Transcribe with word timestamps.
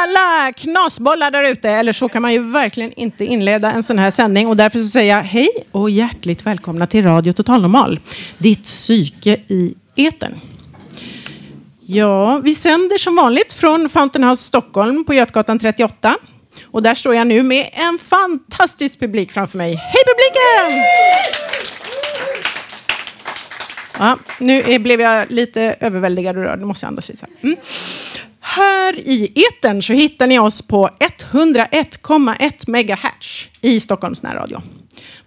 Alla 0.00 0.52
knasbollar 0.52 1.30
där 1.30 1.44
ute! 1.44 1.70
Eller 1.70 1.92
så 1.92 2.08
kan 2.08 2.22
man 2.22 2.32
ju 2.32 2.38
verkligen 2.38 2.92
inte 2.92 3.24
inleda 3.24 3.72
en 3.72 3.82
sån 3.82 3.98
här 3.98 4.10
sändning. 4.10 4.48
Och 4.48 4.56
därför 4.56 4.80
så 4.82 4.88
säger 4.88 5.16
jag 5.16 5.22
hej 5.22 5.48
och 5.72 5.90
hjärtligt 5.90 6.46
välkomna 6.46 6.86
till 6.86 7.04
Radio 7.04 7.32
Total 7.32 7.62
Normal. 7.62 8.00
Ditt 8.38 8.62
psyke 8.62 9.40
i 9.48 9.74
etern. 9.96 10.40
Ja, 11.86 12.40
vi 12.44 12.54
sänder 12.54 12.98
som 12.98 13.16
vanligt 13.16 13.52
från 13.52 13.88
Fountain 13.88 14.24
House 14.24 14.42
Stockholm 14.42 15.04
på 15.04 15.14
Götgatan 15.14 15.58
38. 15.58 16.16
Och 16.64 16.82
där 16.82 16.94
står 16.94 17.14
jag 17.14 17.26
nu 17.26 17.42
med 17.42 17.70
en 17.72 17.98
fantastisk 17.98 19.00
publik 19.00 19.32
framför 19.32 19.58
mig. 19.58 19.74
Hej 19.74 20.02
publiken! 20.06 20.84
Ja, 23.98 24.18
nu 24.38 24.78
blev 24.78 25.00
jag 25.00 25.30
lite 25.30 25.76
överväldigad 25.80 26.36
och 26.36 26.42
rörd. 26.42 26.58
Nu 26.58 26.64
måste 26.64 26.86
jag 26.86 26.88
andas 26.88 27.08
lite. 27.08 27.26
Mm. 27.40 27.56
Här 28.52 28.98
i 28.98 29.32
etern 29.48 29.82
så 29.82 29.92
hittar 29.92 30.26
ni 30.26 30.38
oss 30.38 30.62
på 30.62 30.90
101,1 30.98 32.68
MHz 32.68 33.48
i 33.60 33.80
Stockholms 33.80 34.22
närradio. 34.22 34.62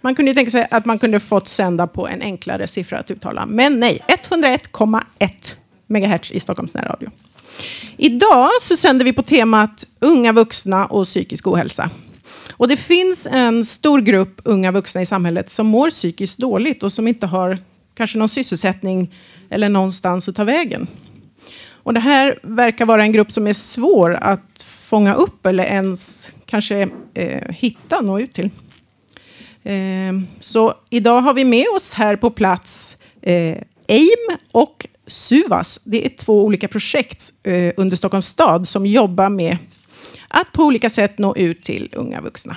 Man 0.00 0.14
kunde 0.14 0.30
ju 0.30 0.34
tänka 0.34 0.50
sig 0.50 0.66
att 0.70 0.84
man 0.84 0.98
kunde 0.98 1.20
fått 1.20 1.48
sända 1.48 1.86
på 1.86 2.08
en 2.08 2.22
enklare 2.22 2.66
siffra 2.66 2.98
att 2.98 3.10
uttala. 3.10 3.46
Men 3.46 3.80
nej, 3.80 4.00
101,1 4.08 5.52
MHz 5.86 6.32
i 6.32 6.40
Stockholms 6.40 6.74
närradio. 6.74 7.10
Idag 7.96 8.50
så 8.60 8.76
sänder 8.76 9.04
vi 9.04 9.12
på 9.12 9.22
temat 9.22 9.84
unga 10.00 10.32
vuxna 10.32 10.86
och 10.86 11.06
psykisk 11.06 11.46
ohälsa. 11.46 11.90
Och 12.52 12.68
det 12.68 12.76
finns 12.76 13.28
en 13.30 13.64
stor 13.64 14.00
grupp 14.00 14.40
unga 14.44 14.72
vuxna 14.72 15.02
i 15.02 15.06
samhället 15.06 15.50
som 15.50 15.66
mår 15.66 15.90
psykiskt 15.90 16.38
dåligt 16.38 16.82
och 16.82 16.92
som 16.92 17.08
inte 17.08 17.26
har 17.26 17.58
kanske 17.94 18.18
någon 18.18 18.28
sysselsättning 18.28 19.14
eller 19.50 19.68
någonstans 19.68 20.28
att 20.28 20.36
ta 20.36 20.44
vägen. 20.44 20.86
Och 21.84 21.94
det 21.94 22.00
här 22.00 22.38
verkar 22.42 22.86
vara 22.86 23.02
en 23.02 23.12
grupp 23.12 23.32
som 23.32 23.46
är 23.46 23.52
svår 23.52 24.14
att 24.14 24.62
fånga 24.64 25.14
upp 25.14 25.46
eller 25.46 25.64
ens 25.64 26.32
kanske 26.46 26.88
eh, 27.14 27.50
hitta, 27.50 28.00
nå 28.00 28.20
ut 28.20 28.32
till. 28.32 28.50
Eh, 29.62 30.12
så 30.40 30.74
idag 30.90 31.20
har 31.20 31.34
vi 31.34 31.44
med 31.44 31.66
oss 31.76 31.94
här 31.94 32.16
på 32.16 32.30
plats 32.30 32.96
eh, 33.22 33.56
AIM 33.88 34.38
och 34.52 34.86
Suvas. 35.06 35.80
Det 35.84 36.06
är 36.06 36.08
två 36.08 36.44
olika 36.44 36.68
projekt 36.68 37.32
eh, 37.42 37.72
under 37.76 37.96
Stockholms 37.96 38.26
stad 38.26 38.68
som 38.68 38.86
jobbar 38.86 39.28
med 39.28 39.56
att 40.28 40.52
på 40.52 40.62
olika 40.62 40.90
sätt 40.90 41.18
nå 41.18 41.36
ut 41.36 41.62
till 41.62 41.88
unga 41.92 42.20
vuxna. 42.20 42.56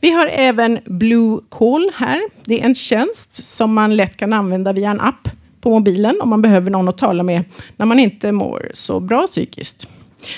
Vi 0.00 0.10
har 0.10 0.26
även 0.26 0.78
Blue 0.84 1.40
Call 1.48 1.90
här. 1.94 2.20
Det 2.44 2.60
är 2.60 2.64
en 2.64 2.74
tjänst 2.74 3.44
som 3.44 3.74
man 3.74 3.96
lätt 3.96 4.16
kan 4.16 4.32
använda 4.32 4.72
via 4.72 4.90
en 4.90 5.00
app 5.00 5.28
på 5.60 5.70
mobilen 5.70 6.20
om 6.20 6.28
man 6.28 6.42
behöver 6.42 6.70
någon 6.70 6.88
att 6.88 6.98
tala 6.98 7.22
med 7.22 7.44
när 7.76 7.86
man 7.86 7.98
inte 7.98 8.32
mår 8.32 8.70
så 8.74 9.00
bra 9.00 9.26
psykiskt. 9.26 9.88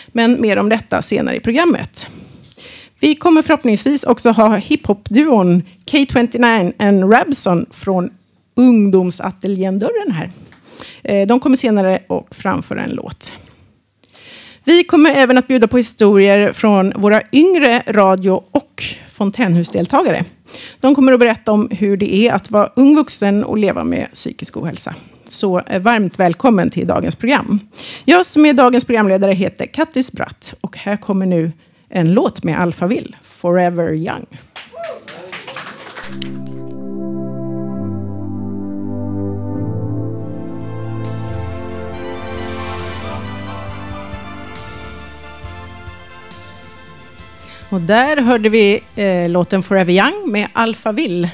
Men 0.09 0.41
mer 0.41 0.57
om 0.57 0.69
detta 0.69 1.03
senare 1.03 1.37
i 1.37 1.41
programmet. 1.41 2.07
Vi 3.01 3.15
kommer 3.15 3.43
förhoppningsvis 3.43 4.05
också 4.05 4.31
ha 4.31 4.57
hiphop-duon 4.57 5.63
K29 5.87 6.73
and 6.79 7.13
Rabson 7.13 7.67
från 7.71 8.11
ungdomsateljén 8.57 9.79
Dörren 9.79 10.13
här. 10.13 10.31
Eh, 11.03 11.27
de 11.27 11.41
kommer 11.41 11.57
senare 11.57 11.99
och 12.09 12.35
framföra 12.35 12.83
en 12.83 12.91
låt. 12.91 13.33
Vi 14.65 14.85
kommer 14.85 15.11
även 15.11 15.39
att 15.39 15.49
bjuda 15.49 15.69
på 15.69 15.77
historier 15.77 16.53
från 16.53 16.93
våra 16.97 17.23
yngre 17.33 17.83
radio 17.87 18.43
och 18.51 18.83
fontänhusdeltagare. 19.09 20.25
De 20.81 20.95
kommer 20.95 21.13
att 21.13 21.21
berätta 21.21 21.53
om 21.53 21.69
hur 21.71 21.97
det 21.97 22.15
är 22.15 22.33
att 22.33 22.51
vara 22.51 22.73
ung 22.77 22.97
vuxen 22.97 23.45
och 23.45 23.59
leva 23.59 23.85
med 23.85 24.09
psykisk 24.13 24.57
ohälsa. 24.57 24.95
Så 25.31 25.61
eh, 25.61 25.81
varmt 25.83 26.19
välkommen 26.21 26.71
till 26.71 26.87
dagens 26.87 27.17
program. 27.17 27.61
Jag 28.05 28.27
som 28.27 28.47
är 28.47 28.53
dagens 28.53 28.85
programledare 28.85 29.33
heter 29.33 29.67
Kattis 29.67 30.13
Bratt 30.13 30.55
och 30.61 30.77
här 30.77 30.97
kommer 30.97 31.27
nu 31.27 31.53
en 31.89 32.15
låt 32.15 32.45
med 32.45 32.61
Alphaville, 32.61 33.17
Forever 33.23 33.95
Young. 33.95 34.27
Och 47.71 47.81
där 47.81 48.17
hörde 48.17 48.49
vi 48.49 48.81
eh, 48.97 49.29
låten 49.29 49.63
Forever 49.63 49.93
Young 49.93 50.33
med 50.33 50.49
Alphaville. 50.53 51.31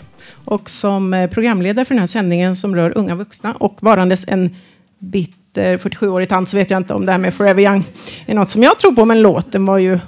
Och 0.47 0.71
som 0.71 1.15
eh, 1.15 1.31
programledare 1.31 1.85
för 1.85 1.95
den 1.95 2.01
här 2.01 2.07
sändningen 2.07 2.57
som 2.57 2.77
rör 2.77 2.99
unga 2.99 3.15
vuxna 3.15 3.55
och 3.55 3.83
varandes 3.83 4.25
en 4.29 4.57
bitter 4.99 5.79
47-årig 5.79 6.29
tant 6.29 6.49
så 6.49 6.57
vet 6.57 6.71
jag 6.71 6.79
inte 6.79 6.95
om 6.95 7.07
det 7.07 7.13
här 7.13 7.19
med 7.19 7.35
Forever 7.35 7.63
Young 7.63 7.85
är 8.27 8.35
något 8.35 8.51
som 8.51 8.63
jag 8.63 8.79
tror 8.79 8.93
på, 8.93 9.05
men 9.05 9.23
låten 9.23 9.67
var 9.67 9.79
ju 9.79 9.99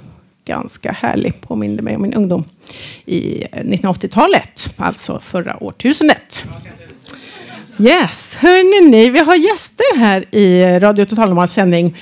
ganska 0.45 0.91
härlig, 0.91 1.41
påminde 1.41 1.81
mig 1.81 1.95
om 1.95 2.01
min 2.01 2.13
ungdom 2.13 2.43
i 3.05 3.43
eh, 3.51 3.63
1980-talet, 3.63 4.73
alltså 4.77 5.19
förra 5.19 5.63
årtusendet. 5.63 6.43
Yes, 7.81 8.35
hörni 8.35 8.89
ni, 8.89 9.09
vi 9.09 9.19
har 9.19 9.35
gäster 9.35 9.97
här 9.97 10.35
i 10.35 10.79
Radio 10.79 11.05
Total 11.05 11.29
Normals 11.29 11.53
sändning. 11.53 11.95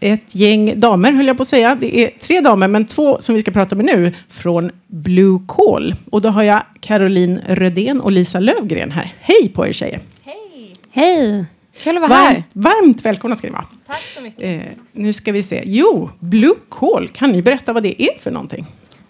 Ett 0.00 0.34
gäng 0.34 0.80
damer, 0.80 1.12
höll 1.12 1.26
jag 1.26 1.36
på 1.36 1.42
att 1.42 1.48
säga. 1.48 1.74
Det 1.80 1.98
är 2.04 2.10
tre 2.20 2.40
damer, 2.40 2.68
men 2.68 2.86
två 2.86 3.16
som 3.20 3.34
vi 3.34 3.40
ska 3.40 3.50
prata 3.50 3.74
med 3.74 3.84
nu 3.84 4.12
från 4.28 4.70
Blue 4.86 5.40
Call. 5.48 5.94
Och 6.10 6.22
då 6.22 6.28
har 6.28 6.42
jag 6.42 6.62
Caroline 6.80 7.40
Rödén 7.48 8.00
och 8.00 8.12
Lisa 8.12 8.40
Lövgren 8.40 8.90
här. 8.90 9.14
Hej 9.20 9.48
på 9.54 9.66
er 9.66 9.72
tjejer! 9.72 10.00
Hej! 10.24 10.76
Hej! 10.90 11.46
Kul 11.82 11.96
att 11.96 12.00
vara 12.00 12.20
Varmt, 12.20 12.34
här. 12.36 12.44
varmt 12.52 13.04
välkomna 13.04 13.36
ska 13.36 13.46
ni 13.46 13.52
vara. 13.52 13.66
Tack 13.86 14.02
så 14.16 14.20
mycket. 14.22 14.42
Eh, 14.66 14.72
nu 14.92 15.12
ska 15.12 15.32
vi 15.32 15.42
se. 15.42 15.62
Jo, 15.66 16.10
Blue 16.18 16.54
Call. 16.68 17.08
Kan 17.08 17.30
ni 17.32 17.42
berätta 17.42 17.72
vad 17.72 17.82
det 17.82 18.02
är 18.02 18.18
för 18.18 18.30
någonting? 18.30 18.66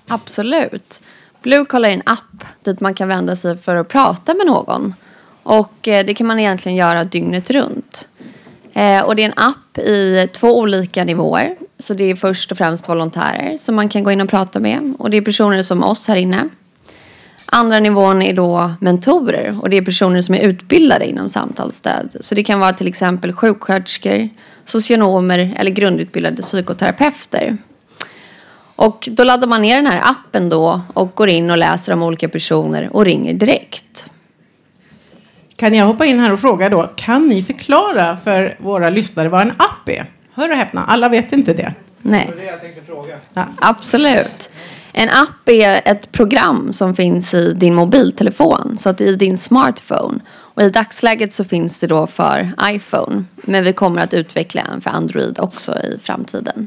Absolut. 0.08 1.02
Blue 1.42 1.64
Call 1.64 1.84
är 1.84 1.88
en 1.90 2.02
app 2.06 2.44
dit 2.64 2.80
man 2.80 2.94
kan 2.94 3.08
vända 3.08 3.36
sig 3.36 3.58
för 3.58 3.76
att 3.76 3.88
prata 3.88 4.34
med 4.34 4.46
någon. 4.46 4.94
Och 5.42 5.88
eh, 5.88 6.06
det 6.06 6.14
kan 6.14 6.26
man 6.26 6.38
egentligen 6.38 6.76
göra 6.76 7.04
dygnet 7.04 7.50
runt. 7.50 8.08
Eh, 8.72 9.00
och 9.00 9.16
det 9.16 9.22
är 9.22 9.26
en 9.26 9.38
app 9.38 9.78
i 9.78 10.28
två 10.32 10.58
olika 10.58 11.04
nivåer. 11.04 11.56
Så 11.78 11.94
det 11.94 12.04
är 12.04 12.14
först 12.14 12.52
och 12.52 12.58
främst 12.58 12.88
volontärer 12.88 13.56
som 13.56 13.74
man 13.74 13.88
kan 13.88 14.04
gå 14.04 14.10
in 14.10 14.20
och 14.20 14.28
prata 14.28 14.60
med. 14.60 14.94
Och 14.98 15.10
det 15.10 15.16
är 15.16 15.22
personer 15.22 15.62
som 15.62 15.82
oss 15.82 16.08
här 16.08 16.16
inne. 16.16 16.48
Andra 17.46 17.80
nivån 17.80 18.22
är 18.22 18.34
då 18.34 18.72
mentorer 18.80 19.58
och 19.60 19.70
det 19.70 19.76
är 19.76 19.82
personer 19.82 20.20
som 20.20 20.34
är 20.34 20.40
utbildade 20.40 21.06
inom 21.06 21.28
samtalsstöd. 21.28 22.16
Så 22.20 22.34
det 22.34 22.42
kan 22.42 22.60
vara 22.60 22.72
till 22.72 22.86
exempel 22.86 23.32
sjuksköterskor, 23.32 24.28
socionomer 24.64 25.54
eller 25.56 25.70
grundutbildade 25.70 26.42
psykoterapeuter. 26.42 27.56
Och 28.76 29.08
då 29.12 29.24
laddar 29.24 29.46
man 29.46 29.62
ner 29.62 29.76
den 29.76 29.86
här 29.86 30.00
appen 30.04 30.48
då 30.48 30.80
och 30.94 31.14
går 31.14 31.28
in 31.28 31.50
och 31.50 31.58
läser 31.58 31.92
om 31.92 32.02
olika 32.02 32.28
personer 32.28 32.96
och 32.96 33.04
ringer 33.04 33.34
direkt. 33.34 34.11
Kan 35.62 35.74
jag 35.74 35.86
hoppa 35.86 36.04
in 36.04 36.20
här 36.20 36.32
och 36.32 36.40
fråga 36.40 36.68
då, 36.68 36.90
kan 36.96 37.28
ni 37.28 37.42
förklara 37.42 38.16
för 38.16 38.56
våra 38.58 38.90
lyssnare 38.90 39.28
vad 39.28 39.40
en 39.40 39.50
app 39.50 39.88
är? 39.88 40.06
Hör 40.34 40.50
och 40.50 40.56
häpna, 40.56 40.84
alla 40.84 41.08
vet 41.08 41.32
inte 41.32 41.52
det. 41.52 41.74
Nej. 41.98 42.26
Det 42.26 42.36
var 42.36 42.42
det 42.42 42.50
jag 42.50 42.60
tänkte 42.60 42.82
fråga. 42.82 43.14
Ja. 43.34 43.46
Absolut. 43.60 44.50
En 44.92 45.08
app 45.08 45.48
är 45.48 45.80
ett 45.84 46.12
program 46.12 46.72
som 46.72 46.94
finns 46.94 47.34
i 47.34 47.52
din 47.52 47.74
mobiltelefon, 47.74 48.76
så 48.78 48.88
att 48.88 49.00
i 49.00 49.16
din 49.16 49.38
smartphone. 49.38 50.20
Och 50.30 50.62
i 50.62 50.70
dagsläget 50.70 51.32
så 51.32 51.44
finns 51.44 51.80
det 51.80 51.86
då 51.86 52.06
för 52.06 52.52
iPhone, 52.64 53.24
men 53.36 53.64
vi 53.64 53.72
kommer 53.72 54.02
att 54.02 54.14
utveckla 54.14 54.60
en 54.60 54.80
för 54.80 54.90
Android 54.90 55.38
också 55.38 55.72
i 55.72 55.98
framtiden. 56.02 56.66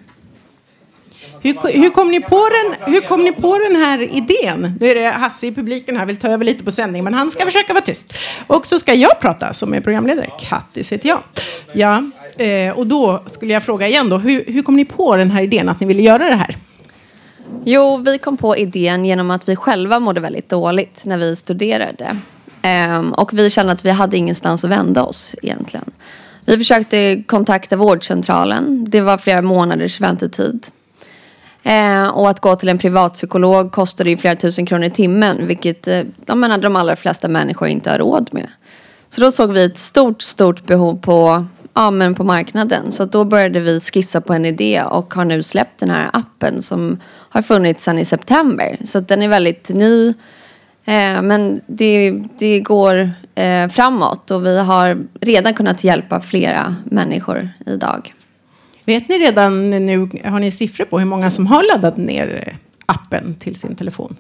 Hur, 1.45 1.81
hur, 1.81 1.89
kom 1.89 2.11
ni 2.11 2.21
på 2.21 2.49
den, 2.49 2.93
hur 2.93 3.01
kom 3.01 3.23
ni 3.23 3.31
på 3.31 3.59
den 3.59 3.75
här 3.75 4.01
idén? 4.01 4.77
Nu 4.79 4.87
är 4.87 4.95
det 4.95 5.09
Hasse 5.09 5.47
i 5.47 5.51
publiken 5.51 5.97
här, 5.97 6.05
vill 6.05 6.17
ta 6.17 6.27
över 6.27 6.45
lite 6.45 6.63
på 6.63 6.71
sändningen, 6.71 7.03
men 7.03 7.13
han 7.13 7.31
ska 7.31 7.45
försöka 7.45 7.73
vara 7.73 7.83
tyst. 7.83 8.13
Och 8.47 8.65
så 8.65 8.79
ska 8.79 8.93
jag 8.93 9.19
prata 9.19 9.53
som 9.53 9.73
är 9.73 9.81
programledare. 9.81 10.29
Kattis 10.39 10.91
heter 10.91 11.09
jag. 11.09 11.23
Ja, 11.73 12.03
eh, 12.37 12.77
och 12.77 12.87
då 12.87 13.23
skulle 13.27 13.53
jag 13.53 13.63
fråga 13.63 13.87
igen 13.87 14.09
då, 14.09 14.17
hur, 14.17 14.45
hur 14.47 14.61
kom 14.61 14.75
ni 14.75 14.85
på 14.85 15.15
den 15.15 15.31
här 15.31 15.41
idén 15.41 15.69
att 15.69 15.79
ni 15.79 15.87
ville 15.87 16.01
göra 16.01 16.25
det 16.25 16.35
här? 16.35 16.57
Jo, 17.63 17.97
vi 17.97 18.17
kom 18.17 18.37
på 18.37 18.57
idén 18.57 19.05
genom 19.05 19.31
att 19.31 19.49
vi 19.49 19.55
själva 19.55 19.99
mådde 19.99 20.21
väldigt 20.21 20.49
dåligt 20.49 21.05
när 21.05 21.17
vi 21.17 21.35
studerade. 21.35 22.17
Ehm, 22.61 23.13
och 23.13 23.33
vi 23.33 23.49
kände 23.49 23.73
att 23.73 23.85
vi 23.85 23.91
hade 23.91 24.17
ingenstans 24.17 24.63
att 24.63 24.71
vända 24.71 25.03
oss 25.03 25.35
egentligen. 25.41 25.91
Vi 26.45 26.57
försökte 26.57 27.23
kontakta 27.27 27.75
vårdcentralen. 27.75 28.85
Det 28.87 29.01
var 29.01 29.17
flera 29.17 29.41
månaders 29.41 30.01
väntetid. 30.01 30.67
Eh, 31.65 32.07
och 32.07 32.29
att 32.29 32.39
gå 32.39 32.55
till 32.55 32.69
en 32.69 32.77
privatpsykolog 32.77 33.71
kostar 33.71 34.05
ju 34.05 34.17
flera 34.17 34.35
tusen 34.35 34.65
kronor 34.65 34.85
i 34.85 34.89
timmen, 34.89 35.47
vilket 35.47 35.87
eh, 35.87 36.01
jag 36.25 36.37
menar, 36.37 36.57
de 36.57 36.75
allra 36.75 36.95
flesta 36.95 37.27
människor 37.27 37.67
inte 37.67 37.91
har 37.91 37.97
råd 37.97 38.29
med. 38.31 38.47
Så 39.09 39.21
då 39.21 39.31
såg 39.31 39.51
vi 39.51 39.63
ett 39.63 39.77
stort, 39.77 40.21
stort 40.21 40.65
behov 40.65 40.99
på, 41.01 41.45
ja, 41.73 41.91
men 41.91 42.15
på 42.15 42.23
marknaden. 42.23 42.91
Så 42.91 43.05
då 43.05 43.23
började 43.23 43.59
vi 43.59 43.79
skissa 43.79 44.21
på 44.21 44.33
en 44.33 44.45
idé 44.45 44.83
och 44.83 45.13
har 45.13 45.25
nu 45.25 45.43
släppt 45.43 45.79
den 45.79 45.89
här 45.89 46.09
appen 46.13 46.61
som 46.61 46.97
har 47.29 47.41
funnits 47.41 47.83
sedan 47.83 47.99
i 47.99 48.05
september. 48.05 48.77
Så 48.85 48.99
den 48.99 49.21
är 49.21 49.27
väldigt 49.27 49.69
ny. 49.69 50.07
Eh, 50.85 51.21
men 51.21 51.61
det, 51.67 52.11
det 52.37 52.59
går 52.59 53.11
eh, 53.35 53.67
framåt 53.67 54.31
och 54.31 54.45
vi 54.45 54.59
har 54.59 54.97
redan 55.21 55.53
kunnat 55.53 55.83
hjälpa 55.83 56.21
flera 56.21 56.75
människor 56.85 57.49
idag. 57.65 58.13
Vet 58.85 59.09
ni 59.09 59.19
redan 59.19 59.69
nu, 59.69 60.09
har 60.23 60.39
ni 60.39 60.51
siffror 60.51 60.85
på 60.85 60.99
hur 60.99 61.05
många 61.05 61.31
som 61.31 61.47
har 61.47 61.63
laddat 61.73 61.97
ner 61.97 62.57
appen 62.85 63.35
till 63.35 63.55
sin 63.55 63.75
telefon? 63.75 64.15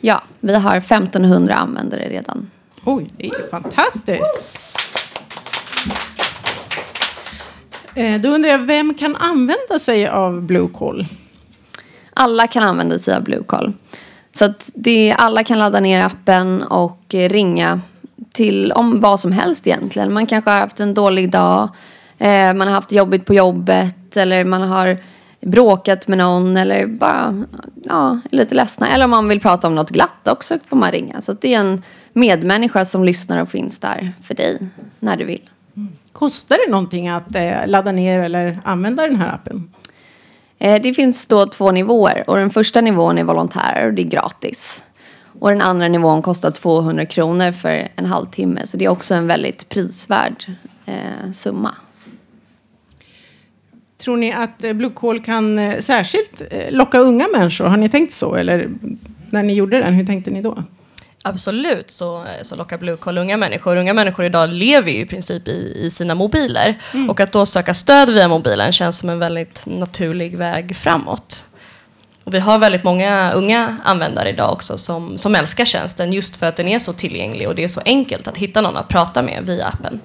Ja, 0.00 0.22
vi 0.40 0.54
har 0.54 0.76
1500 0.76 1.54
användare 1.54 2.08
redan. 2.08 2.50
Oj, 2.84 3.06
det 3.16 3.26
är 3.26 3.50
fantastiskt. 3.50 4.78
Eh, 7.94 8.20
då 8.20 8.28
undrar 8.28 8.50
jag, 8.50 8.58
vem 8.58 8.94
kan 8.94 9.16
använda 9.16 9.78
sig 9.80 10.08
av 10.08 10.42
Blue 10.42 10.68
Call? 10.74 11.06
Alla 12.14 12.46
kan 12.46 12.62
använda 12.62 12.98
sig 12.98 13.14
av 13.14 13.22
Blue 13.22 13.42
Call. 13.42 13.72
Så 14.32 14.44
att 14.44 14.70
det, 14.74 15.14
alla 15.18 15.44
kan 15.44 15.58
ladda 15.58 15.80
ner 15.80 16.04
appen 16.04 16.62
och 16.62 17.04
ringa 17.08 17.80
till 18.32 18.72
om 18.72 19.00
vad 19.00 19.20
som 19.20 19.32
helst 19.32 19.66
egentligen. 19.66 20.12
Man 20.12 20.26
kanske 20.26 20.50
har 20.50 20.60
haft 20.60 20.80
en 20.80 20.94
dålig 20.94 21.30
dag, 21.30 21.68
man 22.28 22.60
har 22.60 22.70
haft 22.70 22.92
jobbigt 22.92 23.26
på 23.26 23.34
jobbet 23.34 24.16
eller 24.16 24.44
man 24.44 24.62
har 24.62 24.98
bråkat 25.40 26.08
med 26.08 26.18
någon 26.18 26.56
eller 26.56 26.86
bara 26.86 27.44
ja, 27.84 28.20
lite 28.30 28.54
ledsna. 28.54 28.88
Eller 28.88 29.04
om 29.04 29.10
man 29.10 29.28
vill 29.28 29.40
prata 29.40 29.66
om 29.66 29.74
något 29.74 29.90
glatt 29.90 30.28
också 30.28 30.58
får 30.68 30.76
man 30.76 30.90
ringa. 30.90 31.20
Så 31.20 31.32
det 31.32 31.54
är 31.54 31.60
en 31.60 31.82
medmänniska 32.12 32.84
som 32.84 33.04
lyssnar 33.04 33.42
och 33.42 33.48
finns 33.48 33.78
där 33.78 34.12
för 34.22 34.34
dig 34.34 34.58
när 34.98 35.16
du 35.16 35.24
vill. 35.24 35.50
Kostar 36.12 36.58
det 36.66 36.72
någonting 36.72 37.08
att 37.08 37.34
eh, 37.34 37.66
ladda 37.66 37.92
ner 37.92 38.20
eller 38.20 38.60
använda 38.64 39.02
den 39.02 39.16
här 39.16 39.34
appen? 39.34 39.72
Eh, 40.58 40.82
det 40.82 40.94
finns 40.94 41.26
då 41.26 41.46
två 41.46 41.70
nivåer 41.70 42.24
och 42.26 42.36
den 42.36 42.50
första 42.50 42.80
nivån 42.80 43.18
är 43.18 43.24
volontär 43.24 43.86
och 43.86 43.94
det 43.94 44.02
är 44.02 44.06
gratis. 44.06 44.82
Och 45.40 45.50
den 45.50 45.62
andra 45.62 45.88
nivån 45.88 46.22
kostar 46.22 46.50
200 46.50 47.06
kronor 47.06 47.52
för 47.52 47.88
en 47.96 48.06
halvtimme 48.06 48.66
så 48.66 48.76
det 48.76 48.84
är 48.84 48.88
också 48.88 49.14
en 49.14 49.26
väldigt 49.26 49.68
prisvärd 49.68 50.44
eh, 50.86 51.32
summa. 51.34 51.74
Tror 54.00 54.16
ni 54.16 54.32
att 54.32 54.64
eh, 54.64 54.90
Call 54.94 55.20
kan 55.20 55.58
eh, 55.58 55.78
särskilt 55.78 56.42
eh, 56.50 56.70
locka 56.70 56.98
unga 56.98 57.28
människor? 57.28 57.64
Har 57.64 57.76
ni 57.76 57.88
tänkt 57.88 58.12
så? 58.12 58.34
Eller 58.34 58.68
när 59.30 59.42
ni 59.42 59.54
gjorde 59.54 59.78
den, 59.78 59.94
hur 59.94 60.06
tänkte 60.06 60.30
ni 60.30 60.42
då? 60.42 60.64
Absolut 61.22 61.90
så, 61.90 62.24
så 62.42 62.56
lockar 62.56 62.78
Blue 62.78 62.96
Call 62.96 63.18
unga 63.18 63.36
människor. 63.36 63.76
Unga 63.76 63.92
människor 63.92 64.24
idag 64.24 64.48
lever 64.48 64.90
ju 64.90 65.00
i 65.00 65.06
princip 65.06 65.48
i, 65.48 65.72
i 65.76 65.90
sina 65.90 66.14
mobiler. 66.14 66.78
Mm. 66.94 67.10
Och 67.10 67.20
att 67.20 67.32
då 67.32 67.46
söka 67.46 67.74
stöd 67.74 68.10
via 68.10 68.28
mobilen 68.28 68.72
känns 68.72 68.98
som 68.98 69.10
en 69.10 69.18
väldigt 69.18 69.66
naturlig 69.66 70.36
väg 70.36 70.76
framåt. 70.76 71.44
Och 72.24 72.34
vi 72.34 72.38
har 72.38 72.58
väldigt 72.58 72.84
många 72.84 73.32
unga 73.32 73.76
användare 73.84 74.28
idag 74.28 74.52
också 74.52 74.78
som, 74.78 75.18
som 75.18 75.34
älskar 75.34 75.64
tjänsten 75.64 76.12
just 76.12 76.36
för 76.36 76.46
att 76.46 76.56
den 76.56 76.68
är 76.68 76.78
så 76.78 76.92
tillgänglig 76.92 77.48
och 77.48 77.54
det 77.54 77.64
är 77.64 77.68
så 77.68 77.80
enkelt 77.84 78.28
att 78.28 78.36
hitta 78.36 78.60
någon 78.60 78.76
att 78.76 78.88
prata 78.88 79.22
med 79.22 79.46
via 79.46 79.66
appen. 79.66 80.00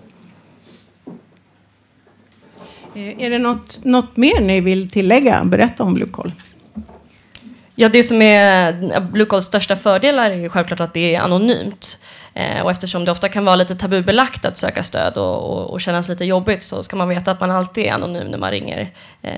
Eh, 2.96 3.22
är 3.26 3.30
det 3.30 3.40
något, 3.40 3.80
något 3.84 4.18
mer 4.18 4.42
ni 4.42 4.62
vill 4.62 4.90
tillägga? 4.90 5.44
Berätta 5.44 5.84
om 5.84 5.94
Bluecall. 5.94 6.32
Ja, 7.76 7.90
det 7.90 8.04
som 8.04 8.22
är 8.22 9.02
Bluecalls 9.02 9.46
största 9.46 9.76
fördelar 9.76 10.32
är 10.32 10.50
självklart 10.50 10.80
att 10.80 10.94
det 10.94 11.16
är 11.16 11.22
anonymt. 11.22 11.98
Eh, 12.38 12.62
och 12.62 12.72
eftersom 12.72 13.06
det 13.06 13.12
ofta 13.12 13.30
kan 13.30 13.46
vara 13.46 13.56
lite 13.56 13.76
tabubelagt 13.76 14.46
att 14.46 14.58
söka 14.58 14.84
stöd 14.84 15.18
och, 15.18 15.52
och, 15.52 15.70
och, 15.70 15.82
kännas 15.82 16.10
lite 16.10 16.26
jobbigt 16.26 16.64
så 16.64 16.84
ska 16.84 16.96
man 16.96 17.10
veta 17.10 17.32
att 17.32 17.40
man 17.40 17.52
alltid 17.52 17.86
är 17.86 17.92
anonym 17.92 18.28
när 18.28 18.38
man 18.38 18.52
ringer 18.52 18.92
eh, 19.22 19.34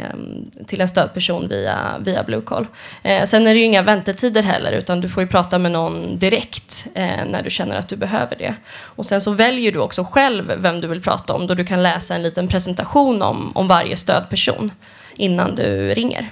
till 0.67 0.81
en 0.81 0.87
stödperson 0.87 1.47
via, 1.47 1.97
via 1.99 2.23
Blue 2.23 2.41
Call. 2.41 2.67
Eh, 3.03 3.25
sen 3.25 3.47
är 3.47 3.53
det 3.53 3.59
ju 3.59 3.65
inga 3.65 3.81
väntetider 3.81 4.43
heller 4.43 4.71
utan 4.71 5.01
du 5.01 5.09
får 5.09 5.23
ju 5.23 5.29
prata 5.29 5.59
med 5.59 5.71
någon 5.71 6.17
direkt 6.17 6.87
eh, 6.93 7.25
när 7.27 7.43
du 7.43 7.49
känner 7.49 7.75
att 7.75 7.87
du 7.87 7.95
behöver 7.95 8.35
det. 8.35 8.55
Och 8.81 9.05
sen 9.05 9.21
så 9.21 9.31
väljer 9.31 9.71
du 9.71 9.79
också 9.79 10.03
själv 10.03 10.53
vem 10.57 10.81
du 10.81 10.87
vill 10.87 11.01
prata 11.01 11.33
om 11.33 11.47
då 11.47 11.53
du 11.53 11.63
kan 11.63 11.83
läsa 11.83 12.15
en 12.15 12.23
liten 12.23 12.47
presentation 12.47 13.21
om, 13.21 13.51
om 13.55 13.67
varje 13.67 13.97
stödperson 13.97 14.71
innan 15.15 15.55
du 15.55 15.93
ringer. 15.93 16.29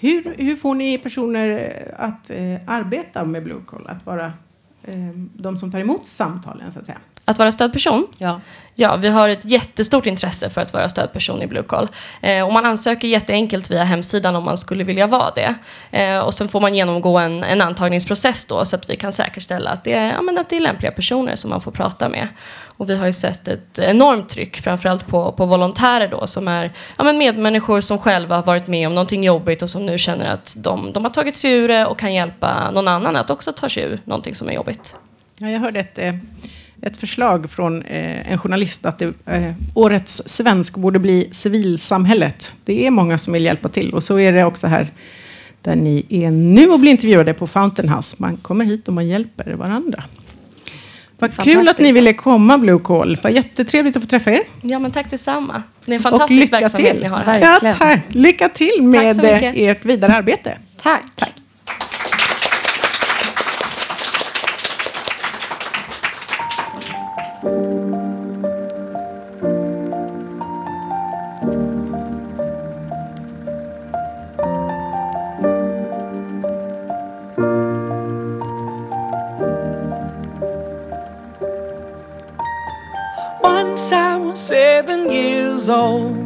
Hur, 0.00 0.34
hur 0.38 0.56
får 0.56 0.74
ni 0.74 0.98
personer 0.98 1.72
att 1.96 2.30
eh, 2.30 2.56
arbeta 2.66 3.24
med 3.24 3.44
Blue 3.44 3.60
Call? 3.66 3.86
Att 3.86 4.06
vara 4.06 4.32
de 5.34 5.58
som 5.58 5.72
tar 5.72 5.78
emot 5.78 6.06
samtalen, 6.06 6.72
så 6.72 6.78
att 6.78 6.86
säga? 6.86 6.98
Att 7.24 7.38
vara 7.38 7.52
stödperson? 7.52 8.06
Ja. 8.18 8.40
Ja, 8.74 8.96
vi 8.96 9.08
har 9.08 9.28
ett 9.28 9.50
jättestort 9.50 10.06
intresse 10.06 10.50
för 10.50 10.60
att 10.60 10.72
vara 10.72 10.88
stödperson 10.88 11.42
i 11.42 11.46
Blue 11.46 11.62
Call. 11.62 11.88
Eh, 12.20 12.46
och 12.46 12.52
man 12.52 12.66
ansöker 12.66 13.08
jätteenkelt 13.08 13.70
via 13.70 13.84
hemsidan 13.84 14.36
om 14.36 14.44
man 14.44 14.58
skulle 14.58 14.84
vilja 14.84 15.06
vara 15.06 15.30
det. 15.34 15.54
Eh, 15.98 16.18
och 16.18 16.34
sen 16.34 16.48
får 16.48 16.60
man 16.60 16.74
genomgå 16.74 17.18
en, 17.18 17.44
en 17.44 17.60
antagningsprocess 17.60 18.46
då 18.46 18.64
så 18.64 18.76
att 18.76 18.90
vi 18.90 18.96
kan 18.96 19.12
säkerställa 19.12 19.70
att 19.70 19.84
det, 19.84 19.94
är, 19.94 20.12
ja, 20.12 20.22
men 20.22 20.38
att 20.38 20.48
det 20.48 20.56
är 20.56 20.60
lämpliga 20.60 20.92
personer 20.92 21.34
som 21.34 21.50
man 21.50 21.60
får 21.60 21.70
prata 21.70 22.08
med. 22.08 22.28
Och 22.78 22.90
vi 22.90 22.96
har 22.96 23.06
ju 23.06 23.12
sett 23.12 23.48
ett 23.48 23.78
enormt 23.78 24.28
tryck, 24.28 24.56
framförallt 24.56 25.06
på, 25.06 25.32
på 25.32 25.46
volontärer 25.46 26.08
då, 26.08 26.26
som 26.26 26.48
är 26.48 26.72
ja, 26.98 27.04
men 27.04 27.18
medmänniskor 27.18 27.80
som 27.80 27.98
själva 27.98 28.36
har 28.36 28.42
varit 28.42 28.66
med 28.66 28.86
om 28.86 28.94
någonting 28.94 29.24
jobbigt 29.24 29.62
och 29.62 29.70
som 29.70 29.86
nu 29.86 29.98
känner 29.98 30.26
att 30.26 30.56
de, 30.58 30.92
de 30.92 31.04
har 31.04 31.10
tagit 31.10 31.36
sig 31.36 31.52
ur 31.52 31.68
det 31.68 31.86
och 31.86 31.98
kan 31.98 32.14
hjälpa 32.14 32.70
någon 32.70 32.88
annan 32.88 33.16
att 33.16 33.30
också 33.30 33.52
ta 33.52 33.68
sig 33.68 33.82
ur 33.82 34.00
någonting 34.04 34.34
som 34.34 34.48
är 34.48 34.52
jobbigt. 34.52 34.96
Ja, 35.38 35.50
jag 35.50 35.60
hörde 35.60 35.80
ett, 35.80 35.98
eh, 35.98 36.14
ett 36.82 36.96
förslag 36.96 37.50
från 37.50 37.82
eh, 37.82 38.32
en 38.32 38.38
journalist 38.38 38.86
att 38.86 38.98
det, 38.98 39.12
eh, 39.26 39.52
årets 39.74 40.22
svensk 40.26 40.76
borde 40.76 40.98
bli 40.98 41.28
civilsamhället. 41.32 42.52
Det 42.64 42.86
är 42.86 42.90
många 42.90 43.18
som 43.18 43.32
vill 43.32 43.44
hjälpa 43.44 43.68
till 43.68 43.94
och 43.94 44.02
så 44.02 44.18
är 44.18 44.32
det 44.32 44.44
också 44.44 44.66
här 44.66 44.92
där 45.62 45.76
ni 45.76 46.06
är 46.08 46.30
nu 46.30 46.68
och 46.68 46.80
blir 46.80 46.90
intervjuade 46.90 47.34
på 47.34 47.46
Fountain 47.46 47.88
House. 47.88 48.16
Man 48.18 48.36
kommer 48.36 48.64
hit 48.64 48.88
och 48.88 48.94
man 48.94 49.08
hjälper 49.08 49.52
varandra. 49.52 50.04
Vad 51.18 51.36
kul 51.36 51.68
att 51.68 51.78
ni 51.78 51.92
ville 51.92 52.12
komma 52.12 52.58
Blue 52.58 52.78
Call. 52.78 53.18
Vad 53.22 53.32
jättetrevligt 53.32 53.96
att 53.96 54.02
få 54.02 54.08
träffa 54.08 54.30
er. 54.30 54.42
Ja, 54.60 54.78
men 54.78 54.92
tack 54.92 55.10
detsamma. 55.10 55.62
Det 55.84 55.92
är 55.92 55.94
en 55.94 56.02
fantastisk 56.02 56.52
verksamhet 56.52 56.92
till. 56.92 57.02
ni 57.02 57.08
har 57.08 57.22
här. 57.22 57.60
Ja, 57.62 57.74
tack. 57.78 58.00
Lycka 58.08 58.48
till 58.48 58.82
med 58.82 59.24
ert 59.54 59.84
vidare 59.84 60.12
arbete. 60.12 60.58
Tack. 60.82 61.02
tack. 61.16 61.37
Years 85.68 85.70
old 85.70 86.16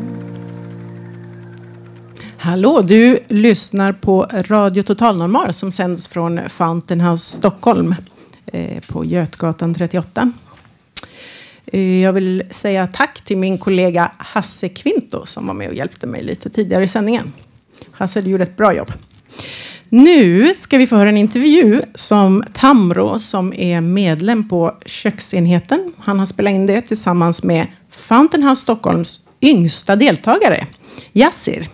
Hallå, 2.39 2.83
du 2.83 3.19
lyssnar 3.29 3.93
på 3.93 4.27
Radio 4.33 4.83
Total 4.83 5.19
Normal 5.19 5.53
som 5.53 5.71
sänds 5.71 6.09
från 6.09 6.49
Fountain 6.49 7.01
House 7.01 7.37
Stockholm 7.37 7.95
eh, 8.53 8.83
på 8.89 9.05
Götgatan 9.05 9.75
38. 9.75 10.33
Eh, 11.67 12.01
jag 12.01 12.13
vill 12.13 12.43
säga 12.51 12.87
tack 12.87 13.21
till 13.21 13.37
min 13.37 13.59
kollega 13.59 14.13
Hasse 14.19 14.69
Kvinto 14.69 15.27
som 15.27 15.47
var 15.47 15.55
med 15.55 15.69
och 15.69 15.75
hjälpte 15.75 16.07
mig 16.07 16.23
lite 16.23 16.51
tidigare 16.51 16.85
i 16.85 16.89
sändningen. 16.89 17.33
Hasse, 17.91 18.21
du 18.21 18.31
gjorde 18.31 18.43
ett 18.43 18.57
bra 18.57 18.75
jobb. 18.75 18.93
Nu 19.89 20.55
ska 20.55 20.79
vi 20.79 20.87
få 20.87 20.97
höra 20.97 21.09
en 21.09 21.17
intervju 21.17 21.83
som 21.95 22.45
Tamro 22.53 23.19
som 23.19 23.53
är 23.53 23.81
medlem 23.81 24.49
på 24.49 24.77
köksenheten. 24.87 25.93
Han 25.99 26.19
har 26.19 26.27
spelat 26.27 26.51
in 26.51 26.67
det 26.67 26.83
tillsammans 26.83 27.43
med 27.43 27.67
Fountain 27.91 28.43
House 28.43 28.63
Stockholms 28.63 29.21
yngsta 29.43 29.97
deltagare, 29.97 30.67
Yassir. 31.13 31.69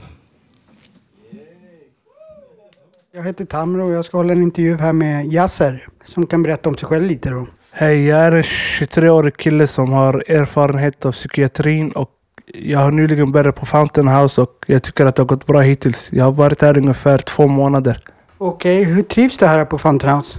Jag 3.14 3.22
heter 3.22 3.44
Tamro 3.44 3.86
och 3.86 3.92
jag 3.92 4.04
ska 4.04 4.16
hålla 4.16 4.32
en 4.32 4.42
intervju 4.42 4.76
här 4.76 4.92
med 4.92 5.32
Yasser 5.32 5.88
som 6.04 6.26
kan 6.26 6.42
berätta 6.42 6.68
om 6.68 6.76
sig 6.76 6.88
själv 6.88 7.04
lite 7.04 7.30
då. 7.30 7.46
Hej, 7.72 8.06
jag 8.06 8.18
är 8.18 8.32
en 8.32 8.42
23-årig 8.42 9.36
kille 9.36 9.66
som 9.66 9.92
har 9.92 10.24
erfarenhet 10.30 11.06
av 11.06 11.12
psykiatrin 11.12 11.90
och 11.90 12.10
jag 12.54 12.78
har 12.78 12.90
nyligen 12.90 13.32
börjat 13.32 13.56
på 13.56 13.66
Fountain 13.66 14.08
House 14.08 14.40
och 14.40 14.64
jag 14.66 14.82
tycker 14.82 15.06
att 15.06 15.16
det 15.16 15.22
har 15.22 15.26
gått 15.26 15.46
bra 15.46 15.60
hittills. 15.60 16.12
Jag 16.12 16.24
har 16.24 16.32
varit 16.32 16.62
här 16.62 16.78
ungefär 16.78 17.18
två 17.18 17.46
månader. 17.46 18.04
Okej, 18.38 18.82
okay, 18.82 18.94
hur 18.94 19.02
trivs 19.02 19.38
du 19.38 19.46
här 19.46 19.64
på 19.64 19.78
Fountain 19.78 20.16
House? 20.16 20.38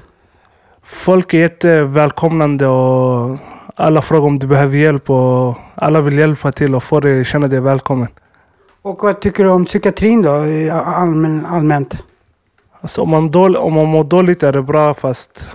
Folk 0.84 1.34
är 1.34 1.38
jättevälkomnande 1.38 2.68
och 2.68 3.38
alla 3.80 4.02
frågar 4.02 4.28
om 4.28 4.40
du 4.40 4.48
behöver 4.48 4.78
hjälp 4.78 5.10
och 5.10 5.58
alla 5.76 6.02
vill 6.02 6.18
hjälpa 6.18 6.52
till 6.52 6.76
och 6.76 6.84
få 6.84 7.00
dig 7.00 7.26
känna 7.26 7.48
dig 7.48 7.60
välkommen. 7.60 8.08
Och 8.82 9.04
vad 9.04 9.22
tycker 9.22 9.44
du 9.44 9.50
om 9.50 9.66
psykiatrin 9.66 10.22
då, 10.22 10.32
allmän, 10.86 11.46
allmänt? 11.46 11.98
Alltså 12.82 13.02
om 13.02 13.10
man, 13.10 13.32
dål, 13.32 13.56
om 13.56 13.74
man 13.74 13.88
mår 13.88 14.04
dåligt 14.04 14.44
är 14.44 14.54
det 14.54 14.62
bra 14.62 14.94
fast 14.94 15.50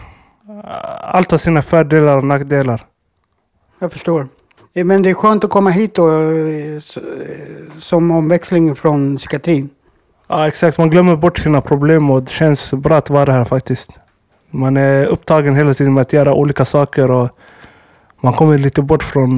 äh, 0.49 1.15
allt 1.15 1.31
har 1.31 1.39
sina 1.39 1.63
fördelar 1.63 2.17
och 2.19 2.25
nackdelar. 2.25 2.83
Jag 3.79 3.93
förstår. 3.93 4.29
Eh, 4.75 4.85
Men 4.85 5.03
det 5.03 5.11
är 5.11 5.15
skönt 5.15 5.45
att 5.45 5.51
komma 5.51 5.71
hit 5.71 5.95
då, 5.95 6.11
eh, 6.11 6.75
eh, 6.75 6.83
som 7.79 8.11
omväxling 8.11 8.77
från 8.77 9.17
psykiatrin. 9.17 9.71
Ja 10.29 10.49
exakt, 10.49 10.79
man 10.79 10.91
glömmer 10.91 11.17
bort 11.17 11.39
sina 11.39 11.61
problem 11.61 12.11
och 12.11 12.23
det 12.23 12.31
känns 12.31 12.75
bra 12.75 12.97
att 12.97 13.11
vara 13.11 13.33
här 13.33 13.45
faktiskt. 13.45 13.91
Man 14.51 14.77
är 14.77 15.07
upptagen 15.07 15.55
hela 15.55 15.75
tiden 15.75 15.95
med 15.95 16.03
att 16.03 16.13
göra 16.13 16.35
olika 16.35 16.65
saker 16.65 17.11
och 17.11 17.31
man 18.25 18.33
kommer 18.33 18.59
lite 18.59 18.83
bort 18.83 19.03
från 19.03 19.31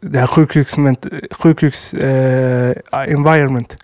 det 0.00 0.18
här 0.18 0.26
sjukhus, 0.26 0.76
sjukhus 1.30 1.94
eh, 1.94 2.74
environment. 2.92 3.78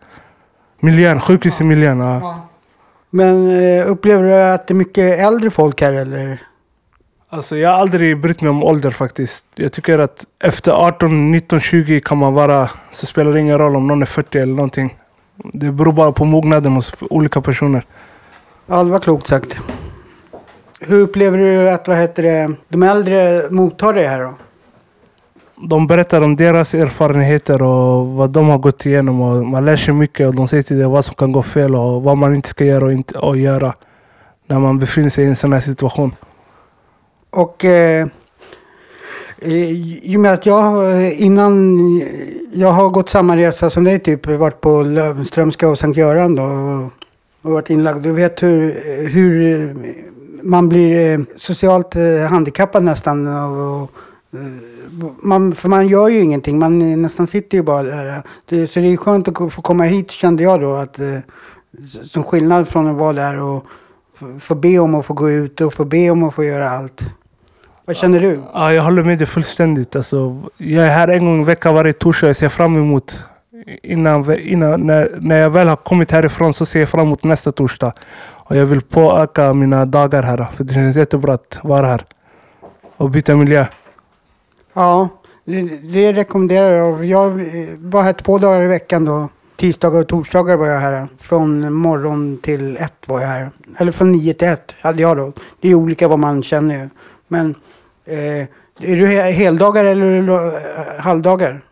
Miljön, 0.80 1.20
sjukhusmiljön. 1.20 2.00
Ja. 2.00 2.48
Men 3.10 3.50
eh, 3.50 3.90
upplever 3.90 4.22
du 4.22 4.34
att 4.34 4.66
det 4.66 4.72
är 4.72 4.76
mycket 4.76 5.18
äldre 5.18 5.50
folk 5.50 5.80
här 5.80 5.92
eller? 5.92 6.42
Alltså 7.28 7.56
jag 7.56 7.70
har 7.70 7.76
aldrig 7.76 8.20
brytt 8.20 8.40
mig 8.40 8.50
om 8.50 8.64
ålder 8.64 8.90
faktiskt. 8.90 9.46
Jag 9.54 9.72
tycker 9.72 9.98
att 9.98 10.24
efter 10.44 10.72
18, 10.72 11.30
19, 11.30 11.60
20 11.60 12.00
kan 12.00 12.18
man 12.18 12.34
vara, 12.34 12.70
så 12.90 13.06
spelar 13.06 13.32
det 13.32 13.40
ingen 13.40 13.58
roll 13.58 13.76
om 13.76 13.86
någon 13.86 14.02
är 14.02 14.06
40 14.06 14.38
eller 14.38 14.54
någonting. 14.54 14.96
Det 15.52 15.72
beror 15.72 15.92
bara 15.92 16.12
på 16.12 16.24
mognaden 16.24 16.72
hos 16.72 16.92
olika 17.10 17.40
personer. 17.40 17.86
Ja, 18.66 18.84
det 18.84 18.90
var 18.90 19.00
klokt 19.00 19.26
sagt. 19.26 19.56
Hur 20.80 21.00
upplever 21.00 21.38
du 21.38 21.70
att 21.70 21.88
vad 21.88 21.96
heter 21.96 22.22
det, 22.22 22.54
de 22.68 22.82
äldre 22.82 23.42
mottar 23.50 23.92
det 23.92 24.08
här 24.08 24.20
då? 24.20 24.34
De 25.68 25.86
berättar 25.86 26.22
om 26.22 26.36
deras 26.36 26.74
erfarenheter 26.74 27.62
och 27.62 28.06
vad 28.06 28.30
de 28.30 28.48
har 28.48 28.58
gått 28.58 28.86
igenom. 28.86 29.20
Och 29.20 29.46
man 29.46 29.64
lär 29.64 29.76
sig 29.76 29.94
mycket 29.94 30.28
och 30.28 30.34
de 30.34 30.48
säger 30.48 30.62
till 30.62 30.78
dig 30.78 30.86
vad 30.86 31.04
som 31.04 31.14
kan 31.14 31.32
gå 31.32 31.42
fel 31.42 31.74
och 31.74 32.02
vad 32.02 32.18
man 32.18 32.34
inte 32.34 32.48
ska 32.48 32.64
göra 32.64 32.84
och 32.84 32.92
inte 32.92 33.18
och 33.18 33.36
göra. 33.36 33.74
När 34.46 34.58
man 34.58 34.78
befinner 34.78 35.10
sig 35.10 35.24
i 35.24 35.28
en 35.28 35.36
sån 35.36 35.52
här 35.52 35.60
situation. 35.60 36.14
Och 37.30 37.64
eh, 37.64 38.06
i 39.42 40.16
och 40.16 40.20
med 40.20 40.32
att 40.32 40.46
jag 40.46 41.12
innan 41.12 41.78
jag 42.52 42.72
har 42.72 42.88
gått 42.88 43.08
samma 43.08 43.36
resa 43.36 43.70
som 43.70 43.84
dig 43.84 43.98
typ 43.98 44.26
varit 44.26 44.60
på 44.60 44.82
Löwenströmska 44.82 45.68
och 45.68 45.78
Sankt 45.78 45.98
Göran 45.98 46.34
då 46.34 46.42
och, 46.42 46.92
och 47.46 47.52
varit 47.54 47.70
inlagd. 47.70 48.02
Du 48.02 48.12
vet 48.12 48.42
hur, 48.42 48.74
hur 49.08 49.74
man 50.42 50.68
blir 50.68 51.12
eh, 51.18 51.24
socialt 51.36 51.96
eh, 51.96 52.18
handikappad 52.30 52.82
nästan. 52.82 53.26
Och, 53.26 53.90
eh, 54.32 55.04
och, 55.04 55.24
man, 55.26 55.54
för 55.54 55.68
man 55.68 55.88
gör 55.88 56.08
ju 56.08 56.20
ingenting, 56.20 56.58
man 56.58 57.02
nästan 57.02 57.26
sitter 57.26 57.58
ju 57.58 57.62
bara 57.62 57.82
där. 57.82 58.22
Det, 58.48 58.66
så 58.66 58.80
det 58.80 58.86
är 58.92 58.96
skönt 58.96 59.28
att 59.28 59.52
få 59.52 59.62
komma 59.62 59.84
hit 59.84 60.10
kände 60.10 60.42
jag 60.42 60.60
då. 60.60 60.72
Att, 60.74 60.98
som 62.02 62.22
skillnad 62.24 62.68
från 62.68 62.86
att 62.86 62.96
vara 62.96 63.12
där 63.12 63.40
och 63.40 63.64
få- 64.18 64.38
få 64.40 64.54
be 64.54 64.78
om 64.78 64.94
att 64.94 65.06
få 65.06 65.14
gå 65.14 65.30
ut 65.30 65.60
och 65.60 65.74
få 65.74 65.84
be 65.84 66.10
om 66.10 66.22
att 66.22 66.34
få 66.34 66.44
göra 66.44 66.70
allt. 66.70 67.00
Vad 67.84 67.96
känner 67.96 68.20
du? 68.20 68.40
Ja, 68.54 68.72
jag 68.72 68.82
håller 68.82 69.04
med 69.04 69.18
dig 69.18 69.26
fullständigt. 69.26 69.96
Alltså, 69.96 70.42
jag 70.56 70.84
är 70.86 70.90
här 70.90 71.08
en 71.08 71.24
gång 71.24 71.40
i 71.40 71.44
veckan 71.44 71.74
varje 71.74 71.92
torsdag. 71.92 72.26
Jag 72.26 72.36
ser 72.36 72.48
fram 72.48 72.76
emot 72.76 73.22
innan, 73.82 74.38
innan, 74.38 74.80
när, 74.80 75.18
när 75.20 75.38
jag 75.38 75.50
väl 75.50 75.68
har 75.68 75.76
kommit 75.76 76.10
härifrån 76.10 76.54
så 76.54 76.66
ser 76.66 76.80
jag 76.80 76.88
fram 76.88 77.00
emot 77.06 77.24
nästa 77.24 77.52
torsdag. 77.52 77.92
Och 78.48 78.56
jag 78.56 78.66
vill 78.66 78.82
påöka 78.82 79.54
mina 79.54 79.84
dagar 79.84 80.22
här. 80.22 80.46
För 80.56 80.64
det 80.64 80.74
känns 80.74 80.96
jättebra 80.96 81.34
att 81.34 81.60
vara 81.62 81.86
här. 81.86 82.04
Och 82.96 83.10
byta 83.10 83.36
miljö. 83.36 83.66
Ja, 84.74 85.08
det, 85.44 85.62
det 85.92 86.12
rekommenderar 86.12 86.70
jag. 86.70 87.04
Jag 87.04 87.40
eh, 87.40 87.68
var 87.78 88.02
här 88.02 88.12
två 88.12 88.38
dagar 88.38 88.62
i 88.62 88.66
veckan 88.66 89.04
då. 89.04 89.28
Tisdagar 89.56 90.00
och 90.00 90.08
torsdagar 90.08 90.56
var 90.56 90.66
jag 90.66 90.80
här. 90.80 91.08
Från 91.18 91.72
morgon 91.72 92.38
till 92.42 92.76
ett 92.76 93.08
var 93.08 93.20
jag 93.20 93.28
här. 93.28 93.50
Eller 93.78 93.92
från 93.92 94.12
nio 94.12 94.34
till 94.34 94.48
ett 94.48 94.74
hade 94.80 95.02
jag 95.02 95.16
då. 95.16 95.32
Det 95.60 95.68
är 95.68 95.74
olika 95.74 96.08
vad 96.08 96.18
man 96.18 96.42
känner 96.42 96.78
ju. 96.78 96.88
Men 97.28 97.54
eh, 98.04 98.46
är 98.80 98.96
du 98.96 99.06
heldagar 99.06 99.84
eller 99.84 100.28
eh, 100.28 101.00
halvdagar? 101.00 101.62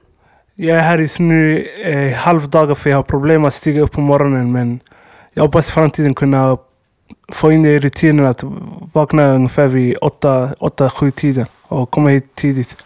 Jag 0.55 0.79
är 0.79 0.83
här 0.83 0.99
just 0.99 1.19
nu 1.19 1.67
eh, 1.85 2.13
halvdagar 2.17 2.75
för 2.75 2.91
jag 2.91 2.97
har 2.97 3.03
problem 3.03 3.45
att 3.45 3.55
stiga 3.55 3.81
upp 3.83 3.93
på 3.93 4.01
morgonen. 4.01 4.53
Men 4.53 4.81
jag 5.35 5.43
hoppas 5.43 5.69
i 5.69 5.73
framtiden 5.73 6.15
kunna 6.15 6.59
få 7.33 7.53
in 7.53 7.63
det 7.63 7.69
i 7.69 7.79
rutinen 7.81 8.27
att 8.27 8.45
vakna 8.93 9.35
ungefär 9.35 9.67
vid 9.67 9.97
8-7 9.97 11.11
tiden. 11.11 11.47
Och 11.69 11.91
komma 11.91 12.09
hit 12.09 12.35
tidigt. 12.35 12.77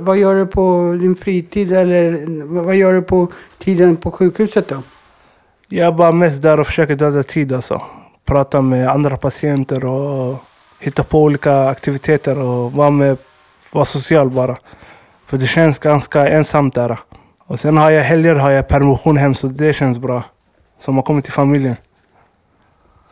Vad 0.00 0.16
gör 0.18 0.34
du 0.34 0.46
på 0.46 0.96
din 1.00 1.16
fritid 1.16 1.72
eller 1.72 2.26
vad- 2.54 2.64
vad 2.64 2.76
gör 2.76 2.92
du 2.92 3.02
på 3.02 3.28
tiden 3.58 3.96
på 3.96 4.10
sjukhuset 4.10 4.68
då? 4.68 4.82
Jag 5.68 5.86
är 5.86 5.92
bara 5.92 6.12
mest 6.12 6.42
där 6.42 6.60
och 6.60 6.66
försöker 6.66 6.94
döda 6.96 7.22
tid 7.22 7.52
alltså. 7.52 7.82
Prata 8.24 8.62
med 8.62 8.88
andra 8.88 9.16
patienter 9.16 9.84
och 9.84 10.36
hitta 10.80 11.04
på 11.04 11.22
olika 11.22 11.64
aktiviteter 11.68 12.38
och 12.38 12.72
vara 12.72 12.90
med, 12.90 13.16
vara 13.72 13.84
social 13.84 14.30
bara. 14.30 14.56
För 15.30 15.38
det 15.38 15.46
känns 15.46 15.78
ganska 15.78 16.28
ensamt 16.28 16.74
där. 16.74 16.98
Och 17.46 17.58
sen 17.60 17.76
har 17.76 17.90
jag 17.90 18.02
helger 18.02 18.34
har 18.34 18.50
jag 18.50 18.68
permission 18.68 19.16
hem 19.16 19.34
så 19.34 19.46
det 19.46 19.72
känns 19.72 19.98
bra. 19.98 20.24
Som 20.78 20.96
har 20.96 21.02
kommit 21.02 21.24
till 21.24 21.32
familjen. 21.32 21.76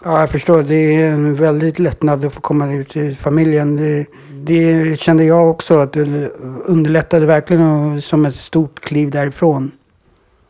Ja, 0.05 0.21
jag 0.21 0.31
förstår. 0.31 0.63
Det 0.63 0.75
är 0.75 1.11
en 1.11 1.35
väldigt 1.35 1.79
lättnad 1.79 2.25
att 2.25 2.35
få 2.35 2.41
komma 2.41 2.73
ut 2.73 2.89
till 2.89 3.17
familjen. 3.17 3.77
Det, 3.77 4.07
det 4.31 5.01
kände 5.01 5.25
jag 5.25 5.51
också 5.51 5.79
att 5.79 5.93
det 5.93 6.31
underlättade 6.65 7.27
verkligen 7.27 7.63
och, 7.63 8.05
som 8.05 8.27
ett 8.27 8.37
stort 8.37 8.81
kliv 8.81 9.11
därifrån. 9.11 9.73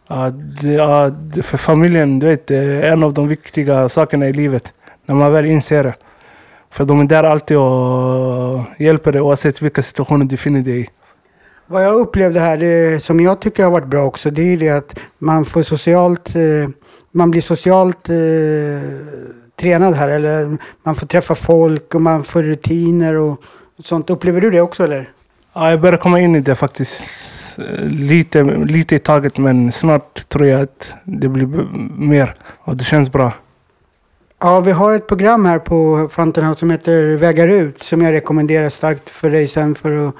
Ja, 0.08 0.30
det, 0.30 0.72
ja, 0.72 1.10
för 1.42 1.56
familjen, 1.56 2.18
du 2.18 2.26
vet, 2.26 2.46
det 2.46 2.56
är 2.56 2.92
en 2.92 3.02
av 3.02 3.12
de 3.12 3.28
viktiga 3.28 3.88
sakerna 3.88 4.28
i 4.28 4.32
livet. 4.32 4.72
När 5.06 5.14
man 5.14 5.32
väl 5.32 5.46
inser 5.46 5.84
det. 5.84 5.94
För 6.70 6.84
de 6.84 7.00
är 7.00 7.04
där 7.04 7.24
alltid 7.24 7.56
och 7.56 8.64
hjälper 8.78 9.12
dig 9.12 9.20
oavsett 9.20 9.62
vilka 9.62 9.82
situationer 9.82 10.24
du 10.24 10.36
finner 10.36 10.60
dig 10.60 10.80
i. 10.80 10.88
Vad 11.70 11.84
jag 11.84 11.94
upplevde 11.94 12.40
här, 12.40 12.56
det, 12.56 13.02
som 13.04 13.20
jag 13.20 13.40
tycker 13.40 13.64
har 13.64 13.70
varit 13.70 13.86
bra 13.88 14.02
också, 14.04 14.30
det 14.30 14.52
är 14.52 14.56
det 14.56 14.68
att 14.70 14.98
man 15.18 15.44
får 15.44 15.62
socialt, 15.62 16.36
eh, 16.36 16.68
man 17.12 17.30
blir 17.30 17.40
socialt 17.40 18.08
eh, 18.08 18.16
tränad 19.60 19.94
här. 19.94 20.08
Eller 20.08 20.58
man 20.82 20.94
får 20.94 21.06
träffa 21.06 21.34
folk 21.34 21.94
och 21.94 22.02
man 22.02 22.24
får 22.24 22.42
rutiner 22.42 23.14
och 23.14 23.40
sånt. 23.84 24.10
Upplever 24.10 24.40
du 24.40 24.50
det 24.50 24.60
också 24.60 24.84
eller? 24.84 25.10
Ja, 25.54 25.70
jag 25.70 25.80
börjar 25.80 25.98
komma 25.98 26.20
in 26.20 26.34
i 26.36 26.40
det 26.40 26.54
faktiskt. 26.54 27.58
eh, 27.58 27.84
Lite, 27.86 28.42
lite 28.44 28.94
i 28.94 28.98
taget, 28.98 29.38
men 29.38 29.72
snart 29.72 30.28
tror 30.28 30.46
jag 30.46 30.60
att 30.60 30.94
det 31.04 31.28
blir 31.28 31.46
mer. 31.98 32.34
Och 32.60 32.76
det 32.76 32.84
känns 32.84 33.12
bra. 33.12 33.32
Ja, 34.40 34.60
vi 34.60 34.72
har 34.72 34.94
ett 34.94 35.06
program 35.08 35.44
här 35.44 35.58
på 35.58 36.08
Fountain 36.12 36.46
House 36.46 36.58
som 36.60 36.70
heter 36.70 37.16
Vägar 37.16 37.48
ut 37.48 37.82
som 37.82 38.02
jag 38.02 38.12
rekommenderar 38.12 38.68
starkt 38.68 39.10
för 39.10 39.30
dig 39.30 39.48
sen 39.48 39.74
för 39.74 40.08
att 40.08 40.14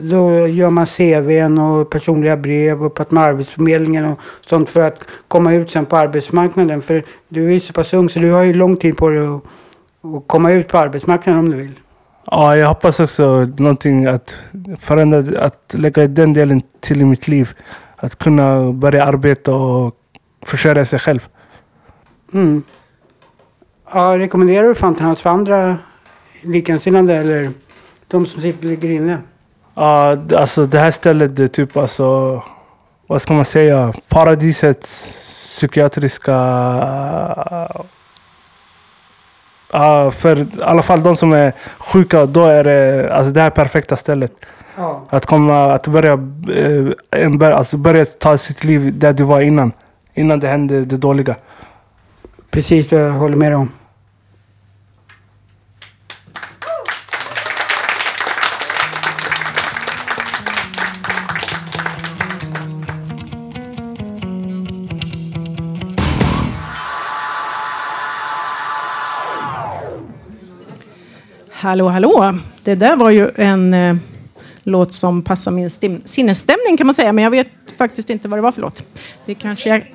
då 0.00 0.48
gör 0.48 0.70
man 0.70 0.86
CVn 0.86 1.58
och 1.58 1.90
personliga 1.90 2.36
brev 2.36 2.84
och 2.84 2.94
pratar 2.94 3.14
med 3.14 3.24
Arbetsförmedlingen 3.24 4.04
och 4.04 4.20
sånt 4.40 4.70
för 4.70 4.80
att 4.80 5.04
komma 5.28 5.52
ut 5.54 5.70
sen 5.70 5.86
på 5.86 5.96
arbetsmarknaden. 5.96 6.82
För 6.82 7.04
du 7.28 7.46
är 7.46 7.52
ju 7.52 7.60
så 7.60 7.72
pass 7.72 7.94
ung 7.94 8.08
så 8.08 8.18
du 8.18 8.32
har 8.32 8.42
ju 8.42 8.54
lång 8.54 8.76
tid 8.76 8.96
på 8.96 9.08
dig 9.08 9.26
att, 9.26 9.42
att 10.04 10.26
komma 10.26 10.52
ut 10.52 10.68
på 10.68 10.78
arbetsmarknaden 10.78 11.38
om 11.40 11.50
du 11.50 11.56
vill. 11.56 11.80
Ja, 12.30 12.56
jag 12.56 12.68
hoppas 12.68 13.00
också 13.00 13.48
någonting 13.58 14.06
att 14.06 14.38
förändra, 14.78 15.40
att 15.40 15.74
lägga 15.78 16.06
den 16.06 16.32
delen 16.32 16.62
till 16.80 17.00
i 17.00 17.04
mitt 17.04 17.28
liv. 17.28 17.50
Att 17.96 18.16
kunna 18.18 18.72
börja 18.72 19.04
arbeta 19.04 19.54
och 19.54 19.94
försörja 20.46 20.84
sig 20.84 20.98
själv. 20.98 21.28
Mm. 22.32 22.62
Ja, 23.92 24.18
rekommenderar 24.18 24.68
du 24.68 24.74
Fountain 24.74 25.10
House 25.10 25.22
för 25.22 25.30
andra 25.30 25.76
likasinnade 26.42 27.16
eller 27.16 27.50
de 28.08 28.26
som 28.26 28.40
sitter 28.42 28.66
ligger 28.66 28.90
inne? 28.90 29.18
Ja, 29.74 30.14
d- 30.16 30.36
alltså 30.36 30.66
det 30.66 30.78
här 30.78 30.90
stället 30.90 31.36
det 31.36 31.42
är 31.42 31.48
typ 31.48 31.76
alltså, 31.76 32.42
vad 33.06 33.22
ska 33.22 33.34
man 33.34 33.44
säga, 33.44 33.92
paradisets 34.08 35.12
psykiatriska... 35.56 36.32
Ja, 39.72 40.10
för 40.10 40.38
i 40.38 40.48
alla 40.62 40.82
fall 40.82 41.02
de 41.02 41.16
som 41.16 41.32
är 41.32 41.52
sjuka, 41.78 42.26
då 42.26 42.44
är 42.44 42.64
det 42.64 43.10
alltså 43.14 43.32
det 43.32 43.40
här 43.40 43.50
perfekta 43.50 43.96
stället. 43.96 44.32
Ja. 44.76 45.04
Att 45.10 45.26
komma, 45.26 45.72
att 45.72 45.86
börja, 45.86 46.16
bör, 47.38 47.50
alltså 47.50 47.76
börja 47.76 48.04
ta 48.04 48.38
sitt 48.38 48.64
liv 48.64 48.98
där 48.98 49.12
du 49.12 49.24
var 49.24 49.40
innan. 49.40 49.72
Innan 50.14 50.40
det 50.40 50.48
hände 50.48 50.84
det 50.84 50.96
dåliga. 50.96 51.36
Precis, 52.50 52.92
jag 52.92 53.10
håller 53.10 53.36
med 53.36 53.50
dig 53.52 53.56
om. 53.56 53.72
Hallå, 71.66 71.88
hallå. 71.88 72.38
Det 72.64 72.74
där 72.74 72.96
var 72.96 73.10
ju 73.10 73.30
en 73.36 73.74
eh, 73.74 73.96
låt 74.62 74.94
som 74.94 75.22
passar 75.22 75.50
min 75.50 75.70
sinnesstämning 76.04 76.76
kan 76.76 76.86
man 76.86 76.94
säga. 76.94 77.12
Men 77.12 77.24
jag 77.24 77.30
vet 77.30 77.48
faktiskt 77.78 78.10
inte 78.10 78.28
vad 78.28 78.38
det 78.38 78.42
var 78.42 78.52
för 78.52 78.60
låt. 78.60 78.82
Det 79.24 79.34
kanske 79.34 79.70
är 79.70 79.90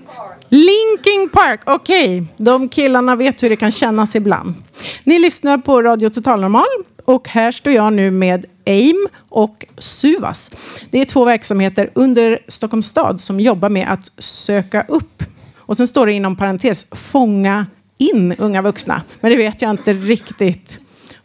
Linking 0.50 1.30
Park, 1.34 1.62
okej. 1.66 2.22
Okay. 2.22 2.34
De 2.38 2.70
killarna 2.70 3.16
vet 3.16 3.44
hur 3.44 3.50
det 3.50 3.56
kan 3.56 3.72
kännas 3.72 4.16
ibland. 4.16 4.54
Ni 5.04 5.20
lyssnar 5.20 5.58
på 5.58 5.82
Radio 5.82 6.10
Total 6.10 6.42
Normal 6.42 6.64
och 7.06 7.28
här 7.28 7.52
står 7.52 7.74
jag 7.74 7.94
nu 7.94 8.12
med 8.12 8.46
AIM 8.66 9.08
och 9.30 9.66
Suvas. 9.78 10.52
Det 10.90 11.02
är 11.02 11.06
två 11.06 11.26
verksamheter 11.26 11.90
under 11.94 12.40
Stockholms 12.48 12.88
stad 12.88 13.22
som 13.22 13.40
jobbar 13.40 13.70
med 13.70 13.92
att 13.92 14.12
söka 14.18 14.86
upp 14.88 15.24
och 15.56 15.78
sen 15.78 15.88
står 15.88 16.06
det 16.06 16.14
inom 16.14 16.36
parentes 16.36 16.88
fånga 16.92 17.66
in 17.98 18.36
unga 18.38 18.62
vuxna. 18.62 19.02
Men 19.22 19.32
det 19.32 19.38
vet 19.38 19.62
jag 19.62 19.72
inte 19.72 19.94
riktigt 19.94 20.80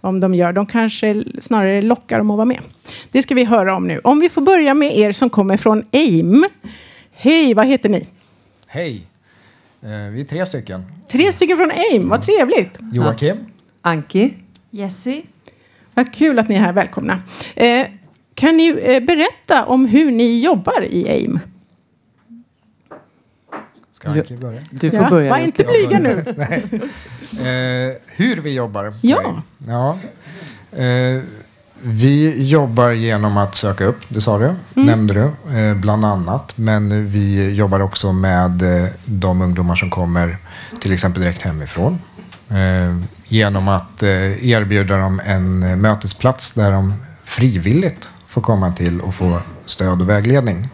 om 0.06 0.20
de 0.20 0.34
gör. 0.34 0.52
De 0.52 0.66
kanske 0.66 1.24
snarare 1.40 1.82
lockar 1.82 2.18
dem 2.18 2.30
att 2.30 2.36
vara 2.36 2.44
med. 2.44 2.60
Det 3.10 3.22
ska 3.22 3.34
vi 3.34 3.44
höra 3.44 3.76
om 3.76 3.88
nu. 3.88 4.00
Om 4.04 4.20
vi 4.20 4.28
får 4.28 4.42
börja 4.42 4.74
med 4.74 4.98
er 4.98 5.12
som 5.12 5.30
kommer 5.30 5.56
från 5.56 5.84
AIM. 5.92 6.44
Hej, 7.12 7.54
vad 7.54 7.66
heter 7.66 7.88
ni? 7.88 8.06
Hej, 8.66 9.02
eh, 9.82 9.88
vi 9.88 10.20
är 10.20 10.24
tre 10.24 10.46
stycken. 10.46 10.84
Tre 11.08 11.32
stycken 11.32 11.56
från 11.56 11.70
AIM, 11.70 12.08
vad 12.08 12.22
trevligt. 12.22 12.78
Joakim. 12.92 13.36
Anki. 13.82 14.34
Jessie. 14.70 15.22
Vad 15.94 16.14
kul 16.14 16.38
att 16.38 16.48
ni 16.48 16.54
är 16.54 16.60
här, 16.60 16.72
välkomna. 16.72 17.20
Eh, 17.54 17.86
kan 18.34 18.56
ni 18.56 18.68
eh, 18.68 19.00
berätta 19.00 19.64
om 19.64 19.86
hur 19.86 20.10
ni 20.10 20.44
jobbar 20.44 20.84
i 20.84 21.08
AIM? 21.08 21.38
Ska 24.10 24.20
Anki 24.20 24.36
börja? 24.36 24.60
Du 24.70 24.90
får 24.90 25.00
ja, 25.00 25.10
börja. 25.10 25.30
Var 25.30 25.38
inte 25.38 25.64
blyga 25.64 25.98
nu. 25.98 26.10
eh, 27.40 27.96
hur 28.06 28.36
vi 28.36 28.50
jobbar? 28.50 28.94
Ja. 29.02 29.42
ja. 29.66 29.98
Eh, 30.78 31.22
vi 31.82 32.46
jobbar 32.48 32.90
genom 32.90 33.36
att 33.36 33.54
söka 33.54 33.84
upp, 33.84 34.00
det 34.08 34.20
sa 34.20 34.38
du, 34.38 34.44
mm. 34.44 34.56
nämnde 34.74 35.14
du, 35.14 35.56
eh, 35.58 35.74
bland 35.74 36.04
annat. 36.04 36.58
Men 36.58 37.08
vi 37.08 37.50
jobbar 37.54 37.80
också 37.80 38.12
med 38.12 38.82
eh, 38.82 38.88
de 39.04 39.42
ungdomar 39.42 39.76
som 39.76 39.90
kommer 39.90 40.36
till 40.80 40.92
exempel 40.92 41.22
direkt 41.22 41.42
hemifrån. 41.42 41.98
Eh, 42.50 42.96
genom 43.28 43.68
att 43.68 44.02
eh, 44.02 44.48
erbjuda 44.48 44.96
dem 44.96 45.20
en 45.24 45.80
mötesplats 45.80 46.52
där 46.52 46.72
de 46.72 46.94
frivilligt 47.24 48.10
får 48.26 48.40
komma 48.40 48.72
till 48.72 49.00
och 49.00 49.14
få 49.14 49.40
stöd 49.66 50.00
och 50.00 50.08
vägledning. 50.08 50.68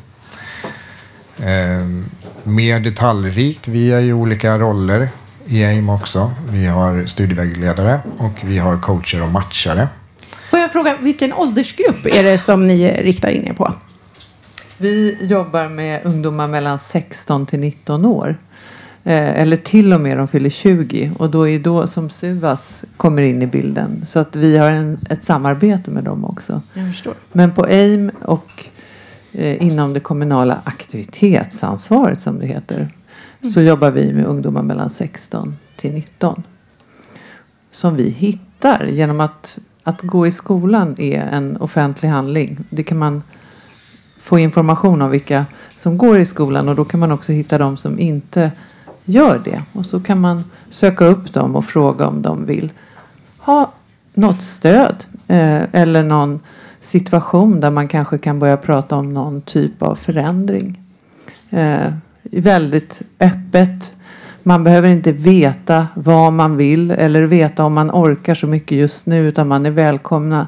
Mer 2.42 2.80
detaljrikt, 2.80 3.68
vi 3.68 3.92
är 3.92 4.00
ju 4.00 4.12
olika 4.12 4.58
roller 4.58 5.08
i 5.46 5.64
AIM 5.64 5.88
också. 5.88 6.32
Vi 6.50 6.66
har 6.66 7.06
studievägledare 7.06 8.00
och 8.18 8.40
vi 8.44 8.58
har 8.58 8.78
coacher 8.78 9.22
och 9.22 9.28
matchare. 9.28 9.88
Får 10.50 10.58
jag 10.58 10.72
fråga, 10.72 10.96
vilken 11.00 11.32
åldersgrupp 11.32 12.06
är 12.06 12.22
det 12.22 12.38
som 12.38 12.64
ni 12.64 12.90
riktar 12.90 13.28
in 13.28 13.44
er 13.48 13.52
på? 13.52 13.74
Vi 14.76 15.16
jobbar 15.20 15.68
med 15.68 16.00
ungdomar 16.04 16.46
mellan 16.46 16.78
16 16.78 17.46
till 17.46 17.60
19 17.60 18.04
år. 18.04 18.36
Eh, 19.04 19.40
eller 19.40 19.56
till 19.56 19.92
och 19.92 20.00
med 20.00 20.18
de 20.18 20.28
fyller 20.28 20.50
20 20.50 21.12
och 21.18 21.30
då 21.30 21.48
är 21.48 21.58
då 21.58 21.86
som 21.86 22.10
Suvas 22.10 22.84
kommer 22.96 23.22
in 23.22 23.42
i 23.42 23.46
bilden. 23.46 24.04
Så 24.06 24.18
att 24.18 24.36
vi 24.36 24.58
har 24.58 24.70
en, 24.70 24.98
ett 25.10 25.24
samarbete 25.24 25.90
med 25.90 26.04
dem 26.04 26.24
också. 26.24 26.62
Men 27.32 27.54
på 27.54 27.64
AIM 27.64 28.10
och 28.22 28.46
eh, 28.56 28.71
inom 29.34 29.92
det 29.92 30.00
kommunala 30.00 30.60
aktivitetsansvaret 30.64 32.20
som 32.20 32.38
det 32.38 32.46
heter 32.46 32.76
mm. 32.76 33.52
så 33.52 33.60
jobbar 33.60 33.90
vi 33.90 34.12
med 34.12 34.26
ungdomar 34.26 34.62
mellan 34.62 34.90
16 34.90 35.56
till 35.76 35.92
19. 35.92 36.42
Som 37.70 37.96
vi 37.96 38.10
hittar 38.10 38.84
genom 38.86 39.20
att, 39.20 39.58
att 39.82 40.00
gå 40.00 40.26
i 40.26 40.32
skolan 40.32 40.94
är 40.98 41.20
en 41.20 41.56
offentlig 41.56 42.08
handling. 42.08 42.58
Det 42.70 42.82
kan 42.82 42.98
man 42.98 43.22
få 44.18 44.38
information 44.38 45.02
om 45.02 45.10
vilka 45.10 45.46
som 45.76 45.98
går 45.98 46.18
i 46.18 46.24
skolan 46.24 46.68
och 46.68 46.76
då 46.76 46.84
kan 46.84 47.00
man 47.00 47.12
också 47.12 47.32
hitta 47.32 47.58
de 47.58 47.76
som 47.76 47.98
inte 47.98 48.52
gör 49.04 49.40
det. 49.44 49.62
Och 49.72 49.86
så 49.86 50.00
kan 50.00 50.20
man 50.20 50.44
söka 50.70 51.04
upp 51.04 51.32
dem 51.32 51.56
och 51.56 51.64
fråga 51.64 52.06
om 52.06 52.22
de 52.22 52.46
vill 52.46 52.72
ha 53.38 53.72
något 54.14 54.42
stöd 54.42 55.04
eh, 55.28 55.62
eller 55.72 56.02
någon 56.02 56.40
situation 56.82 57.60
där 57.60 57.70
man 57.70 57.88
kanske 57.88 58.18
kan 58.18 58.38
börja 58.38 58.56
prata 58.56 58.96
om 58.96 59.14
någon 59.14 59.42
typ 59.42 59.82
av 59.82 59.94
förändring. 59.94 60.80
Eh, 61.50 61.92
väldigt 62.22 63.02
öppet. 63.20 63.92
Man 64.42 64.64
behöver 64.64 64.88
inte 64.88 65.12
veta 65.12 65.86
vad 65.94 66.32
man 66.32 66.56
vill 66.56 66.90
eller 66.90 67.22
veta 67.22 67.64
om 67.64 67.74
man 67.74 67.90
orkar 67.90 68.34
så 68.34 68.46
mycket 68.46 68.78
just 68.78 69.06
nu 69.06 69.28
utan 69.28 69.48
man 69.48 69.66
är 69.66 69.70
välkomna 69.70 70.46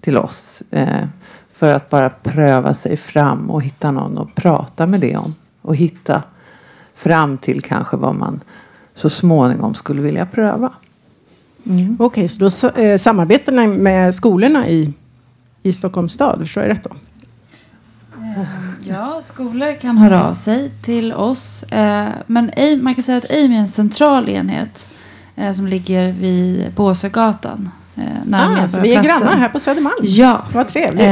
till 0.00 0.16
oss 0.16 0.62
eh, 0.70 1.04
för 1.50 1.74
att 1.74 1.90
bara 1.90 2.10
pröva 2.10 2.74
sig 2.74 2.96
fram 2.96 3.50
och 3.50 3.62
hitta 3.62 3.90
någon 3.90 4.18
att 4.18 4.34
prata 4.34 4.86
med 4.86 5.00
det 5.00 5.16
om 5.16 5.34
och 5.62 5.76
hitta 5.76 6.22
fram 6.94 7.38
till 7.38 7.62
kanske 7.62 7.96
vad 7.96 8.14
man 8.14 8.40
så 8.94 9.10
småningom 9.10 9.74
skulle 9.74 10.02
vilja 10.02 10.26
pröva. 10.26 10.72
Mm. 11.66 11.96
Okej, 12.00 12.24
okay, 12.24 12.28
så 12.28 12.68
då 12.72 12.82
eh, 12.82 12.96
samarbetar 12.96 13.52
ni 13.52 13.66
med 13.66 14.14
skolorna 14.14 14.68
i, 14.68 14.92
i 15.62 15.72
Stockholms 15.72 16.12
stad? 16.12 16.38
Förstår 16.38 16.62
jag 16.62 16.70
rätt 16.70 16.84
då? 16.84 16.90
Eh, 18.36 18.44
ja, 18.80 19.20
skolor 19.22 19.80
kan 19.80 19.98
höra 19.98 20.24
av 20.24 20.34
sig 20.34 20.70
till 20.82 21.12
oss. 21.12 21.62
Eh, 21.62 22.08
men 22.26 22.50
man 22.82 22.94
kan 22.94 23.04
säga 23.04 23.18
att 23.18 23.30
AIM 23.30 23.52
är 23.52 23.58
en 23.58 23.68
central 23.68 24.28
enhet 24.28 24.88
eh, 25.36 25.52
som 25.52 25.66
ligger 25.66 26.12
vid 26.12 26.72
Båsögatan. 26.72 27.70
Ah, 28.32 28.68
så 28.68 28.80
vi 28.80 28.94
är 28.94 29.02
grannar 29.02 29.36
här 29.36 29.48
på 29.48 29.60
Södermalm. 29.60 29.96
Ja. 30.00 30.44
Vad 30.52 30.68
trevligt. 30.68 31.04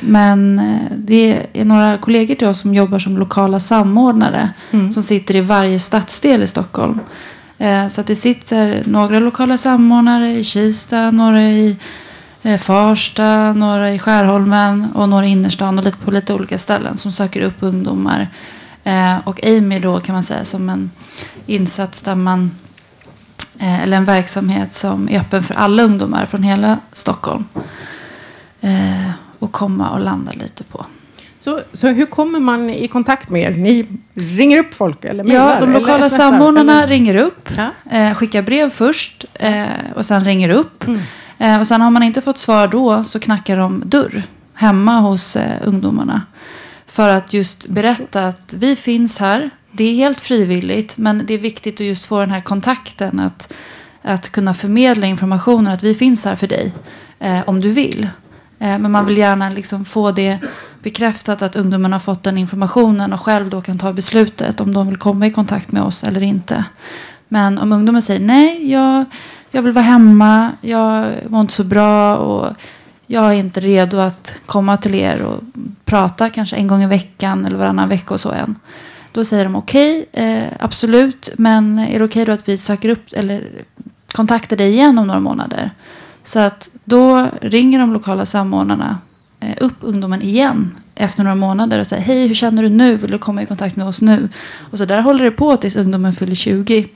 Men 0.00 0.62
det 0.96 1.46
är 1.52 1.64
några 1.64 1.98
kollegor 1.98 2.34
till 2.34 2.48
oss 2.48 2.60
som 2.60 2.74
jobbar 2.74 2.98
som 2.98 3.18
lokala 3.18 3.60
samordnare. 3.60 4.50
Mm. 4.70 4.92
Som 4.92 5.02
sitter 5.02 5.36
i 5.36 5.40
varje 5.40 5.78
stadsdel 5.78 6.42
i 6.42 6.46
Stockholm. 6.46 7.00
Så 7.90 8.00
att 8.00 8.06
det 8.06 8.16
sitter 8.16 8.82
några 8.86 9.18
lokala 9.18 9.58
samordnare 9.58 10.32
i 10.32 10.44
Kista, 10.44 11.10
några 11.10 11.42
i 11.42 11.76
Farsta, 12.58 13.52
några 13.52 13.94
i 13.94 13.98
Skärholmen 13.98 14.88
och 14.94 15.08
några 15.08 15.26
i 15.26 15.30
innerstan 15.30 15.78
och 15.78 15.84
lite 15.84 15.98
på 15.98 16.10
lite 16.10 16.34
olika 16.34 16.58
ställen 16.58 16.96
som 16.96 17.12
söker 17.12 17.40
upp 17.40 17.56
ungdomar. 17.60 18.28
Eh, 18.84 19.16
och 19.24 19.44
Amy 19.46 19.78
då 19.78 20.00
kan 20.00 20.12
man 20.12 20.22
säga 20.22 20.44
som 20.44 20.68
en 20.68 20.90
insats 21.46 22.02
där 22.02 22.14
man 22.14 22.50
eh, 23.58 23.82
eller 23.82 23.96
en 23.96 24.04
verksamhet 24.04 24.74
som 24.74 25.08
är 25.08 25.20
öppen 25.20 25.42
för 25.42 25.54
alla 25.54 25.82
ungdomar 25.82 26.26
från 26.26 26.42
hela 26.42 26.78
Stockholm. 26.92 27.44
och 29.38 29.52
komma 29.52 29.90
och 29.90 30.00
landa 30.00 30.32
lite 30.32 30.64
på. 30.64 30.86
Så, 31.38 31.60
så 31.72 31.88
hur 31.88 32.06
kommer 32.06 32.40
man 32.40 32.70
i 32.70 32.88
kontakt 32.88 33.28
med 33.28 33.42
er? 33.42 33.50
Ni 33.50 33.86
ringer 34.14 34.58
upp 34.58 34.74
folk? 34.74 35.04
Eller 35.04 35.34
ja, 35.34 35.56
de 35.60 35.72
lokala 35.72 36.10
samordnarna 36.10 36.78
eller? 36.78 36.88
ringer 36.88 37.16
upp. 37.16 37.48
Ja. 37.90 38.14
skickar 38.14 38.42
brev 38.42 38.70
först 38.70 39.24
och 39.94 40.06
sen 40.06 40.24
ringer 40.24 40.48
upp. 40.48 40.86
Mm. 40.86 41.00
Eh, 41.42 41.60
och 41.60 41.66
sen 41.66 41.80
har 41.80 41.90
man 41.90 42.02
inte 42.02 42.20
fått 42.20 42.38
svar 42.38 42.68
då 42.68 43.04
så 43.04 43.20
knackar 43.20 43.56
de 43.56 43.82
dörr 43.86 44.22
hemma 44.54 45.00
hos 45.00 45.36
eh, 45.36 45.58
ungdomarna. 45.64 46.22
För 46.86 47.08
att 47.08 47.32
just 47.32 47.68
berätta 47.68 48.26
att 48.26 48.54
vi 48.56 48.76
finns 48.76 49.18
här. 49.18 49.50
Det 49.72 49.84
är 49.84 49.94
helt 49.94 50.20
frivilligt 50.20 50.96
men 50.96 51.26
det 51.26 51.34
är 51.34 51.38
viktigt 51.38 51.74
att 51.74 51.86
just 51.86 52.06
få 52.06 52.20
den 52.20 52.30
här 52.30 52.40
kontakten. 52.40 53.20
Att, 53.20 53.52
att 54.02 54.32
kunna 54.32 54.54
förmedla 54.54 55.06
informationen 55.06 55.72
att 55.72 55.82
vi 55.82 55.94
finns 55.94 56.24
här 56.24 56.34
för 56.36 56.46
dig 56.46 56.72
eh, 57.18 57.40
om 57.46 57.60
du 57.60 57.70
vill. 57.70 58.08
Eh, 58.58 58.78
men 58.78 58.90
man 58.90 59.06
vill 59.06 59.18
gärna 59.18 59.50
liksom 59.50 59.84
få 59.84 60.10
det 60.10 60.38
bekräftat 60.82 61.42
att 61.42 61.56
ungdomarna 61.56 61.94
har 61.94 62.00
fått 62.00 62.22
den 62.22 62.38
informationen 62.38 63.12
och 63.12 63.20
själv 63.20 63.50
då 63.50 63.60
kan 63.60 63.78
ta 63.78 63.92
beslutet 63.92 64.60
om 64.60 64.74
de 64.74 64.86
vill 64.86 64.96
komma 64.96 65.26
i 65.26 65.30
kontakt 65.30 65.72
med 65.72 65.82
oss 65.82 66.04
eller 66.04 66.22
inte. 66.22 66.64
Men 67.28 67.58
om 67.58 67.72
ungdomen 67.72 68.02
säger 68.02 68.20
nej, 68.20 68.70
jag 68.70 69.04
jag 69.52 69.62
vill 69.62 69.72
vara 69.72 69.84
hemma, 69.84 70.52
jag 70.60 71.14
mår 71.28 71.40
inte 71.40 71.52
så 71.52 71.64
bra 71.64 72.16
och 72.16 72.54
jag 73.06 73.24
är 73.24 73.32
inte 73.32 73.60
redo 73.60 73.98
att 73.98 74.40
komma 74.46 74.76
till 74.76 74.94
er 74.94 75.22
och 75.22 75.40
prata 75.84 76.30
kanske 76.30 76.56
en 76.56 76.66
gång 76.66 76.82
i 76.82 76.86
veckan 76.86 77.46
eller 77.46 77.58
varannan 77.58 77.88
vecka 77.88 78.14
och 78.14 78.20
så 78.20 78.30
än. 78.30 78.58
Då 79.12 79.24
säger 79.24 79.44
de 79.44 79.56
okej, 79.56 80.06
okay, 80.12 80.24
eh, 80.24 80.48
absolut, 80.60 81.30
men 81.38 81.78
är 81.78 81.98
det 81.98 82.04
okej 82.04 82.04
okay 82.04 82.24
då 82.24 82.32
att 82.32 82.48
vi 82.48 82.58
söker 82.58 82.88
upp 82.88 83.12
eller 83.12 83.48
kontaktar 84.12 84.56
dig 84.56 84.70
igen 84.70 84.98
om 84.98 85.06
några 85.06 85.20
månader? 85.20 85.70
Så 86.22 86.38
att 86.38 86.70
då 86.84 87.28
ringer 87.40 87.78
de 87.78 87.92
lokala 87.92 88.26
samordnarna 88.26 88.98
eh, 89.40 89.56
upp 89.60 89.76
ungdomen 89.80 90.22
igen 90.22 90.70
efter 90.94 91.24
några 91.24 91.36
månader 91.36 91.78
och 91.78 91.86
säger 91.86 92.02
hej, 92.02 92.26
hur 92.26 92.34
känner 92.34 92.62
du 92.62 92.68
nu? 92.68 92.96
Vill 92.96 93.10
du 93.10 93.18
komma 93.18 93.42
i 93.42 93.46
kontakt 93.46 93.76
med 93.76 93.86
oss 93.86 94.02
nu? 94.02 94.28
Och 94.70 94.78
så 94.78 94.84
där 94.84 95.02
håller 95.02 95.24
det 95.24 95.30
på 95.30 95.56
tills 95.56 95.76
ungdomen 95.76 96.12
fyller 96.12 96.34
20. 96.34 96.88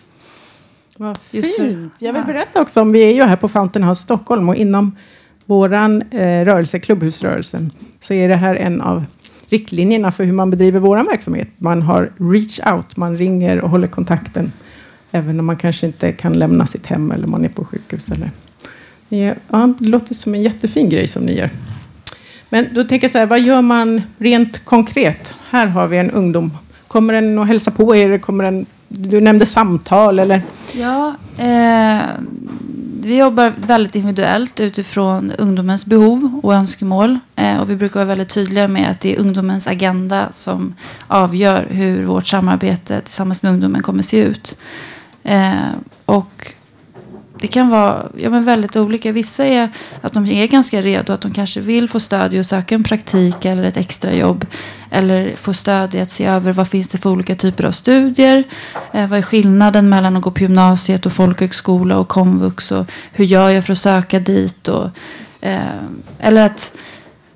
Vad 0.97 1.19
fint. 1.19 1.95
Jag 1.99 2.13
vill 2.13 2.25
berätta 2.25 2.61
också 2.61 2.81
om, 2.81 2.93
vi 2.93 3.03
är 3.05 3.15
ju 3.15 3.23
här 3.23 3.37
på 3.37 3.49
Fountain 3.49 3.85
House 3.85 4.03
Stockholm 4.03 4.49
och 4.49 4.57
inom 4.57 4.97
våran 5.45 6.03
eh, 6.03 6.45
rörelse, 6.45 6.79
klubbhusrörelsen, 6.79 7.73
så 8.01 8.15
är 8.15 8.29
det 8.29 8.37
här 8.37 8.55
en 8.55 8.81
av 8.81 9.05
riktlinjerna 9.49 10.13
för 10.13 10.25
hur 10.25 10.33
man 10.33 10.51
bedriver 10.51 10.81
vår 10.81 10.97
verksamhet. 10.97 11.49
Man 11.57 11.83
har 11.83 12.13
reach 12.19 12.61
out, 12.73 12.97
man 12.97 13.17
ringer 13.17 13.61
och 13.61 13.71
håller 13.71 13.87
kontakten. 13.87 14.53
Även 15.11 15.41
om 15.41 15.47
man 15.47 15.57
kanske 15.57 15.87
inte 15.87 16.13
kan 16.13 16.33
lämna 16.33 16.67
sitt 16.67 16.87
hem 16.87 17.11
eller 17.11 17.27
man 17.27 17.45
är 17.45 17.49
på 17.49 17.65
sjukhus. 17.65 18.09
Eller. 18.11 18.31
Ja, 19.49 19.75
det 19.79 19.89
låter 19.89 20.15
som 20.15 20.35
en 20.35 20.43
jättefin 20.43 20.89
grej 20.89 21.09
som 21.09 21.23
ni 21.23 21.39
gör. 21.39 21.51
Men 22.49 22.67
då 22.75 22.85
tänker 22.85 23.05
jag 23.05 23.13
så 23.13 23.19
här, 23.19 23.27
vad 23.27 23.41
gör 23.41 23.63
man 23.63 24.03
rent 24.19 24.65
konkret? 24.65 25.35
Här 25.51 25.67
har 25.67 25.89
vi 25.89 25.97
en 25.97 26.11
ungdom. 26.11 26.51
Kommer 26.89 27.13
den 27.13 27.39
att 27.39 27.47
hälsa 27.47 27.71
på 27.71 27.97
er? 27.97 28.19
Kommer 28.19 28.45
den, 28.45 28.67
du 28.99 29.21
nämnde 29.21 29.47
samtal 29.47 30.19
eller? 30.19 30.43
Ja, 30.73 31.15
eh, 31.39 32.03
vi 33.01 33.19
jobbar 33.19 33.53
väldigt 33.57 33.95
individuellt 33.95 34.61
utifrån 34.61 35.33
ungdomens 35.33 35.87
behov 35.87 36.41
och 36.43 36.55
önskemål. 36.55 37.19
Eh, 37.37 37.57
och 37.57 37.71
vi 37.71 37.77
brukar 37.77 37.95
vara 37.95 38.05
väldigt 38.05 38.29
tydliga 38.29 38.69
med 38.69 38.91
att 38.91 39.01
det 39.01 39.15
är 39.15 39.21
ungdomens 39.21 39.67
agenda 39.67 40.29
som 40.33 40.75
avgör 41.07 41.67
hur 41.71 42.05
vårt 42.05 42.27
samarbete 42.27 43.01
tillsammans 43.01 43.43
med 43.43 43.53
ungdomen 43.53 43.83
kommer 43.83 44.03
se 44.03 44.19
ut. 44.19 44.59
Eh, 45.23 45.53
och 46.05 46.53
det 47.41 47.47
kan 47.47 47.69
vara 47.69 48.07
ja, 48.17 48.31
men 48.31 48.45
väldigt 48.45 48.77
olika. 48.77 49.13
Vissa 49.13 49.47
är 49.47 49.71
att 50.01 50.13
de 50.13 50.27
är 50.27 50.47
ganska 50.47 50.83
redo, 50.83 51.13
att 51.13 51.21
de 51.21 51.33
kanske 51.33 51.61
vill 51.61 51.89
få 51.89 52.01
stöd 52.01 52.35
i 52.35 52.39
att 52.39 52.47
söka 52.47 52.75
en 52.75 52.85
praktik 52.85 53.45
eller 53.45 53.65
ett 53.65 53.77
extrajobb. 53.77 54.47
Eller 54.91 55.37
få 55.37 55.55
stöd 55.55 55.95
i 55.95 56.01
att 56.01 56.13
se 56.13 56.25
över 56.25 56.53
vad 56.53 56.69
finns 56.69 56.89
det 56.89 56.99
för 56.99 57.11
olika 57.11 57.35
typer 57.35 57.65
av 57.65 57.71
studier. 57.71 58.45
Eh, 58.93 59.09
vad 59.09 59.19
är 59.19 59.23
skillnaden 59.23 59.89
mellan 59.89 60.17
att 60.17 60.23
gå 60.23 60.31
på 60.31 60.41
gymnasiet 60.41 61.07
och 61.07 61.13
folkhögskola 61.13 61.99
och 61.99 62.09
komvux. 62.09 62.73
Och 62.73 62.87
hur 63.13 63.25
gör 63.25 63.51
jag 63.51 63.65
för 63.65 63.73
att 63.73 63.79
söka 63.79 64.21
dit. 64.21 64.69
Och, 64.69 64.91
eh, 65.41 65.61
eller 66.19 66.43
att 66.47 66.79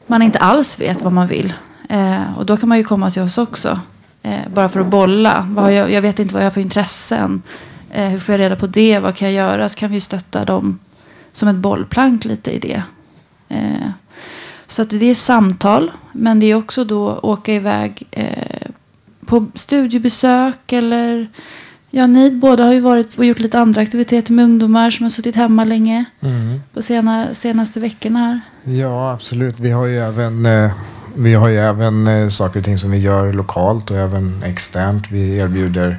man 0.07 0.23
inte 0.23 0.39
alls 0.39 0.81
vet 0.81 1.03
vad 1.03 1.13
man 1.13 1.27
vill. 1.27 1.55
Eh, 1.89 2.39
och 2.39 2.47
då 2.47 2.57
kan 2.57 2.69
man 2.69 2.79
ju 2.79 2.85
komma 2.85 3.11
till 3.11 3.23
oss 3.23 3.39
också. 3.39 3.81
Eh, 4.23 4.49
bara 4.55 4.69
för 4.69 4.81
att 4.81 4.87
bolla. 4.87 5.47
Vad 5.51 5.73
jag, 5.73 5.93
jag 5.93 6.03
vet 6.03 6.19
inte 6.19 6.35
vad 6.35 6.43
jag 6.43 6.47
har 6.47 6.51
för 6.51 6.61
intressen. 6.61 7.43
Eh, 7.91 8.09
hur 8.09 8.19
får 8.19 8.33
jag 8.33 8.41
reda 8.41 8.57
på 8.57 8.67
det? 8.67 8.99
Vad 8.99 9.17
kan 9.17 9.33
jag 9.33 9.47
göra? 9.47 9.69
Så 9.69 9.79
kan 9.79 9.91
vi 9.91 10.01
stötta 10.01 10.45
dem 10.45 10.79
som 11.33 11.49
ett 11.49 11.57
bollplank 11.57 12.25
lite 12.25 12.51
i 12.51 12.59
det. 12.59 12.83
Eh, 13.49 13.91
så 14.71 14.83
att 14.83 14.91
det 14.91 15.11
är 15.11 15.15
samtal. 15.15 15.91
Men 16.13 16.41
det 16.41 16.47
är 16.47 16.55
också 16.55 16.85
då 16.85 17.21
åka 17.23 17.55
iväg 17.55 18.03
eh, 18.11 18.71
på 19.27 19.47
studiebesök 19.55 20.73
eller 20.73 21.29
Ja, 21.93 22.07
ni 22.07 22.31
båda 22.31 22.65
har 22.65 22.73
ju 22.73 22.81
varit 22.81 23.19
och 23.19 23.25
gjort 23.25 23.39
lite 23.39 23.59
andra 23.59 23.81
aktiviteter 23.83 24.33
med 24.33 24.45
ungdomar 24.45 24.91
som 24.91 25.05
har 25.05 25.11
suttit 25.11 25.37
hemma 25.37 25.65
länge 25.65 26.05
Mm. 26.21 26.61
på 26.75 26.83
sena, 26.83 27.35
senaste 27.35 27.81
veckorna 27.81 28.19
här. 28.19 28.41
Ja, 28.75 29.13
absolut. 29.13 29.59
Vi 29.59 29.71
har 29.71 29.87
ju 29.87 29.99
även, 29.99 30.47
eh, 30.47 30.71
vi 31.17 31.35
har 31.35 31.49
ju 31.49 31.59
även 31.59 32.07
eh, 32.09 32.29
saker 32.29 32.59
och 32.59 32.65
ting 32.65 32.79
som 32.79 32.91
vi 32.91 32.99
gör 32.99 33.33
lokalt 33.33 33.91
och 33.91 33.97
även 33.97 34.43
externt. 34.43 35.11
Vi 35.11 35.37
erbjuder 35.37 35.97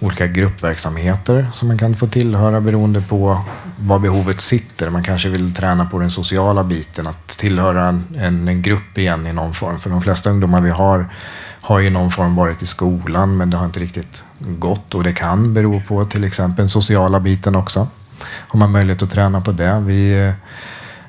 olika 0.00 0.26
gruppverksamheter 0.26 1.46
som 1.52 1.68
man 1.68 1.78
kan 1.78 1.96
få 1.96 2.06
tillhöra 2.06 2.60
beroende 2.60 3.00
på 3.00 3.40
var 3.78 3.98
behovet 3.98 4.40
sitter. 4.40 4.90
Man 4.90 5.02
kanske 5.02 5.28
vill 5.28 5.54
träna 5.54 5.86
på 5.86 5.98
den 5.98 6.10
sociala 6.10 6.64
biten, 6.64 7.06
att 7.06 7.28
tillhöra 7.28 7.88
en, 7.88 8.48
en, 8.48 8.62
grupp 8.62 8.98
igen 8.98 9.26
i 9.26 9.32
någon 9.32 9.54
form. 9.54 9.78
För 9.78 9.90
de 9.90 10.02
flesta 10.02 10.30
ungdomar 10.30 10.60
vi 10.60 10.70
har 10.70 11.08
har 11.60 11.80
i 11.80 11.90
någon 11.90 12.10
form 12.10 12.36
varit 12.36 12.62
i 12.62 12.66
skolan 12.66 13.36
men 13.36 13.50
det 13.50 13.56
har 13.56 13.64
inte 13.64 13.80
riktigt 13.80 14.24
gått 14.38 14.94
och 14.94 15.04
det 15.04 15.12
kan 15.12 15.54
bero 15.54 15.82
på 15.88 16.04
till 16.04 16.24
exempel 16.24 16.56
den 16.56 16.68
sociala 16.68 17.20
biten 17.20 17.54
också. 17.54 17.88
Har 18.22 18.58
man 18.58 18.72
möjlighet 18.72 19.02
att 19.02 19.10
träna 19.10 19.40
på 19.40 19.52
det. 19.52 19.82
Vi, 19.86 20.26
eh, 20.26 20.32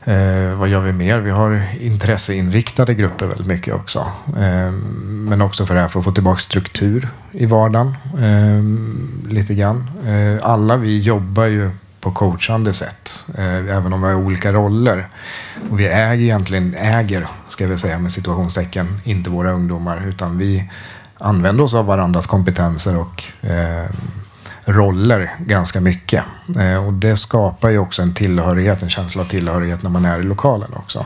eh, 0.03 0.55
vad 0.55 0.69
gör 0.69 0.81
vi 0.81 0.91
mer? 0.91 1.19
Vi 1.19 1.31
har 1.31 1.63
intresseinriktade 1.79 2.93
grupper 2.93 3.25
väldigt 3.25 3.47
mycket 3.47 3.73
också. 3.73 3.99
Eh, 4.37 4.71
men 5.05 5.41
också 5.41 5.65
för 5.65 5.75
det 5.75 5.81
här 5.81 5.87
för 5.87 5.99
att 5.99 6.05
få 6.05 6.11
tillbaka 6.11 6.39
struktur 6.39 7.09
i 7.31 7.45
vardagen. 7.45 7.95
Eh, 8.19 9.31
lite 9.33 9.53
grann. 9.53 9.91
Eh, 10.05 10.49
alla 10.49 10.77
vi 10.77 10.99
jobbar 10.99 11.45
ju 11.45 11.71
på 12.01 12.11
coachande 12.11 12.73
sätt, 12.73 13.25
eh, 13.37 13.75
även 13.77 13.93
om 13.93 14.01
vi 14.01 14.07
har 14.07 14.15
olika 14.15 14.51
roller. 14.51 15.07
Och 15.69 15.79
vi 15.79 15.87
äger 15.87 16.23
egentligen, 16.23 16.75
äger, 16.75 17.27
ska 17.49 17.67
jag 17.67 17.79
säga 17.79 17.99
med 17.99 18.11
situationstecken, 18.11 19.01
inte 19.03 19.29
våra 19.29 19.51
ungdomar, 19.51 20.07
utan 20.07 20.37
vi 20.37 20.69
använder 21.17 21.63
oss 21.63 21.73
av 21.73 21.85
varandras 21.85 22.27
kompetenser 22.27 22.97
och 22.97 23.23
eh, 23.49 23.89
roller 24.71 25.31
ganska 25.39 25.81
mycket. 25.81 26.23
Eh, 26.59 26.85
och 26.87 26.93
det 26.93 27.15
skapar 27.15 27.69
ju 27.69 27.77
också 27.77 28.01
en 28.01 28.13
tillhörighet, 28.13 28.83
en 28.83 28.89
känsla 28.89 29.21
av 29.21 29.25
tillhörighet 29.25 29.83
när 29.83 29.89
man 29.89 30.05
är 30.05 30.19
i 30.19 30.23
lokalen 30.23 30.69
också. 30.73 31.05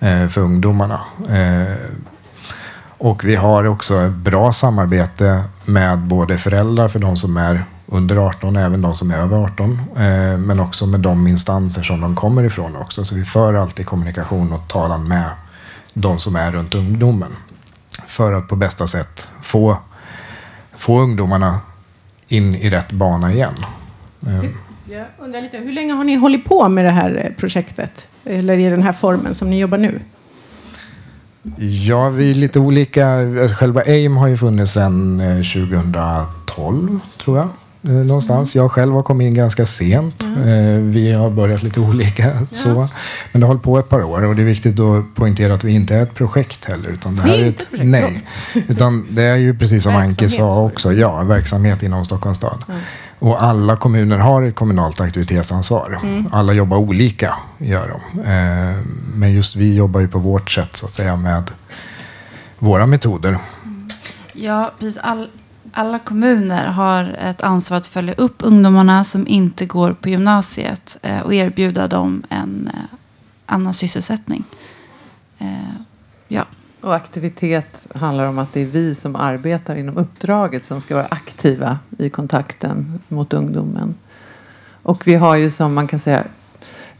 Eh, 0.00 0.28
för 0.28 0.40
ungdomarna. 0.40 1.00
Eh, 1.28 1.76
och 2.98 3.24
vi 3.24 3.36
har 3.36 3.64
också 3.64 4.00
ett 4.00 4.12
bra 4.12 4.52
samarbete 4.52 5.42
med 5.64 5.98
både 5.98 6.38
föräldrar 6.38 6.88
för 6.88 6.98
de 6.98 7.16
som 7.16 7.36
är 7.36 7.64
under 7.86 8.16
18, 8.16 8.56
även 8.56 8.82
de 8.82 8.94
som 8.94 9.10
är 9.10 9.16
över 9.16 9.36
18. 9.36 9.80
Eh, 9.96 10.38
men 10.38 10.60
också 10.60 10.86
med 10.86 11.00
de 11.00 11.26
instanser 11.26 11.82
som 11.82 12.00
de 12.00 12.16
kommer 12.16 12.44
ifrån 12.44 12.76
också. 12.76 13.04
Så 13.04 13.14
vi 13.14 13.24
för 13.24 13.54
alltid 13.54 13.86
kommunikation 13.86 14.52
och 14.52 14.68
talan 14.68 15.08
med 15.08 15.30
de 15.92 16.18
som 16.18 16.36
är 16.36 16.52
runt 16.52 16.74
ungdomen. 16.74 17.36
För 18.06 18.32
att 18.32 18.48
på 18.48 18.56
bästa 18.56 18.86
sätt 18.86 19.28
få, 19.42 19.76
få 20.76 21.00
ungdomarna 21.00 21.60
in 22.28 22.54
i 22.54 22.70
rätt 22.70 22.92
bana 22.92 23.32
igen. 23.32 23.54
Eh, 24.26 24.44
Jag 24.90 25.06
undrar 25.18 25.42
lite, 25.42 25.58
hur 25.58 25.72
länge 25.72 25.92
har 25.92 26.04
ni 26.04 26.14
hållit 26.14 26.44
på 26.44 26.68
med 26.68 26.84
det 26.84 26.90
här 26.90 27.22
eh, 27.24 27.32
projektet? 27.40 28.06
Eller 28.24 28.58
i 28.58 28.64
den 28.70 28.82
här 28.82 28.92
formen 28.92 29.34
som 29.34 29.50
ni 29.50 29.58
jobbar 29.60 29.78
nu? 29.78 30.00
Ja, 31.58 32.08
vi 32.08 32.30
är 32.30 32.34
lite 32.34 32.58
olika. 32.60 33.08
Alltså, 33.42 33.56
Själva 33.56 33.80
AIM 33.80 34.16
har 34.16 34.28
ju 34.28 34.36
funnits 34.36 34.72
sedan 34.72 35.20
eh, 35.20 35.36
2012, 35.36 37.00
tror 37.24 37.38
jag. 37.38 37.48
Eh, 37.86 37.92
Någonstans. 37.92 38.54
Jag 38.54 38.72
själv 38.72 38.92
har 38.94 39.02
kommit 39.02 39.26
in 39.26 39.34
ganska 39.34 39.66
sent. 39.66 40.22
Eh, 40.22 40.80
Vi 40.82 41.12
har 41.12 41.30
börjat 41.30 41.62
lite 41.62 41.80
olika. 41.80 42.46
så. 42.50 42.88
Men 43.32 43.40
det 43.40 43.46
har 43.46 43.48
hållit 43.48 43.62
på 43.62 43.78
ett 43.78 43.88
par 43.88 44.02
år 44.02 44.22
och 44.22 44.36
det 44.36 44.42
är 44.42 44.46
viktigt 44.46 44.80
att 44.80 45.14
poängtera 45.14 45.54
att 45.54 45.64
vi 45.64 45.72
inte 45.72 45.94
är 45.94 46.02
ett 46.02 46.14
projekt 46.14 46.64
heller. 46.64 46.90
Utan 46.90 47.16
det 47.16 47.22
här 47.22 47.38
är 47.44 47.46
ett, 47.48 47.66
nej. 47.72 48.24
Utan 48.68 49.06
det 49.10 49.22
är 49.22 49.36
ju 49.36 49.58
precis 49.58 49.82
som 49.82 49.96
Anke 49.96 50.28
sa 50.28 50.36
så. 50.36 50.66
också. 50.66 50.92
Ja, 50.92 51.22
verksamhet 51.22 51.82
inom 51.82 52.04
Stockholms 52.04 52.38
stad. 52.38 52.64
Och 53.18 53.42
alla 53.42 53.76
kommuner 53.76 54.18
har 54.18 54.42
ett 54.42 54.54
kommunalt 54.54 55.00
aktivitetsansvar. 55.00 56.00
Alla 56.32 56.52
jobbar 56.52 56.76
olika, 56.76 57.34
gör 57.58 57.88
de. 57.88 58.20
Eh, 58.20 58.76
Men 59.14 59.32
just 59.32 59.56
vi 59.56 59.74
jobbar 59.74 60.00
ju 60.00 60.08
på 60.08 60.18
vårt 60.18 60.50
sätt 60.50 60.76
så 60.76 60.86
att 60.86 60.92
säga 60.94 61.16
med 61.16 61.50
våra 62.58 62.86
metoder. 62.86 63.38
Ja, 64.32 64.72
precis. 64.80 64.96
All, 65.02 65.28
alla 65.78 65.98
kommuner 65.98 66.66
har 66.66 67.04
ett 67.04 67.42
ansvar 67.42 67.76
att 67.76 67.86
följa 67.86 68.14
upp 68.14 68.34
ungdomarna 68.38 69.04
som 69.04 69.26
inte 69.26 69.66
går 69.66 69.92
på 69.92 70.08
gymnasiet 70.08 70.98
eh, 71.02 71.20
och 71.20 71.34
erbjuda 71.34 71.88
dem 71.88 72.22
en 72.28 72.70
eh, 72.74 72.80
annan 73.46 73.74
sysselsättning. 73.74 74.44
Eh, 75.38 75.48
ja. 76.28 76.44
Och 76.80 76.94
aktivitet 76.94 77.86
handlar 77.94 78.28
om 78.28 78.38
att 78.38 78.52
det 78.52 78.60
är 78.60 78.66
vi 78.66 78.94
som 78.94 79.16
arbetar 79.16 79.76
inom 79.76 79.96
uppdraget 79.96 80.64
som 80.64 80.80
ska 80.80 80.94
vara 80.94 81.06
aktiva 81.06 81.78
i 81.98 82.08
kontakten 82.08 83.00
mot 83.08 83.32
ungdomen. 83.32 83.94
Och 84.82 85.06
vi 85.06 85.14
har 85.14 85.36
ju 85.36 85.50
som 85.50 85.74
man 85.74 85.86
kan 85.86 85.98
säga 85.98 86.24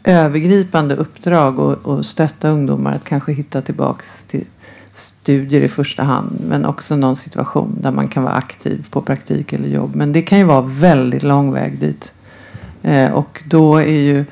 övergripande 0.04 0.94
uppdrag 0.94 1.58
och, 1.58 1.86
och 1.86 2.06
stötta 2.06 2.48
ungdomar 2.48 2.94
att 2.94 3.04
kanske 3.04 3.32
hitta 3.32 3.62
tillbaks 3.62 4.24
till 4.26 4.44
studier 4.96 5.60
i 5.60 5.68
första 5.68 6.02
hand 6.02 6.38
men 6.48 6.64
också 6.64 6.96
någon 6.96 7.16
situation 7.16 7.78
där 7.80 7.90
man 7.90 8.08
kan 8.08 8.22
vara 8.22 8.34
aktiv 8.34 8.86
på 8.90 9.02
praktik 9.02 9.52
eller 9.52 9.68
jobb. 9.68 9.94
Men 9.94 10.12
det 10.12 10.22
kan 10.22 10.38
ju 10.38 10.44
vara 10.44 10.60
väldigt 10.60 11.22
lång 11.22 11.52
väg 11.52 11.78
dit. 11.78 12.12
Eh, 12.82 13.12
och 13.12 13.42
då 13.46 13.76
är 13.76 14.00
ju 14.00 14.24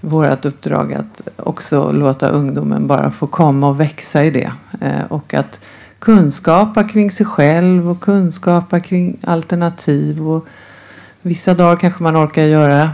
vårt 0.00 0.44
uppdrag 0.44 0.94
att 0.94 1.28
också 1.36 1.92
låta 1.92 2.28
ungdomen 2.28 2.86
bara 2.86 3.10
få 3.10 3.26
komma 3.26 3.68
och 3.68 3.80
växa 3.80 4.24
i 4.24 4.30
det. 4.30 4.52
Eh, 4.80 5.04
och 5.08 5.34
att 5.34 5.60
kunskapa 5.98 6.84
kring 6.84 7.10
sig 7.10 7.26
själv 7.26 7.90
och 7.90 8.00
kunskapa 8.00 8.80
kring 8.80 9.16
alternativ. 9.22 10.28
Och 10.28 10.46
vissa 11.22 11.54
dagar 11.54 11.76
kanske 11.76 12.02
man 12.02 12.16
orkar 12.16 12.42
göra 12.42 12.90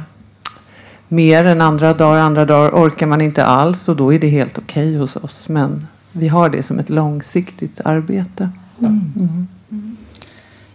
mer 1.09 1.45
än 1.45 1.61
andra 1.61 1.95
dagar. 1.95 2.21
Andra 2.21 2.45
dagar 2.45 2.71
orkar 2.71 3.07
man 3.07 3.21
inte 3.21 3.45
alls 3.45 3.89
och 3.89 3.97
då 3.97 4.13
är 4.13 4.19
det 4.19 4.29
helt 4.29 4.59
okej 4.59 4.97
hos 4.97 5.17
oss. 5.17 5.49
Men 5.49 5.87
vi 6.13 6.29
har 6.29 6.51
det 6.51 6.63
som 6.63 6.79
ett 6.79 6.91
långsiktigt 6.91 7.81
arbete. 7.85 8.51
Mm. 8.79 9.47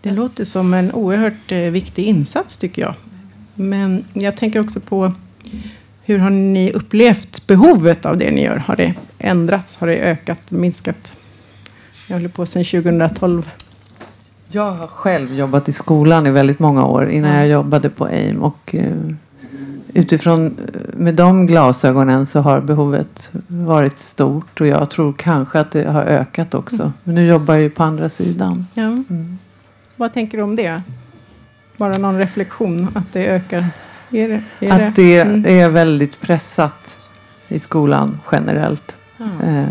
Det 0.01 0.11
låter 0.11 0.45
som 0.45 0.73
en 0.73 0.91
oerhört 0.91 1.51
eh, 1.51 1.59
viktig 1.59 2.05
insats 2.05 2.57
tycker 2.57 2.81
jag. 2.81 2.93
Men 3.55 4.05
jag 4.13 4.37
tänker 4.37 4.59
också 4.59 4.79
på 4.79 5.13
hur 6.03 6.19
har 6.19 6.29
ni 6.29 6.71
upplevt 6.71 7.47
behovet 7.47 8.05
av 8.05 8.17
det 8.17 8.31
ni 8.31 8.43
gör? 8.43 8.57
Har 8.57 8.75
det 8.75 8.93
ändrats? 9.19 9.77
Har 9.77 9.87
det 9.87 9.97
ökat? 9.97 10.51
Minskat? 10.51 11.13
Jag 12.07 12.15
håller 12.15 12.29
på 12.29 12.45
sedan 12.45 12.63
2012. 12.63 13.49
Jag 14.49 14.71
har 14.71 14.87
själv 14.87 15.35
jobbat 15.35 15.69
i 15.69 15.71
skolan 15.71 16.27
i 16.27 16.31
väldigt 16.31 16.59
många 16.59 16.85
år 16.85 17.09
innan 17.09 17.35
jag 17.35 17.47
jobbade 17.47 17.89
på 17.89 18.05
AIM. 18.05 18.43
Och 18.43 18.75
eh, 18.75 18.93
utifrån 20.01 20.45
eh, 20.47 20.81
med 20.93 21.15
de 21.15 21.47
glasögonen 21.47 22.25
så 22.25 22.39
har 22.41 22.61
behovet 22.61 23.31
varit 23.47 23.97
stort. 23.97 24.61
Och 24.61 24.67
jag 24.67 24.89
tror 24.89 25.13
kanske 25.13 25.59
att 25.59 25.71
det 25.71 25.83
har 25.91 26.01
ökat 26.03 26.53
också. 26.53 26.91
Men 27.03 27.15
nu 27.15 27.25
jobbar 27.25 27.53
jag 27.53 27.63
ju 27.63 27.69
på 27.69 27.83
andra 27.83 28.09
sidan. 28.09 28.65
Ja. 28.73 28.83
Mm. 28.83 29.37
Vad 29.95 30.13
tänker 30.13 30.37
du 30.37 30.43
om 30.43 30.55
det? 30.55 30.81
Bara 31.77 31.97
någon 31.97 32.17
reflektion 32.19 32.87
att 32.95 33.13
det 33.13 33.25
ökar? 33.27 33.65
Är 34.11 34.27
det, 34.59 34.67
är 34.67 34.87
Att 34.87 34.95
det 34.95 35.19
Mm. 35.19 35.45
är 35.47 35.69
väldigt 35.69 36.21
pressat 36.21 36.99
i 37.47 37.59
skolan 37.59 38.19
generellt. 38.31 38.95
Eh, 39.19 39.65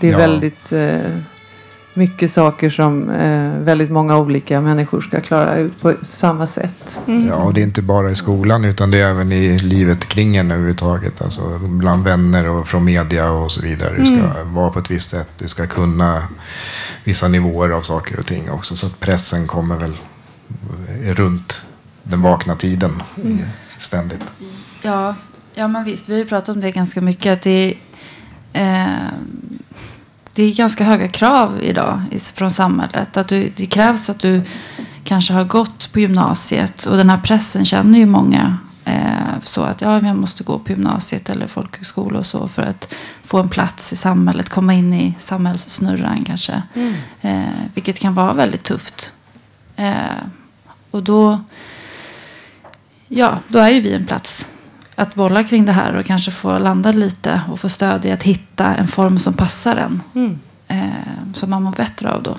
Det 0.00 0.08
är 0.08 0.12
Ja. 0.12 0.18
väldigt 0.18 0.72
eh, 0.72 1.00
mycket 1.96 2.30
saker 2.30 2.70
som 2.70 3.10
eh, 3.10 3.50
väldigt 3.58 3.90
många 3.90 4.18
olika 4.18 4.60
människor 4.60 5.00
ska 5.00 5.20
klara 5.20 5.56
ut 5.56 5.80
på 5.80 5.94
samma 6.02 6.46
sätt. 6.46 6.98
Ja, 7.06 7.34
och 7.34 7.54
det 7.54 7.60
är 7.60 7.62
inte 7.62 7.82
bara 7.82 8.10
i 8.10 8.14
skolan 8.14 8.64
utan 8.64 8.90
det 8.90 9.00
är 9.00 9.10
även 9.10 9.32
i 9.32 9.58
livet 9.58 10.06
kring 10.06 10.36
en 10.36 10.50
överhuvudtaget. 10.50 11.22
Alltså 11.22 11.58
bland 11.58 12.04
vänner 12.04 12.48
och 12.48 12.68
från 12.68 12.84
media 12.84 13.30
och 13.30 13.52
så 13.52 13.62
vidare. 13.62 13.94
Du 13.98 14.06
ska 14.06 14.44
vara 14.44 14.70
på 14.70 14.78
ett 14.78 14.90
visst 14.90 15.10
sätt. 15.10 15.28
Du 15.38 15.48
ska 15.48 15.66
kunna 15.66 16.22
vissa 17.04 17.28
nivåer 17.28 17.70
av 17.70 17.80
saker 17.80 18.18
och 18.18 18.26
ting 18.26 18.50
också. 18.50 18.76
Så 18.76 18.86
att 18.86 19.00
pressen 19.00 19.46
kommer 19.46 19.76
väl 19.76 19.96
runt 21.14 21.66
den 22.02 22.22
vakna 22.22 22.56
tiden 22.56 23.02
ständigt. 23.78 24.24
Ja, 24.82 25.14
ja, 25.54 25.68
men 25.68 25.84
visst. 25.84 26.08
Vi 26.08 26.12
har 26.12 26.18
ju 26.18 26.26
pratat 26.26 26.48
om 26.48 26.60
det 26.60 26.70
ganska 26.70 27.00
mycket. 27.00 27.32
Att 27.32 27.42
det, 27.42 27.74
eh, 28.52 28.86
det 30.36 30.44
är 30.44 30.54
ganska 30.54 30.84
höga 30.84 31.08
krav 31.08 31.58
idag 31.62 32.02
från 32.34 32.50
samhället. 32.50 33.16
Att 33.16 33.28
du, 33.28 33.52
det 33.56 33.66
krävs 33.66 34.10
att 34.10 34.18
du 34.18 34.42
kanske 35.04 35.32
har 35.32 35.44
gått 35.44 35.92
på 35.92 36.00
gymnasiet. 36.00 36.84
Och 36.86 36.96
den 36.96 37.10
här 37.10 37.20
pressen 37.20 37.64
känner 37.64 37.98
ju 37.98 38.06
många. 38.06 38.58
Eh, 38.84 39.40
så 39.42 39.62
att 39.62 39.80
ja, 39.80 40.00
jag 40.00 40.16
måste 40.16 40.44
gå 40.44 40.58
på 40.58 40.72
gymnasiet 40.72 41.30
eller 41.30 41.46
folkhögskola 41.46 42.18
och 42.18 42.26
så 42.26 42.48
för 42.48 42.62
att 42.62 42.94
få 43.22 43.38
en 43.38 43.48
plats 43.48 43.92
i 43.92 43.96
samhället. 43.96 44.48
Komma 44.48 44.74
in 44.74 44.92
i 44.92 45.14
samhällssnurran 45.18 46.24
kanske. 46.24 46.62
Eh, 47.20 47.42
vilket 47.74 47.98
kan 47.98 48.14
vara 48.14 48.32
väldigt 48.32 48.62
tufft. 48.62 49.12
Eh, 49.76 49.94
och 50.90 51.02
då, 51.02 51.40
ja, 53.08 53.38
då 53.48 53.58
är 53.58 53.70
ju 53.70 53.80
vi 53.80 53.94
en 53.94 54.06
plats 54.06 54.48
att 54.96 55.14
bolla 55.14 55.44
kring 55.44 55.64
det 55.64 55.72
här 55.72 55.96
och 55.96 56.06
kanske 56.06 56.30
få 56.30 56.58
landa 56.58 56.92
lite 56.92 57.40
och 57.50 57.60
få 57.60 57.68
stöd 57.68 58.04
i 58.04 58.12
att 58.12 58.22
hitta 58.22 58.74
en 58.74 58.88
form 58.88 59.18
som 59.18 59.34
passar 59.34 59.76
en. 59.76 60.02
Mm. 60.14 60.38
Eh, 60.68 61.32
som 61.34 61.50
man 61.50 61.62
mår 61.62 61.72
bättre 61.72 62.12
av 62.12 62.22
då. 62.22 62.36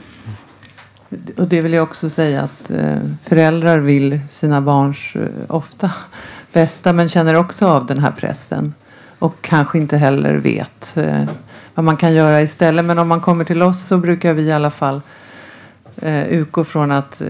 Och 1.38 1.48
det 1.48 1.62
vill 1.62 1.74
jag 1.74 1.84
också 1.84 2.10
säga 2.10 2.42
att 2.42 2.72
eh, 2.72 3.00
föräldrar 3.24 3.80
vill 3.80 4.20
sina 4.30 4.62
barns 4.62 5.16
eh, 5.16 5.28
ofta 5.48 5.92
bästa 6.54 6.94
men 6.94 7.10
känner 7.10 7.36
också 7.36 7.68
av 7.68 7.86
den 7.86 8.00
här 8.00 8.12
pressen. 8.12 8.74
Och 9.20 9.42
kanske 9.42 9.78
inte 9.78 9.98
heller 9.98 10.36
vet 10.36 10.98
eh, 10.98 11.26
vad 11.76 11.86
man 11.86 11.98
kan 11.98 12.14
göra 12.14 12.42
istället. 12.42 12.86
Men 12.86 13.00
om 13.00 13.08
man 13.08 13.22
kommer 13.22 13.44
till 13.44 13.62
oss 13.62 13.88
så 13.88 13.98
brukar 13.98 14.34
vi 14.34 14.42
i 14.42 14.52
alla 14.52 14.72
fall 14.72 15.02
eh, 15.96 16.28
utgå 16.28 16.64
från 16.64 16.92
att 16.92 17.22
eh, 17.22 17.28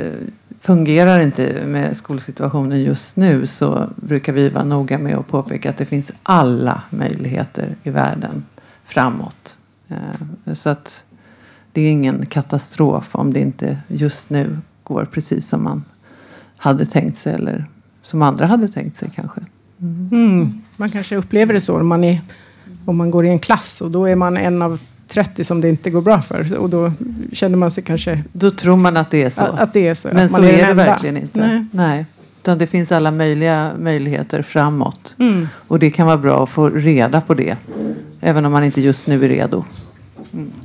fungerar 0.60 1.20
inte 1.20 1.66
med 1.66 1.98
skolsituationen 1.98 2.84
just 2.84 3.18
nu 3.18 3.48
så 3.48 3.90
brukar 3.96 4.34
vi 4.34 4.50
vara 4.50 4.64
noga 4.64 4.98
med 4.98 5.18
att 5.18 5.28
påpeka 5.28 5.70
att 5.70 5.78
det 5.78 5.86
finns 5.86 6.12
alla 6.24 6.82
möjligheter 6.90 7.76
i 7.84 7.90
världen 7.90 8.46
framåt. 8.84 9.58
Eh, 9.88 10.54
så 10.54 10.70
att 10.70 11.04
det 11.72 11.82
är 11.82 11.92
ingen 11.92 12.26
katastrof 12.26 13.16
om 13.16 13.34
det 13.34 13.40
inte 13.40 13.78
just 13.88 14.30
nu 14.30 14.58
går 14.84 15.06
precis 15.06 15.48
som 15.48 15.64
man 15.64 15.84
hade 16.58 16.86
tänkt 16.86 17.18
sig 17.18 17.34
eller 17.34 17.66
som 18.02 18.22
andra 18.22 18.46
hade 18.46 18.68
tänkt 18.68 18.98
sig 18.98 19.12
kanske. 19.16 19.42
Mm. 19.82 20.10
mm. 20.12 20.62
Man 20.78 20.90
kanske 20.90 21.16
upplever 21.16 21.54
det 21.54 21.62
så 21.62 21.80
om 21.80 21.88
man, 21.88 22.04
är, 22.04 22.22
om 22.86 22.98
man 22.98 23.12
går 23.12 23.26
i 23.26 23.30
en 23.30 23.40
klass 23.40 23.82
och 23.82 23.92
då 23.92 24.06
är 24.06 24.16
man 24.16 24.38
en 24.38 24.62
av 24.62 24.80
30 25.08 25.44
som 25.44 25.62
det 25.62 25.70
inte 25.70 25.90
går 25.90 26.02
bra 26.02 26.22
för. 26.22 26.58
Och 26.58 26.70
då 26.70 26.92
känner 27.32 27.58
man 27.58 27.72
sig 27.72 27.84
kanske 27.84 28.24
Då 28.32 28.52
tror 28.52 28.76
man 28.76 28.98
att 28.98 29.12
det 29.12 29.24
är 29.24 29.30
så. 29.30 29.44
att, 29.44 29.60
att 29.60 29.74
det 29.74 29.88
är 29.88 29.96
så. 29.96 30.10
Men 30.14 30.30
så 30.30 30.42
är, 30.44 30.58
den 30.58 30.68
det 30.68 30.74
verkligen 30.74 31.18
inte. 31.18 31.40
Nej. 31.40 31.66
Nej. 31.72 32.06
Utan 32.42 32.58
det 32.58 32.68
finns 32.68 32.92
alla 32.92 33.12
möjliga 33.12 33.72
möjligheter 33.80 34.42
framåt. 34.42 35.16
Mm. 35.20 35.48
Och 35.68 35.80
det 35.80 35.90
kan 35.92 36.08
vara 36.08 36.18
bra 36.18 36.44
att 36.44 36.50
få 36.50 36.70
reda 36.70 37.22
på 37.22 37.34
det. 37.34 37.58
Även 38.22 38.46
om 38.46 38.52
man 38.52 38.64
inte 38.64 38.82
just 38.82 39.08
nu 39.08 39.26
är 39.26 39.30
redo. 39.30 39.66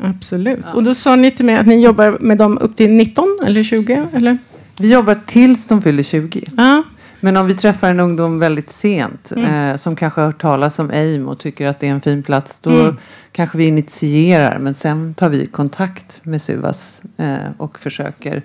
Absolut. 0.02 0.64
Och 0.74 0.82
då 0.82 0.94
sa 0.94 1.16
ni 1.16 1.30
till 1.30 1.44
mig 1.44 1.56
att 1.56 1.66
ni 1.66 1.84
jobbar 1.84 2.18
med 2.20 2.38
dem 2.38 2.58
upp 2.58 2.76
till 2.76 2.90
19 2.90 3.38
eller 3.46 3.62
20? 3.62 4.06
Eller? 4.12 4.38
Vi 4.78 4.92
jobbar 4.92 5.18
tills 5.26 5.66
de 5.66 5.82
fyller 5.82 6.02
20. 6.02 6.42
Ja. 6.56 6.82
Men 7.24 7.36
om 7.36 7.46
vi 7.46 7.54
träffar 7.54 7.90
en 7.90 8.00
ungdom 8.00 8.38
väldigt 8.38 8.70
sent 8.70 9.32
Mm. 9.36 9.70
eh, 9.70 9.76
som 9.76 9.96
kanske 9.96 10.20
har 10.20 10.26
hört 10.26 10.40
talas 10.40 10.78
om 10.78 10.90
AIM 10.90 11.28
och 11.28 11.38
tycker 11.38 11.66
att 11.66 11.80
det 11.80 11.86
är 11.88 11.90
en 11.92 12.00
fin 12.00 12.22
plats. 12.22 12.60
Då 12.60 12.70
Mm. 12.70 12.96
kanske 13.32 13.58
vi 13.58 13.64
initierar 13.66 14.58
men 14.58 14.74
sen 14.74 15.14
tar 15.14 15.28
vi 15.28 15.46
kontakt 15.46 16.20
med 16.24 16.42
Suvas 16.42 17.02
eh, 17.16 17.36
och 17.56 17.78
försöker 17.78 18.42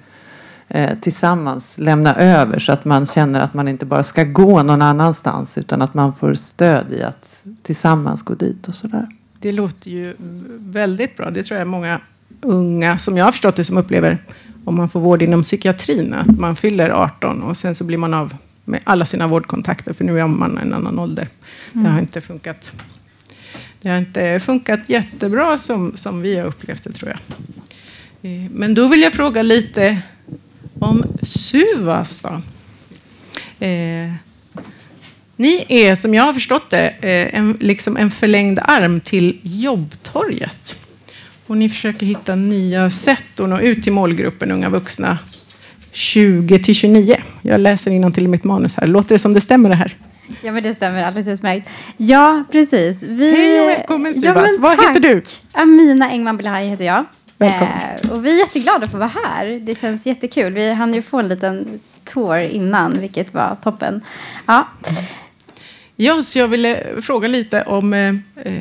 eh, 0.68 0.90
tillsammans 1.02 1.78
lämna 1.78 2.16
över 2.16 2.60
så 2.60 2.72
att 2.72 2.86
man 2.86 3.06
känner 3.06 3.40
att 3.40 3.54
man 3.54 3.68
inte 3.68 3.86
bara 3.86 4.04
ska 4.04 4.24
gå 4.24 4.64
någon 4.64 4.82
annanstans 4.82 5.58
utan 5.58 5.82
att 5.82 5.94
man 5.94 6.14
får 6.16 6.34
stöd 6.34 6.86
i 6.92 7.04
att 7.04 7.44
tillsammans 7.64 8.24
gå 8.24 8.34
dit 8.34 8.68
och 8.68 8.76
sådär. 8.76 9.08
Det 9.40 9.52
låter 9.52 9.92
ju 9.92 10.14
väldigt 10.60 11.18
bra. 11.18 11.30
Det 11.30 11.44
tror 11.44 11.58
jag 11.60 11.68
många 11.68 12.02
unga, 12.42 12.98
som 12.98 13.18
jag 13.18 13.26
har 13.26 13.32
förstått 13.32 13.56
det, 13.56 13.64
som 13.64 13.78
upplever 13.78 14.24
om 14.66 14.76
man 14.76 14.90
får 14.90 15.00
vård 15.00 15.22
inom 15.22 15.44
psykiatrin, 15.44 16.14
att 16.14 16.40
man 16.40 16.56
fyller 16.56 16.90
18 16.90 17.44
och 17.44 17.58
sen 17.58 17.76
så 17.76 17.84
blir 17.84 17.98
man 17.98 18.14
av 18.14 18.34
med 18.68 18.80
alla 18.84 19.06
sina 19.06 19.28
vårdkontakter, 19.28 19.94
för 19.94 20.04
nu 20.04 20.20
är 20.20 20.28
man 20.28 20.58
en 20.58 20.74
annan 20.74 21.00
ålder. 21.00 21.28
Det 21.74 21.90
har 21.90 22.00
inte 22.00 22.22
funkat. 22.22 22.72
Det 23.82 23.90
har 23.90 23.98
inte 23.98 24.40
funkat 24.40 24.90
jättebra 24.90 25.58
som, 25.58 25.98
som 25.98 26.22
vi 26.22 26.38
har 26.38 26.46
upplevt 26.46 26.84
det, 26.84 26.94
tror 26.94 27.12
jag. 27.12 27.20
Eh, 28.32 28.50
Men 28.52 28.74
då 28.74 28.88
vill 28.88 29.02
jag 29.02 29.14
fråga 29.14 29.42
lite 29.42 30.02
om 30.80 31.04
Suvas 31.22 32.20
då. 32.20 32.42
Eh, 33.66 34.12
ni 35.36 35.66
är, 35.68 35.96
som 35.96 36.14
jag 36.14 36.24
har 36.24 36.34
förstått 36.34 36.70
det, 36.70 36.88
eh, 36.88 37.40
en, 37.40 37.58
liksom 37.60 37.98
en 37.98 38.12
förlängd 38.12 38.60
arm 38.64 39.00
till 39.00 39.40
Jobbtorget. 39.42 40.78
Och 41.48 41.58
ni 41.58 41.70
försöker 41.70 42.06
hitta 42.06 42.36
nya 42.36 42.90
sätt 42.90 43.40
att 43.40 43.50
nå 43.50 43.60
ut 43.60 43.84
till 43.84 43.94
målgruppen 43.94 44.52
unga 44.52 44.70
vuxna 44.70 45.18
20 45.98 46.60
till 46.60 46.76
29. 46.76 47.18
Jag 47.42 47.60
läser 47.60 48.12
till 48.12 48.24
i 48.24 48.28
mitt 48.28 48.44
manus 48.44 48.76
här. 48.76 48.88
Låter 48.88 49.16
det 49.16 49.20
som 49.20 49.34
det 49.34 49.42
stämmer 49.42 49.70
det 49.70 49.76
här? 49.76 49.96
Ja, 50.42 50.52
men 50.52 50.64
det 50.64 50.76
stämmer 50.76 51.04
alldeles 51.04 51.28
utmärkt. 51.28 51.70
Ja, 51.98 52.44
precis. 52.52 53.04
Vi... 53.04 53.32
Hej 53.32 53.62
och 53.62 53.68
välkommen, 53.68 54.14
Sivas. 54.14 54.36
men 54.36 54.62
Vad 54.62 54.78
tack. 54.78 54.88
heter 54.88 55.00
du? 55.00 55.22
Amina 55.52 56.10
Engman 56.10 56.38
Belhaj 56.38 56.68
heter 56.68 56.86
jag. 56.86 57.06
Välkommen. 57.38 57.74
Eh, 58.04 58.12
och 58.12 58.26
vi 58.26 58.34
är 58.36 58.46
jätteglada 58.46 58.88
för 58.88 59.04
att 59.04 59.14
vara 59.14 59.26
här. 59.26 59.46
Det 59.46 59.76
känns 59.78 60.06
jättekul. 60.06 60.54
Vi 60.54 60.74
hann 60.74 60.94
ju 60.94 61.02
få 61.02 61.20
en 61.20 61.28
liten 61.28 61.80
tour 62.04 62.38
innan, 62.40 63.00
vilket 63.00 63.34
var 63.34 63.58
toppen. 63.64 64.02
Ja, 64.46 64.68
Ja, 65.96 66.24
så 66.24 66.40
jag 66.40 66.48
ville 66.48 66.84
fråga 67.02 67.28
lite 67.28 67.64
om... 67.64 67.94
Eh, 67.94 68.16
eh, 68.46 68.54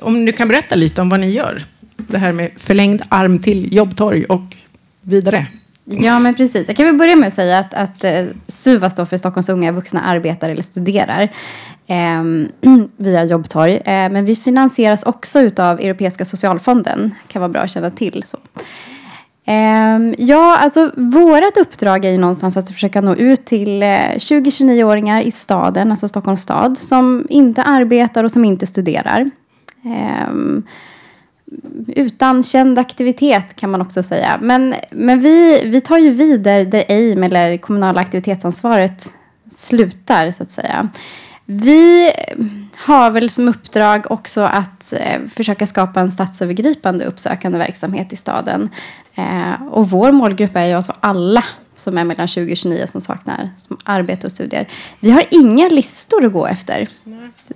om 0.00 0.24
du 0.24 0.32
kan 0.32 0.48
berätta 0.48 0.74
lite 0.74 1.00
om 1.00 1.08
vad 1.08 1.20
ni 1.20 1.30
gör. 1.30 1.64
Det 1.96 2.18
här 2.18 2.32
med 2.32 2.50
förlängd 2.56 3.02
arm 3.08 3.38
till 3.38 3.74
Jobbtorg 3.74 4.24
och 4.24 4.56
vidare 5.00 5.46
ja 5.84 6.18
men 6.18 6.34
precis. 6.34 6.68
Jag 6.68 6.76
kan 6.76 6.86
väl 6.86 6.94
börja 6.94 7.16
med 7.16 7.28
att 7.28 7.34
säga 7.34 7.58
att, 7.58 7.74
att 7.74 8.04
eh, 8.04 8.24
SUVA 8.48 8.90
står 8.90 9.04
för 9.04 9.16
Stockholms 9.16 9.48
unga 9.48 9.72
vuxna 9.72 10.00
arbetar 10.00 10.50
eller 10.50 10.62
studerar 10.62 11.22
eh, 11.86 12.22
via 12.96 13.24
Jobbtorg. 13.24 13.76
Eh, 13.76 13.82
men 13.84 14.24
vi 14.24 14.36
finansieras 14.36 15.02
också 15.02 15.50
av 15.56 15.80
Europeiska 15.80 16.24
socialfonden. 16.24 17.14
Kan 17.26 17.40
vara 17.40 17.52
bra 17.52 17.62
att 17.62 17.70
känna 17.70 17.90
till. 17.90 18.22
Så. 18.26 18.38
Eh, 19.46 20.14
ja, 20.18 20.56
alltså 20.56 20.90
vårt 20.96 21.56
uppdrag 21.56 22.04
är 22.04 22.10
ju 22.10 22.18
någonstans 22.18 22.56
att 22.56 22.70
försöka 22.70 23.00
nå 23.00 23.14
ut 23.14 23.44
till 23.44 23.82
eh, 23.82 23.88
20-29-åringar 23.88 25.20
i 25.20 25.30
staden, 25.30 25.90
alltså 25.90 26.08
Stockholms 26.08 26.42
stad, 26.42 26.78
som 26.78 27.26
inte 27.28 27.62
arbetar 27.62 28.24
och 28.24 28.32
som 28.32 28.44
inte 28.44 28.66
studerar. 28.66 29.30
Ehm, 29.84 30.62
utan 31.86 32.42
känd 32.42 32.78
aktivitet 32.78 33.56
kan 33.56 33.70
man 33.70 33.80
också 33.80 34.02
säga. 34.02 34.38
Men, 34.40 34.74
men 34.90 35.20
vi, 35.20 35.62
vi 35.64 35.80
tar 35.80 35.98
ju 35.98 36.10
vid 36.10 36.40
där, 36.40 36.64
där 36.64 36.84
AIM 36.88 37.22
eller 37.22 37.56
kommunala 37.56 38.00
aktivitetsansvaret 38.00 39.06
slutar 39.46 40.30
så 40.30 40.42
att 40.42 40.50
säga. 40.50 40.88
Vi 41.46 42.12
har 42.76 43.10
väl 43.10 43.30
som 43.30 43.48
uppdrag 43.48 44.10
också 44.10 44.40
att 44.40 44.92
eh, 44.92 45.20
försöka 45.36 45.66
skapa 45.66 46.00
en 46.00 46.12
stadsövergripande 46.12 47.04
uppsökande 47.04 47.58
verksamhet 47.58 48.12
i 48.12 48.16
staden. 48.16 48.70
Eh, 49.14 49.66
och 49.70 49.90
vår 49.90 50.12
målgrupp 50.12 50.56
är 50.56 50.64
ju 50.64 50.72
alltså 50.72 50.92
alla 51.00 51.44
som 51.74 51.98
är 51.98 52.04
mellan 52.04 52.28
20 52.28 52.52
och 52.52 52.56
29 52.56 52.86
som 52.86 53.00
saknar 53.00 53.50
som 53.56 53.76
arbete 53.84 54.26
och 54.26 54.32
studier. 54.32 54.68
Vi 55.00 55.10
har 55.10 55.24
inga 55.30 55.68
listor 55.68 56.24
att 56.24 56.32
gå 56.32 56.46
efter. 56.46 56.88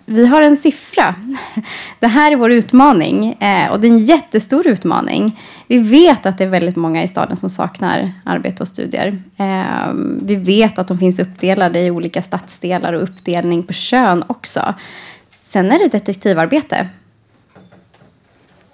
Vi 0.04 0.26
har 0.26 0.42
en 0.42 0.57
siffra. 0.57 1.14
Det 2.00 2.07
här 2.07 2.33
är 2.33 2.37
vår 2.37 2.52
utmaning 2.52 3.33
eh, 3.33 3.70
och 3.70 3.81
det 3.81 3.87
är 3.87 3.90
en 3.90 3.98
jättestor 3.98 4.66
utmaning. 4.66 5.40
Vi 5.66 5.78
vet 5.78 6.26
att 6.26 6.38
det 6.38 6.44
är 6.44 6.48
väldigt 6.48 6.76
många 6.76 7.02
i 7.02 7.09
staden 7.09 7.37
som 7.37 7.50
saknar 7.50 8.12
arbete 8.24 8.62
och 8.62 8.68
studier. 8.68 9.22
Eh, 9.37 9.92
vi 10.22 10.37
vet 10.37 10.78
att 10.78 10.88
de 10.88 10.98
finns 10.98 11.18
uppdelade 11.18 11.81
i 11.81 11.90
olika 11.90 12.22
stadsdelar 12.22 12.92
och 12.92 13.02
uppdelning 13.02 13.62
på 13.62 13.72
kön 13.72 14.24
också. 14.26 14.74
Sen 15.31 15.72
är 15.72 15.78
det 15.78 15.88
detektivarbete. 15.88 16.88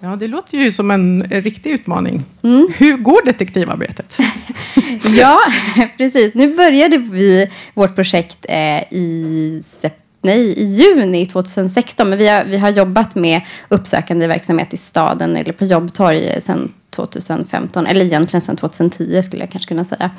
Ja, 0.04 0.16
det 0.16 0.26
låter 0.28 0.58
ju 0.58 0.72
som 0.72 0.90
en 0.90 1.22
riktig 1.30 1.70
utmaning. 1.70 2.24
Mm. 2.42 2.68
Hur 2.76 2.96
går 2.96 3.24
detektivarbetet? 3.24 4.18
Ja, 5.16 5.38
precis. 5.98 6.34
Nu 6.34 6.56
började 6.56 6.98
vi 6.98 7.50
vårt 7.74 7.94
projekt 7.94 8.46
eh, 8.48 8.82
i 8.92 9.62
sep- 9.82 9.90
nej, 10.22 10.40
i 10.40 10.64
juni 10.64 11.26
2016. 11.26 12.08
Men 12.08 12.18
vi 12.18 12.28
har, 12.28 12.44
vi 12.44 12.58
har 12.58 12.70
jobbat 12.70 13.14
med 13.14 13.40
uppsökande 13.68 14.26
verksamhet 14.26 14.74
i 14.74 14.76
staden 14.76 15.36
eller 15.36 15.52
på 15.52 15.64
jobbtorg 15.64 16.40
sedan 16.40 16.72
2015. 16.90 17.86
Eller 17.86 18.04
egentligen 18.06 18.40
sedan 18.40 18.56
2010 18.56 19.22
skulle 19.22 19.42
jag 19.42 19.50
kanske 19.50 19.68
kunna 19.68 19.84
säga. 19.84 20.10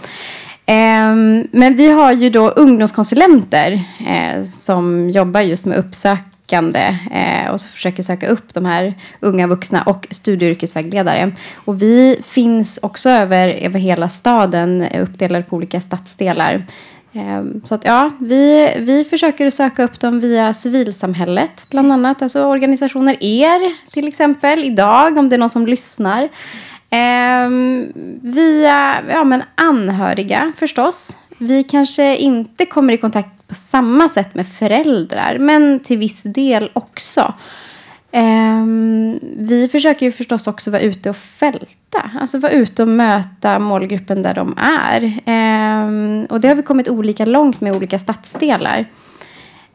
Ehm, 0.66 1.48
men 1.52 1.76
vi 1.76 1.92
har 1.92 2.12
ju 2.14 2.30
då 2.30 2.50
ungdomskonsulenter 2.50 3.84
eh, 4.08 4.44
som 4.44 5.10
jobbar 5.10 5.42
just 5.42 5.66
med 5.66 5.78
sökande 6.46 6.98
eh, 7.12 7.52
och 7.52 7.62
så 7.62 7.68
försöker 7.68 8.04
söka 8.04 8.28
upp 8.28 8.54
de 8.54 8.66
här 8.66 8.94
unga 9.22 9.48
vuxna 9.48 9.84
och 9.84 10.08
studie 10.12 10.46
och 10.46 10.52
yrkesvägledare. 10.52 11.32
Och 11.66 11.82
vi 11.82 12.20
finns 12.24 12.80
också 12.82 13.10
över, 13.10 13.48
över 13.48 13.80
hela 13.80 14.10
staden 14.10 14.82
eh, 14.82 15.04
uppdelade 15.04 15.44
på 15.44 15.56
olika 15.56 15.82
stadsdelar. 15.82 16.66
Eh, 17.14 17.44
så 17.64 17.76
att 17.76 17.86
ja, 17.86 18.12
vi, 18.20 18.76
vi 18.80 19.04
försöker 19.04 19.50
söka 19.50 19.84
upp 19.84 20.00
dem 20.00 20.20
via 20.20 20.54
civilsamhället, 20.54 21.68
bland 21.70 21.92
annat. 21.92 22.22
Alltså 22.22 22.46
organisationer, 22.46 23.18
er 23.20 23.92
till 23.92 24.08
exempel, 24.08 24.64
idag, 24.64 25.18
om 25.18 25.30
det 25.30 25.36
är 25.36 25.40
någon 25.40 25.50
som 25.50 25.68
lyssnar. 25.68 26.30
Ehm, 26.90 27.92
via 28.22 28.96
ja, 29.10 29.24
men 29.24 29.44
anhöriga 29.56 30.54
förstås. 30.58 31.18
Vi 31.38 31.64
kanske 31.64 32.16
inte 32.18 32.66
kommer 32.66 32.94
i 32.94 32.98
kontakt 32.98 33.35
på 33.48 33.54
samma 33.54 34.10
sätt 34.10 34.36
med 34.36 34.48
föräldrar, 34.48 35.38
men 35.40 35.80
till 35.80 35.98
viss 35.98 36.24
del 36.24 36.70
också. 36.74 37.34
Um, 38.16 39.20
vi 39.38 39.70
försöker 39.72 40.06
ju 40.06 40.12
förstås 40.12 40.48
också 40.48 40.72
vara 40.72 40.82
ute 40.82 41.10
och 41.10 41.16
fälta. 41.16 42.12
Alltså 42.20 42.40
vara 42.40 42.52
ute 42.52 42.82
och 42.82 42.88
möta 42.88 43.60
målgruppen 43.60 44.22
där 44.22 44.34
de 44.34 44.56
är. 44.58 45.04
Um, 45.86 46.26
och 46.26 46.42
det 46.42 46.48
har 46.48 46.56
vi 46.56 46.62
kommit 46.62 46.90
olika 46.90 47.26
långt 47.26 47.62
med 47.62 47.76
olika 47.76 48.00
stadsdelar. 48.00 48.86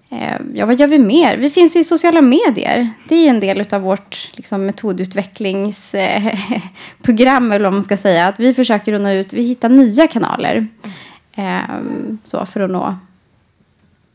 Um, 0.08 0.52
ja, 0.54 0.66
vad 0.66 0.80
gör 0.80 0.86
vi 0.86 0.98
mer? 0.98 1.36
Vi 1.36 1.50
finns 1.50 1.76
i 1.76 1.84
sociala 1.84 2.22
medier. 2.22 2.88
Det 3.08 3.14
är 3.14 3.30
en 3.30 3.40
del 3.40 3.64
av 3.70 3.80
vårt 3.80 4.30
liksom, 4.32 4.66
metodutvecklingsprogram, 4.66 7.52
eller 7.52 7.64
vad 7.64 7.72
man 7.72 7.82
ska 7.82 7.96
säga. 7.96 8.28
Att 8.28 8.40
vi 8.40 8.54
försöker 8.54 8.98
nå 8.98 9.10
ut, 9.10 9.32
vi 9.32 9.42
hittar 9.42 9.68
nya 9.68 10.06
kanaler. 10.06 10.66
så 12.24 12.46
för 12.46 12.60
att 12.60 12.70
nå 12.70 12.96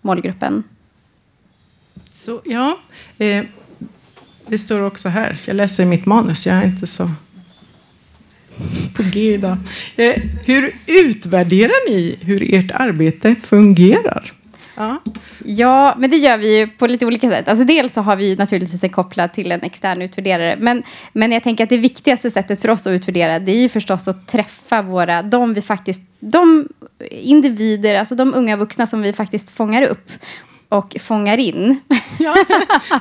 målgruppen. 0.05 0.63
Så, 2.11 2.41
ja. 2.45 2.79
Eh 3.17 3.43
det 4.47 4.57
står 4.57 4.81
också 4.81 5.09
här. 5.09 5.37
Jag 5.45 5.55
läser 5.55 5.83
i 5.83 5.85
mitt 5.85 6.05
manus. 6.05 6.47
Jag 6.47 6.55
är 6.55 6.65
inte 6.65 6.87
så 6.87 7.11
på 8.95 9.03
G 9.03 9.33
idag. 9.33 9.57
Eh, 9.95 10.23
hur 10.45 10.75
utvärderar 10.85 11.89
ni 11.89 12.17
hur 12.21 12.53
ert 12.53 12.71
arbete 12.71 13.35
fungerar? 13.35 14.33
Ja. 14.75 15.01
ja, 15.45 15.95
men 15.97 16.09
det 16.09 16.17
gör 16.17 16.37
vi 16.37 16.59
ju 16.59 16.67
på 16.67 16.87
lite 16.87 17.05
olika 17.05 17.29
sätt. 17.29 17.47
Alltså 17.47 17.65
dels 17.65 17.93
så 17.93 18.01
har 18.01 18.15
vi 18.15 18.29
ju 18.29 18.35
naturligtvis 18.35 18.81
det 18.81 18.89
kopplat 18.89 19.33
till 19.33 19.51
en 19.51 19.61
extern 19.61 20.01
utvärderare. 20.01 20.55
Men, 20.59 20.83
men 21.13 21.31
jag 21.31 21.43
tänker 21.43 21.63
att 21.63 21.69
det 21.69 21.77
viktigaste 21.77 22.31
sättet 22.31 22.61
för 22.61 22.69
oss 22.69 22.87
att 22.87 22.91
utvärdera 22.91 23.39
det 23.39 23.51
är 23.51 23.61
ju 23.61 23.69
förstås 23.69 24.07
att 24.07 24.27
träffa 24.27 24.81
våra, 24.81 25.21
de 25.21 25.53
vi 25.53 25.61
faktiskt, 25.61 26.01
de 26.19 26.67
individer, 27.11 27.95
alltså 27.95 28.15
de 28.15 28.33
unga 28.33 28.57
vuxna 28.57 28.87
som 28.87 29.01
vi 29.01 29.13
faktiskt 29.13 29.49
fångar 29.49 29.81
upp 29.81 30.11
och 30.69 30.95
fångar 30.99 31.37
in. 31.37 31.79
Ja, 32.19 32.35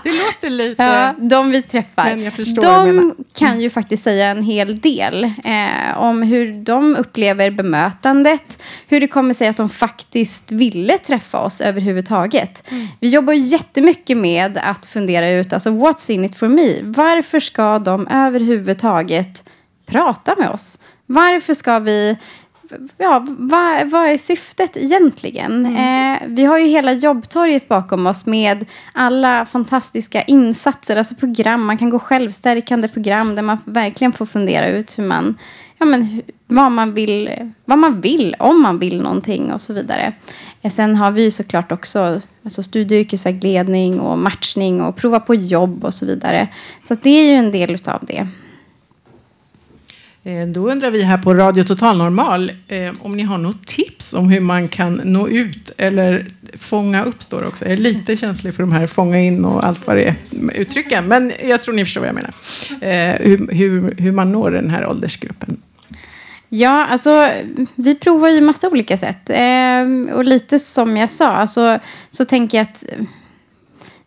det 0.04 0.12
låter 0.12 0.50
lite... 0.50 0.82
Ja, 0.82 1.14
de 1.18 1.50
vi 1.50 1.62
träffar. 1.62 2.60
de 2.60 3.14
kan 3.34 3.60
ju 3.60 3.70
faktiskt 3.70 4.04
säga 4.04 4.26
en 4.26 4.42
hel 4.42 4.78
del 4.80 5.24
eh, 5.24 5.98
om 5.98 6.22
hur 6.22 6.52
de 6.52 6.96
upplever 6.96 7.50
bemötandet. 7.50 8.62
Hur 8.88 9.00
det 9.00 9.06
kommer 9.06 9.34
sig 9.34 9.48
att 9.48 9.56
de 9.56 9.68
faktiskt 9.68 10.52
ville 10.52 10.98
träffa 10.98 11.40
oss 11.40 11.60
överhuvudtaget. 11.60 12.70
Mm. 12.70 12.86
Vi 13.00 13.08
jobbar 13.08 13.32
jättemycket 13.32 14.16
med 14.16 14.58
att 14.58 14.86
fundera 14.86 15.30
ut, 15.30 15.52
alltså 15.52 15.70
what's 15.70 16.10
in 16.10 16.24
it 16.24 16.36
for 16.36 16.48
me? 16.48 16.82
Varför 16.82 17.40
ska 17.40 17.78
de 17.78 18.08
överhuvudtaget 18.08 19.44
prata 19.86 20.34
med 20.38 20.50
oss? 20.50 20.78
Varför 21.06 21.54
ska 21.54 21.78
vi 21.78 22.16
ja, 22.98 23.26
vad, 23.28 23.90
vad 23.90 24.08
är 24.08 24.18
syftet 24.18 24.76
egentligen? 24.76 25.66
Mm. 25.66 25.76
Eh, 25.76 26.22
vi 26.26 26.44
har 26.44 26.58
ju 26.58 26.66
hela 26.66 26.92
jobbtorget 26.92 27.68
bakom 27.68 28.06
oss 28.06 28.26
med 28.26 28.64
alla 28.92 29.46
fantastiska 29.46 30.22
insatser, 30.22 30.96
alltså 30.96 31.14
program. 31.14 31.64
Man 31.64 31.78
kan 31.78 31.90
gå 31.90 31.98
självstärkande 31.98 32.88
program 32.88 33.34
där 33.34 33.42
man 33.42 33.58
verkligen 33.64 34.12
får 34.12 34.26
fundera 34.26 34.68
ut 34.68 34.98
hur 34.98 35.04
man, 35.04 35.38
ja, 35.78 35.86
men, 35.86 36.22
vad, 36.46 36.72
man 36.72 36.94
vill, 36.94 37.52
vad 37.64 37.78
man 37.78 38.00
vill, 38.00 38.36
om 38.38 38.62
man 38.62 38.78
vill 38.78 39.02
någonting 39.02 39.52
och 39.52 39.60
så 39.60 39.72
vidare. 39.72 40.12
Eh, 40.62 40.70
sen 40.70 40.96
har 40.96 41.10
vi 41.10 41.22
ju 41.22 41.30
såklart 41.30 41.72
också 41.72 42.20
alltså 42.44 42.62
studie 42.62 42.94
och 42.94 43.00
yrkesvägledning 43.00 44.00
och 44.00 44.18
matchning 44.18 44.82
och 44.82 44.96
prova 44.96 45.20
på 45.20 45.34
jobb 45.34 45.84
och 45.84 45.94
så 45.94 46.06
vidare. 46.06 46.48
Så 46.88 46.94
det 46.94 47.10
är 47.10 47.30
ju 47.30 47.34
en 47.34 47.52
del 47.52 47.76
av 47.84 48.04
det. 48.06 48.28
Eh, 50.24 50.46
då 50.46 50.70
undrar 50.70 50.90
vi 50.90 51.02
här 51.02 51.18
på 51.18 51.34
Radio 51.34 51.64
Total 51.64 51.98
Normal 51.98 52.52
eh, 52.68 52.92
om 53.00 53.16
ni 53.16 53.22
har 53.22 53.38
något 53.38 53.66
tips 53.66 54.14
om 54.14 54.30
hur 54.30 54.40
man 54.40 54.68
kan 54.68 54.94
nå 54.94 55.28
ut 55.28 55.72
eller 55.78 56.26
fånga 56.58 57.04
upp, 57.04 57.22
står 57.22 57.46
också. 57.46 57.64
Jag 57.64 57.72
är 57.72 57.76
lite 57.76 58.16
känslig 58.16 58.54
för 58.54 58.62
de 58.62 58.72
här 58.72 58.86
fånga 58.86 59.20
in 59.20 59.44
och 59.44 59.66
allt 59.66 59.86
vad 59.86 59.96
det 59.96 60.04
är 60.04 60.16
uttrycken, 60.54 61.08
men 61.08 61.32
jag 61.42 61.62
tror 61.62 61.74
ni 61.74 61.84
förstår 61.84 62.00
vad 62.00 62.08
jag 62.08 62.14
menar. 62.14 62.32
Eh, 62.80 63.26
hur, 63.26 63.52
hur, 63.52 63.94
hur 63.98 64.12
man 64.12 64.32
når 64.32 64.50
den 64.50 64.70
här 64.70 64.86
åldersgruppen. 64.86 65.56
Ja, 66.48 66.86
alltså 66.86 67.30
vi 67.74 67.94
provar 67.94 68.28
ju 68.28 68.40
massa 68.40 68.68
olika 68.68 68.96
sätt. 68.96 69.30
Eh, 69.30 70.14
och 70.14 70.24
lite 70.24 70.58
som 70.58 70.96
jag 70.96 71.10
sa, 71.10 71.28
alltså, 71.28 71.78
så 72.10 72.24
tänker 72.24 72.58
jag 72.58 72.62
att 72.62 72.84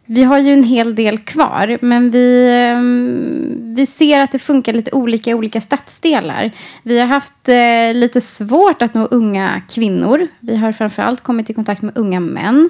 vi 0.07 0.23
har 0.23 0.39
ju 0.39 0.53
en 0.53 0.63
hel 0.63 0.95
del 0.95 1.17
kvar, 1.17 1.77
men 1.81 2.11
vi, 2.11 2.49
ehm, 2.51 3.73
vi 3.75 3.85
ser 3.85 4.19
att 4.19 4.31
det 4.31 4.39
funkar 4.39 4.73
lite 4.73 4.91
olika 4.91 5.29
i 5.29 5.33
olika 5.33 5.61
stadsdelar. 5.61 6.51
Vi 6.83 6.99
har 6.99 7.07
haft 7.07 7.49
eh, 7.49 7.93
lite 7.93 8.21
svårt 8.21 8.81
att 8.81 8.93
nå 8.93 9.05
unga 9.05 9.61
kvinnor. 9.69 10.27
Vi 10.39 10.55
har 10.55 10.71
framförallt 10.71 11.21
kommit 11.21 11.49
i 11.49 11.53
kontakt 11.53 11.81
med 11.81 11.97
unga 11.97 12.19
män. 12.19 12.69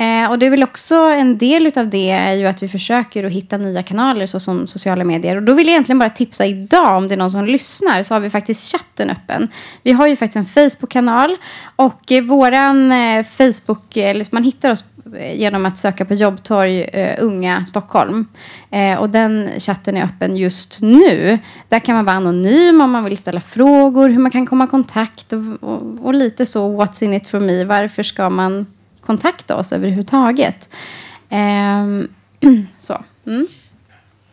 Eh, 0.00 0.30
och 0.30 0.38
det 0.38 0.46
är 0.46 0.50
väl 0.50 0.62
också 0.62 0.94
en 0.94 1.38
del 1.38 1.72
av 1.76 1.88
det 1.88 2.10
är 2.10 2.34
ju 2.34 2.46
att 2.46 2.62
vi 2.62 2.68
försöker 2.68 3.24
att 3.24 3.32
hitta 3.32 3.56
nya 3.56 3.82
kanaler 3.82 4.26
såsom 4.26 4.66
sociala 4.66 5.04
medier. 5.04 5.36
Och 5.36 5.42
då 5.42 5.54
vill 5.54 5.66
jag 5.66 5.72
egentligen 5.72 5.98
bara 5.98 6.10
tipsa 6.10 6.46
idag 6.46 6.96
om 6.96 7.08
det 7.08 7.14
är 7.14 7.16
någon 7.16 7.30
som 7.30 7.44
lyssnar 7.44 8.02
så 8.02 8.14
har 8.14 8.20
vi 8.20 8.30
faktiskt 8.30 8.72
chatten 8.72 9.10
öppen. 9.10 9.48
Vi 9.82 9.92
har 9.92 10.06
ju 10.06 10.16
faktiskt 10.16 10.36
en 10.36 10.70
Facebook-kanal 10.70 11.36
och 11.76 12.12
eh, 12.12 12.22
våran 12.22 12.92
eh, 12.92 13.24
Facebook, 13.24 13.96
eh, 13.96 14.10
eller 14.10 14.26
man 14.30 14.44
hittar 14.44 14.70
oss 14.70 14.84
eh, 15.18 15.40
genom 15.40 15.66
att 15.66 15.78
söka 15.78 16.04
på 16.04 16.14
Jobbtorg 16.14 16.82
uh, 16.82 17.24
Unga 17.24 17.64
Stockholm. 17.64 18.26
Uh, 18.74 19.00
och 19.00 19.10
den 19.10 19.48
chatten 19.58 19.96
är 19.96 20.04
öppen 20.04 20.36
just 20.36 20.82
nu. 20.82 21.38
Där 21.68 21.78
kan 21.78 21.94
man 21.94 22.04
vara 22.04 22.16
anonym 22.16 22.80
om 22.80 22.90
man 22.90 23.04
vill 23.04 23.18
ställa 23.18 23.40
frågor, 23.40 24.08
hur 24.08 24.18
man 24.18 24.30
kan 24.30 24.46
komma 24.46 24.64
i 24.64 24.68
kontakt 24.68 25.32
och, 25.32 25.42
och, 25.60 25.98
och 26.02 26.14
lite 26.14 26.46
så 26.46 26.82
what's 26.82 27.04
in 27.04 27.14
it 27.14 27.28
for 27.28 27.40
me. 27.40 27.64
Varför 27.64 28.02
ska 28.02 28.30
man 28.30 28.66
kontakta 29.10 29.56
oss 29.56 29.72
överhuvudtaget? 29.72 30.68
Um, 31.30 32.08
så. 32.80 33.02
Mm. 33.26 33.46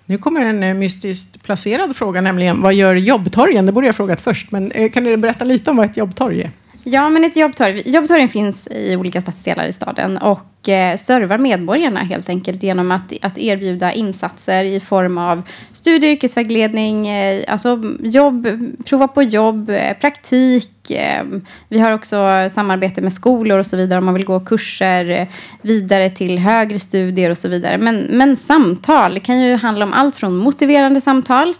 Nu 0.06 0.18
kommer 0.18 0.42
en 0.42 0.64
eh, 0.64 0.74
mystiskt 0.74 1.44
placerad 1.44 1.96
fråga, 1.96 2.22
nämligen 2.22 2.62
vad 2.62 2.74
gör 2.74 2.96
jobbtorgen? 2.96 3.66
Det 3.66 3.72
borde 3.72 3.88
jag 3.88 3.94
ha 3.94 3.98
frågat 3.98 4.22
först, 4.22 4.52
men 4.52 4.72
eh, 4.72 4.92
kan 4.92 5.04
du 5.04 5.18
berätta 5.18 5.46
lite 5.46 5.72
om 5.72 5.78
vad 5.78 5.86
ett 5.86 5.98
jobbtorg 5.98 6.42
är? 6.42 6.52
Ja, 6.90 7.10
men 7.10 7.26
ett 7.26 7.36
jobbtorg. 7.36 7.84
Jobbtorgen 7.86 8.30
finns 8.30 8.68
i 8.72 8.96
olika 8.96 9.22
stadsdelar 9.22 9.66
i 9.66 9.74
staden 9.74 10.18
och 10.18 10.70
eh, 10.70 10.96
servar 10.96 11.38
medborgarna 11.38 12.00
helt 12.00 12.30
enkelt 12.30 12.64
genom 12.64 12.92
att, 12.92 13.14
att 13.22 13.38
erbjuda 13.38 13.94
insatser 13.94 14.64
i 14.64 14.80
form 14.80 15.18
av 15.18 15.42
studie 15.74 16.08
och 16.08 16.12
yrkesvägledning, 16.12 17.08
eh, 17.08 17.44
alltså 17.48 17.84
jobb, 18.00 18.48
prova 18.86 19.08
på 19.08 19.24
jobb, 19.24 19.70
eh, 19.70 19.98
praktik. 19.98 20.92
Eh, 20.92 21.24
vi 21.70 21.80
har 21.80 21.92
också 21.92 22.48
samarbete 22.50 23.02
med 23.02 23.14
skolor 23.14 23.60
och 23.60 23.66
så 23.66 23.78
vidare 23.78 24.00
om 24.00 24.06
man 24.06 24.14
vill 24.14 24.26
gå 24.26 24.40
kurser 24.40 25.28
vidare 25.62 26.10
till 26.10 26.40
högre 26.40 26.80
studier 26.80 27.30
och 27.30 27.38
så 27.38 27.50
vidare. 27.50 27.78
Men, 27.78 27.98
men 27.98 28.38
samtal 28.38 29.20
kan 29.20 29.40
ju 29.40 29.56
handla 29.56 29.86
om 29.86 29.94
allt 29.94 30.16
från 30.16 30.38
motiverande 30.38 31.02
samtal 31.02 31.54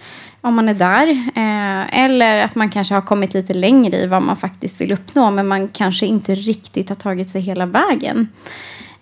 om 0.48 0.56
man 0.56 0.70
är 0.70 0.74
där. 0.74 1.08
Eh, 1.36 2.04
eller 2.04 2.40
att 2.40 2.56
man 2.56 2.70
kanske 2.70 2.94
har 2.94 3.02
kommit 3.02 3.34
lite 3.34 3.54
längre 3.54 3.98
i 3.98 4.08
vad 4.08 4.22
man 4.22 4.38
faktiskt 4.38 4.82
vill 4.82 4.92
uppnå 4.92 5.32
men 5.32 5.48
man 5.48 5.68
kanske 5.68 6.06
inte 6.06 6.36
riktigt 6.36 6.90
har 6.90 6.96
tagit 6.96 7.30
sig 7.30 7.42
hela 7.42 7.66
vägen. 7.66 8.28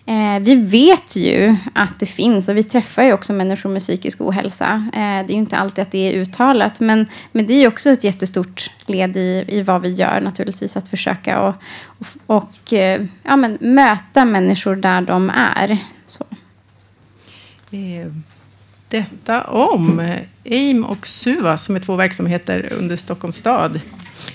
Eh, 0.06 0.40
vi 0.40 0.54
vet 0.54 1.16
ju 1.16 1.56
att 1.72 2.00
det 2.00 2.06
finns 2.06 2.48
och 2.48 2.56
vi 2.56 2.62
träffar 2.62 3.02
ju 3.02 3.12
också 3.12 3.32
människor 3.32 3.70
med 3.70 3.82
psykisk 3.82 4.20
ohälsa. 4.20 4.88
Eh, 4.92 5.26
det 5.26 5.32
är 5.32 5.32
ju 5.32 5.38
inte 5.38 5.56
alltid 5.56 5.82
att 5.82 5.90
det 5.90 5.98
är 5.98 6.20
uttalat 6.20 6.80
men, 6.80 7.06
men 7.32 7.46
det 7.46 7.54
är 7.54 7.60
ju 7.60 7.66
också 7.66 7.90
ett 7.90 8.04
jättestort 8.04 8.70
led 8.86 9.16
i, 9.16 9.44
i 9.48 9.62
vad 9.62 9.82
vi 9.82 9.94
gör 9.94 10.20
naturligtvis 10.20 10.76
att 10.76 10.88
försöka 10.88 11.40
och, 11.40 11.54
och, 11.98 12.06
och 12.26 12.72
eh, 12.72 13.02
ja, 13.22 13.36
men 13.36 13.58
möta 13.60 14.24
människor 14.24 14.76
där 14.76 15.00
de 15.00 15.30
är. 15.30 15.78
Så. 16.06 16.24
Eh, 17.70 18.12
detta 18.96 19.44
om 19.44 20.12
AIM 20.44 20.84
och 20.84 21.06
SUVA 21.06 21.56
som 21.56 21.76
är 21.76 21.80
två 21.80 21.96
verksamheter 21.96 22.72
under 22.78 22.96
Stockholms 22.96 23.36
stad. 23.36 23.80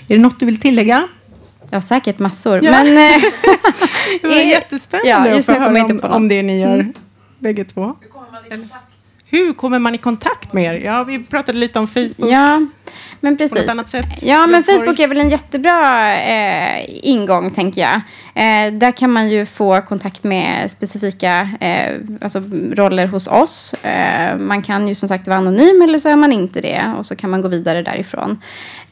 Är 0.08 0.16
det 0.16 0.18
något 0.18 0.40
du 0.40 0.46
vill 0.46 0.60
tillägga? 0.60 1.08
Ja, 1.70 1.80
säkert 1.80 2.18
massor. 2.18 2.64
Ja. 2.64 2.70
Men, 2.70 2.86
eh, 2.86 3.22
Det 4.22 4.28
var 4.28 4.36
eh, 4.40 4.48
jättespännande 4.48 5.10
ja, 5.10 5.28
att 5.30 5.36
just 5.36 5.46
få 5.46 5.52
nu 5.52 5.58
kommer 5.58 5.80
höra 5.80 6.08
om, 6.08 6.16
om 6.16 6.28
det 6.28 6.42
ni 6.42 6.60
gör 6.60 6.74
Mm. 6.74 6.92
bägge 7.38 7.64
två. 7.64 7.94
Hur 9.26 9.52
kommer 9.52 9.78
man 9.78 9.94
i 9.94 9.98
kontakt 9.98 10.52
med 10.52 10.64
er? 10.64 10.84
Ja, 10.84 11.04
vi 11.04 11.24
pratade 11.24 11.58
lite 11.58 11.78
om 11.78 11.88
Facebook. 11.88 12.30
Ja, 12.30 12.66
men 13.22 13.36
På 13.36 13.44
något 13.44 13.52
precis. 13.52 13.70
annat 13.70 13.88
sätt? 13.88 14.22
Ja, 14.22 14.46
men. 14.46 14.64
Facebook 14.64 14.98
är 15.00 15.08
väl 15.08 15.20
en 15.20 15.28
jättebra 15.28 16.14
eh, 16.20 16.84
ingång, 17.02 17.50
tänker 17.50 17.80
jag. 17.80 17.94
Eh, 18.34 18.72
där 18.72 18.92
kan 18.92 19.10
man 19.10 19.30
ju 19.30 19.46
få 19.46 19.80
kontakt 19.80 20.24
med 20.24 20.70
specifika 20.70 21.48
eh, 21.60 21.96
alltså, 22.20 22.42
roller 22.72 23.06
hos 23.06 23.26
oss. 23.28 23.74
Eh, 23.74 24.38
man 24.38 24.62
kan 24.62 24.88
ju 24.88 24.94
som 24.94 25.08
sagt 25.08 25.28
vara 25.28 25.38
anonym 25.38 25.82
eller 25.82 25.98
så 25.98 26.08
är 26.08 26.16
man 26.16 26.32
inte 26.32 26.60
det. 26.60 26.92
Och 26.98 27.06
så 27.06 27.16
kan 27.16 27.30
man 27.30 27.42
gå 27.42 27.48
vidare 27.48 27.82
därifrån. 27.82 28.40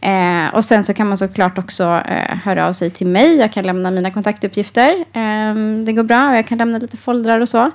Eh, 0.01 0.55
och 0.55 0.65
sen 0.65 0.85
så 0.85 0.95
kan 0.95 1.09
man 1.09 1.19
såklart 1.19 1.59
också 1.59 1.85
eh, 1.85 2.37
höra 2.45 2.69
av 2.69 2.73
sig 2.73 2.91
till 2.91 3.07
mig. 3.07 3.37
Jag 3.37 3.53
kan 3.53 3.65
lämna 3.65 3.91
mina 3.91 4.11
kontaktuppgifter. 4.11 5.05
Det 5.85 5.93
går 5.93 6.03
bra. 6.03 6.29
Och 6.29 6.37
jag 6.37 6.47
kan 6.47 6.59
lämna 6.59 6.79
lite 6.79 6.97
foldrar 6.97 7.41
och 7.41 7.49
så. 7.49 7.71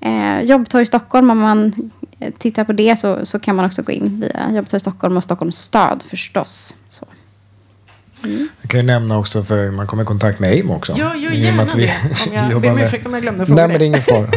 Eh, 0.00 0.40
Jobbtorg 0.40 0.86
Stockholm, 0.86 1.30
om 1.30 1.38
man 1.38 1.90
tittar 2.38 2.64
på 2.64 2.72
det 2.72 2.98
så, 2.98 3.26
så 3.26 3.38
kan 3.38 3.56
man 3.56 3.64
också 3.64 3.82
gå 3.82 3.92
in 3.92 4.20
via 4.20 4.50
Jobbtorg 4.56 4.80
Stockholm 4.80 5.16
och 5.16 5.24
Stockholms 5.24 5.58
stad 5.58 6.02
förstås. 6.06 6.74
Så. 6.88 7.06
Jag 8.60 8.70
kan 8.70 8.80
ju 8.80 8.86
nämna 8.86 9.18
också 9.18 9.42
för 9.42 9.70
man 9.70 9.86
kommer 9.86 10.02
i 10.02 10.06
kontakt 10.06 10.38
med 10.40 10.50
AIM 10.50 10.70
också. 10.70 10.94
Ja, 10.98 11.16
gör 11.16 11.30
gärna 11.30 11.62
att 11.62 11.74
vi 11.74 11.86
det. 11.86 11.94
Om 12.28 12.34
jag 12.34 12.44
jobbar 12.52 12.60
ber 12.60 12.70
om 12.70 12.76
med- 12.76 12.86
ursäkt 12.86 13.06
om 13.06 13.12
jag 13.14 13.22
glömde 13.22 13.46
fråga 13.46 13.66
Nej, 13.66 13.68
men 13.68 13.78
det 13.78 13.84
är 13.84 13.86
ingen 13.86 14.02
fara. 14.02 14.28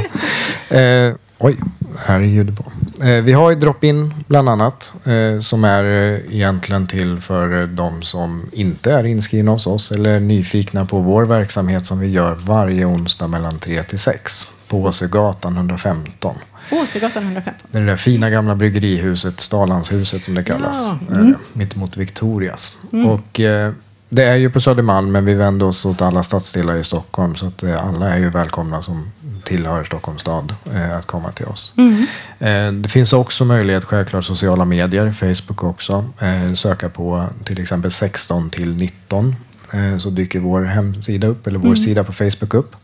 eh, 1.09 1.15
oj, 1.38 1.57
här 2.05 2.15
är 2.15 2.23
ljudet 2.23 2.55
på. 2.57 2.71
Eh, 3.05 3.21
vi 3.23 3.34
har 3.34 3.49
ju 3.49 3.55
drop-in 3.55 4.13
bland 4.27 4.49
annat 4.49 4.93
eh, 5.05 5.39
som 5.39 5.63
är 5.63 5.84
eh, 5.84 6.36
egentligen 6.36 6.88
till 6.88 7.19
för 7.19 7.61
eh, 7.61 7.67
de 7.67 8.01
som 8.01 8.49
inte 8.51 8.93
är 8.93 9.03
inskrivna 9.05 9.51
hos 9.51 9.67
oss 9.67 9.91
eller 9.91 10.09
är 10.09 10.19
nyfikna 10.19 10.86
på 10.86 10.99
vår 10.99 11.23
verksamhet 11.25 11.86
som 11.86 11.99
vi 11.99 12.07
gör 12.07 12.34
varje 12.36 12.86
onsdag 12.86 13.27
mellan 13.27 13.59
3 13.59 13.84
till 13.84 13.99
6 13.99 14.47
på 14.67 14.82
Åsögatan 14.84 15.55
115. 15.57 16.36
Åsögatan 16.72 17.24
115. 17.24 17.67
Det 17.72 17.78
är 17.78 17.82
det 17.82 17.88
där 17.88 17.95
fina 17.95 18.30
gamla 18.30 18.55
bryggerihuset, 18.55 19.39
Stalandshuset 19.41 20.24
som 20.24 20.34
det 20.36 20.43
kallas. 20.43 20.88
Ja, 20.88 20.97
Eh, 21.15 21.17
mm. 21.22 21.36
mitt 21.53 21.76
emot 21.76 21.97
Victorias. 21.97 22.78
Mm. 22.93 23.05
Och 23.09 23.39
eh, 23.39 23.74
det 24.09 24.24
är 24.24 24.36
ju 24.36 24.49
på 24.49 24.61
Södermalm 24.61 25.11
men 25.11 25.26
vi 25.26 25.34
vänder 25.34 25.65
oss 25.65 25.86
åt 25.86 26.01
alla 26.01 26.24
stadsdelar 26.24 26.76
i 26.76 26.84
Stockholm. 26.84 27.36
Så 27.36 27.47
att 27.47 27.63
eh, 27.63 27.86
alla 27.88 28.09
är 28.13 28.17
ju 28.17 28.30
välkomna 28.30 28.82
som 28.82 29.11
tillhör 29.43 29.84
Stockholms 29.84 30.22
stad 30.22 30.55
eh, 30.74 30.97
att 30.97 31.05
komma 31.05 31.32
till 31.32 31.45
oss. 31.45 31.74
Mm. 31.78 32.05
Eh, 32.39 32.82
det 32.82 32.89
finns 32.89 33.13
också 33.13 33.45
möjlighet, 33.45 33.86
självklart 33.86 34.26
sociala 34.26 34.65
medier, 34.65 35.11
Facebook 35.11 35.63
också. 35.63 36.05
Eh, 36.19 36.53
söka 36.53 36.89
på 36.89 37.26
till 37.43 37.61
exempel 37.61 37.91
16 37.91 38.49
till 38.49 38.76
19. 38.76 39.36
Eh, 39.74 39.97
så 39.97 40.09
dyker 40.09 40.39
vår 40.39 40.61
hemsida 40.61 41.28
upp 41.28 41.47
eller 41.47 41.57
vår 41.59 41.65
Mm. 41.65 41.78
sida 41.78 42.03
på 42.03 42.13
Facebook 42.13 42.53
upp. 42.53 42.76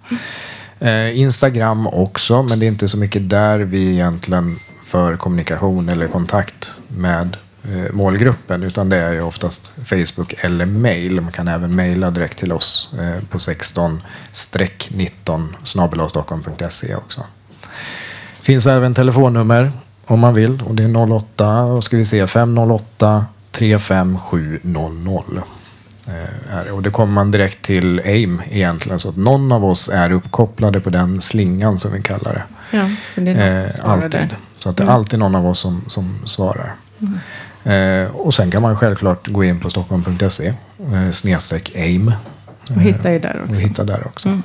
Eh, 0.79 1.19
Instagram 1.19 1.87
också, 1.87 2.43
men 2.43 2.59
det 2.59 2.65
är 2.65 2.67
inte 2.67 2.87
så 2.87 2.97
mycket 2.97 3.29
där 3.29 3.59
vi 3.59 3.91
egentligen 3.91 4.59
för 4.83 5.17
kommunikation 5.17 5.89
eller 5.89 6.07
kontakt 6.07 6.79
med 6.87 7.37
eh, 7.63 7.93
målgruppen, 7.93 8.63
utan 8.63 8.89
det 8.89 8.97
är 8.97 9.13
ju 9.13 9.21
oftast 9.21 9.75
Facebook 9.85 10.33
eller 10.37 10.65
mail. 10.65 11.21
Man 11.21 11.31
kan 11.31 11.47
även 11.47 11.75
mejla 11.75 12.11
direkt 12.11 12.39
till 12.39 12.51
oss 12.51 12.89
eh, 12.99 13.23
på 13.29 13.37
16-19 13.37 15.47
snabelastockolm.se 15.63 16.95
också. 16.95 17.23
Finns 18.41 18.67
även 18.67 18.93
telefonnummer 18.93 19.71
om 20.05 20.19
man 20.19 20.33
vill 20.33 20.61
och 20.61 20.75
det 20.75 20.83
är 20.83 21.11
08 21.11 21.63
och 21.63 21.83
ska 21.83 21.97
vi 21.97 22.05
se 22.05 22.27
508 22.27 23.25
35700. 23.51 25.43
Eh. 26.07 26.73
Och 26.73 26.81
det 26.83 26.89
kommer 26.89 27.13
man 27.13 27.31
direkt 27.31 27.61
till 27.61 27.99
AIM 28.05 28.41
egentligen 28.51 28.99
så 28.99 29.09
att 29.09 29.17
någon 29.17 29.51
av 29.51 29.65
oss 29.65 29.89
är 29.89 30.11
uppkopplade 30.11 30.79
på 30.79 30.89
den 30.89 31.21
slingan 31.21 31.79
som 31.79 31.91
vi 31.93 32.01
kallar 32.01 32.33
det. 32.33 32.43
Ja, 32.77 32.89
så 33.15 33.21
det 33.21 33.31
är 33.31 33.35
någon 33.35 33.53
som 33.55 33.63
Eh, 33.63 33.69
svarar 33.71 33.93
alltid. 33.93 34.11
där. 34.11 34.29
Så 34.59 34.69
att 34.69 34.77
det 34.77 34.83
är 34.83 34.85
Mm. 34.85 34.95
alltid 34.95 35.19
någon 35.19 35.35
av 35.35 35.47
oss 35.47 35.59
som, 35.59 35.81
som 35.87 36.19
svarar. 36.25 36.75
Mm. 36.99 38.05
Eh, 38.05 38.11
och 38.15 38.33
sen 38.33 38.51
kan 38.51 38.61
man 38.61 38.77
självklart 38.77 39.27
gå 39.27 39.43
in 39.43 39.59
på 39.59 39.69
stockholm.se 39.69 40.47
eh, 40.93 41.11
snedstreck 41.11 41.75
AIM. 41.75 42.11
Och 42.75 42.81
hitta 42.81 43.11
er 43.11 43.19
där 43.19 43.35
Och 43.43 43.49
också. 43.49 43.59
hitta 43.61 43.83
där 43.83 44.07
också. 44.07 44.29
Mm. 44.29 44.43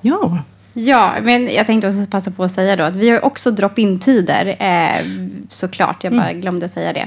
Ja. 0.00 0.38
Ja, 0.76 1.14
men 1.22 1.54
jag 1.54 1.66
tänkte 1.66 1.88
också 1.88 2.06
passa 2.10 2.30
på 2.30 2.44
att 2.44 2.50
säga 2.50 2.76
då 2.76 2.84
att 2.84 2.96
vi 2.96 3.08
har 3.08 3.16
ju 3.16 3.20
också 3.22 3.50
drop-in-tider. 3.50 4.56
Eh, 4.58 5.06
såklart, 5.50 6.04
jag 6.04 6.12
bara 6.12 6.32
glömde 6.32 6.66
att 6.66 6.72
säga 6.72 6.92
det. 6.92 7.04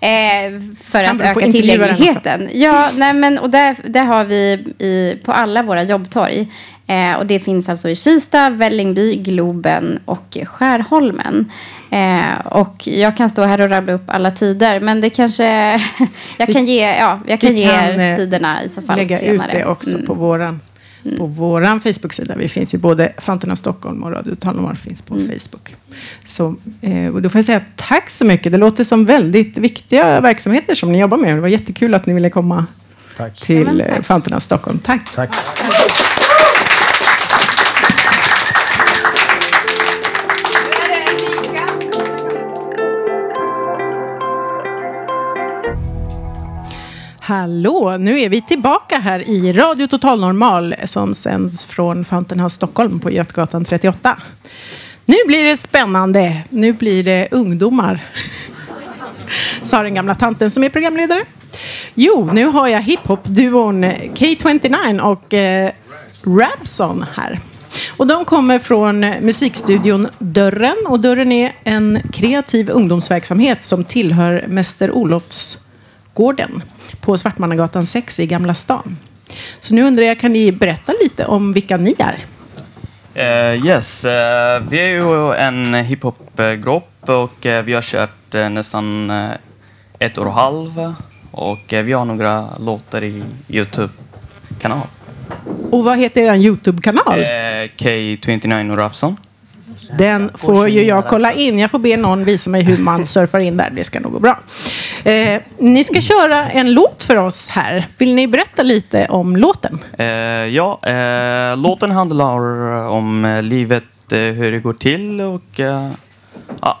Eh, 0.00 0.60
för 0.84 1.04
Kan 1.04 1.20
att 1.20 1.36
öka 1.36 1.52
tillgängligheten. 1.52 2.48
Ja, 2.52 2.88
nej, 2.96 3.12
men, 3.14 3.38
och 3.38 3.50
där, 3.50 3.76
där 3.84 4.04
har 4.04 4.24
vi 4.24 4.52
i, 4.78 5.16
på 5.24 5.32
alla 5.32 5.62
våra 5.62 5.82
jobbtorg. 5.82 6.48
Eh, 6.86 7.14
och 7.18 7.26
det 7.26 7.40
finns 7.40 7.68
alltså 7.68 7.88
i 7.88 7.96
Kista, 7.96 8.50
Vällingby, 8.50 9.16
Globen 9.16 9.98
och 10.04 10.38
Skärholmen. 10.46 11.50
Eh, 11.90 12.46
och 12.46 12.88
jag 12.88 13.16
kan 13.16 13.30
stå 13.30 13.42
här 13.42 13.60
och 13.60 13.70
rabbla 13.70 13.92
upp 13.92 14.04
alla 14.06 14.30
tider, 14.30 14.80
men 14.80 15.00
det 15.00 15.10
kanske... 15.10 15.80
jag 16.36 16.52
kan 16.52 16.66
ge, 16.66 16.96
ja, 16.96 17.20
jag 17.26 17.40
kan 17.40 17.50
Vi 17.54 17.60
ge 17.60 17.66
kan, 17.66 18.00
er 18.00 18.10
eh, 18.10 18.16
tiderna 18.16 18.64
i 18.64 18.68
så 18.68 18.82
fall 18.82 18.96
lägga 18.96 19.18
senare. 19.18 19.46
ut 19.46 19.52
det 19.52 19.64
också 19.64 19.90
Mm. 19.94 20.06
på 20.06 20.14
våran 20.14 20.60
på 21.18 21.26
våran 21.26 21.80
Facebook-sida. 21.80 22.34
Vi 22.36 22.48
finns 22.48 22.74
ju 22.74 22.78
både 22.78 23.12
Fountain 23.18 23.56
Stockholm 23.56 24.02
och 24.02 24.10
Radio 24.12 24.34
Talmar 24.34 24.74
finns 24.74 25.02
på 25.02 25.14
Mm. 25.14 25.26
Facebook. 25.28 25.74
Så, 26.26 26.56
eh, 26.80 27.06
och 27.14 27.22
då 27.22 27.28
får 27.28 27.38
jag 27.38 27.44
säga 27.44 27.60
tack 27.76 28.10
så 28.10 28.24
mycket. 28.24 28.52
Det 28.52 28.58
låter 28.58 28.84
som 28.84 29.04
väldigt 29.04 29.58
viktiga 29.58 30.20
verksamheter 30.20 30.74
som 30.74 30.92
ni 30.92 30.98
jobbar 31.00 31.16
med. 31.18 31.34
Det 31.36 31.40
var 31.40 31.48
jättekul 31.48 31.94
att 31.94 32.06
ni 32.06 32.14
ville 32.14 32.30
komma 32.30 32.66
Tack. 33.16 33.40
till 33.40 33.78
Ja, 33.78 33.84
eh, 33.84 33.94
tack. 33.96 34.06
Fountain 34.06 34.40
Stockholm. 34.40 34.78
Tack. 34.78 35.12
Tack. 35.14 35.30
Hallå, 47.26 47.96
nu 48.00 48.20
är 48.20 48.28
vi 48.28 48.42
tillbaka 48.42 48.98
här 48.98 49.28
i 49.28 49.52
Radio 49.52 49.86
Total 49.86 50.20
Normal 50.20 50.74
som 50.84 51.14
sänds 51.14 51.66
från 51.66 52.04
Fountain 52.04 52.40
House 52.40 52.54
Stockholm 52.54 53.00
på 53.00 53.10
Götgatan 53.10 53.64
38. 53.64 54.18
Nu 55.06 55.14
blir 55.26 55.44
det 55.44 55.56
spännande. 55.56 56.42
Nu 56.50 56.72
blir 56.72 57.04
det 57.04 57.28
ungdomar. 57.30 58.00
Sa 59.62 59.82
den 59.82 59.94
gamla 59.94 60.14
tanten 60.14 60.50
som 60.50 60.64
är 60.64 60.68
programledare. 60.68 61.24
Jo, 61.94 62.30
nu 62.32 62.44
har 62.44 62.68
jag 62.68 62.80
hiphop-duon 62.82 63.84
K29 64.14 65.00
och 65.00 65.34
eh, 65.34 65.70
Rabson 66.22 67.04
här. 67.14 67.40
Och 67.96 68.06
de 68.06 68.24
kommer 68.24 68.58
från 68.58 69.00
musikstudion 69.00 70.08
Dörren. 70.18 70.76
Och 70.86 71.00
Dörren 71.00 71.32
är 71.32 71.54
en 71.64 72.00
kreativ 72.12 72.70
ungdomsverksamhet 72.70 73.64
som 73.64 73.84
tillhör 73.84 74.44
Mäster 74.48 74.90
Olofsgården 74.90 76.62
på 77.00 77.18
Svartmannagatan 77.18 77.86
6 77.86 78.20
i 78.20 78.26
Gamla 78.26 78.54
stan. 78.54 78.96
Så 79.60 79.74
nu 79.74 79.82
undrar 79.82 80.04
jag, 80.04 80.20
kan 80.20 80.32
ni 80.32 80.52
berätta 80.52 80.92
lite 81.02 81.24
om 81.26 81.52
vilka 81.52 81.76
ni 81.76 81.94
är? 81.98 82.24
Eh, 83.14 83.66
yes, 83.66 84.04
eh, 84.04 84.62
vi 84.68 84.78
är 84.78 84.88
ju 84.88 85.34
en 85.34 85.74
hiphopgrupp 85.74 87.08
och 87.08 87.46
eh, 87.46 87.64
vi 87.64 87.72
har 87.72 87.82
kört 87.82 88.32
nästan 88.32 89.10
ett 89.98 90.18
år 90.18 90.26
och 90.26 90.32
halv 90.32 90.94
och 91.30 91.66
vi 91.68 91.92
har 91.92 92.04
några 92.04 92.48
låtar 92.58 93.04
i 93.04 93.22
Youtube-kanal. 93.48 94.86
Och 95.70 95.84
vad 95.84 95.98
heter 95.98 96.22
er 96.22 96.34
YouTube-kanal? 96.34 97.18
Eh, 97.18 97.70
K29 97.76 98.70
och 98.70 98.78
Rapson. 98.78 99.16
Den 99.98 100.30
får 100.34 100.68
ju 100.68 100.82
jag 100.84 101.08
kolla 101.08 101.32
in. 101.32 101.58
Jag 101.58 101.70
får 101.70 101.78
be 101.78 101.96
någon 101.96 102.24
visa 102.24 102.50
mig 102.50 102.62
hur 102.62 102.78
man 102.78 103.06
surfar 103.06 103.38
in 103.38 103.56
där. 103.56 103.70
Det 103.74 103.84
ska 103.84 104.00
nog 104.00 104.12
gå 104.12 104.18
bra. 104.18 104.40
Eh, 105.04 105.42
ni 105.58 105.84
ska 105.84 106.00
köra 106.00 106.50
en 106.50 106.72
låt 106.72 107.04
för 107.04 107.16
oss 107.16 107.48
här. 107.48 107.86
Vill 107.98 108.14
ni 108.14 108.26
berätta 108.28 108.62
lite 108.62 109.06
om 109.08 109.36
låten? 109.36 109.78
Eh, 109.98 110.06
ja, 110.06 110.80
eh, 110.82 111.56
låten 111.56 111.90
handlar 111.90 112.38
om 112.88 113.24
eh, 113.24 113.42
livet, 113.42 113.84
eh, 114.12 114.18
hur 114.18 114.52
det 114.52 114.58
går 114.58 114.74
till 114.74 115.20
och 115.20 115.60
eh, 115.60 115.90
ja, 116.60 116.78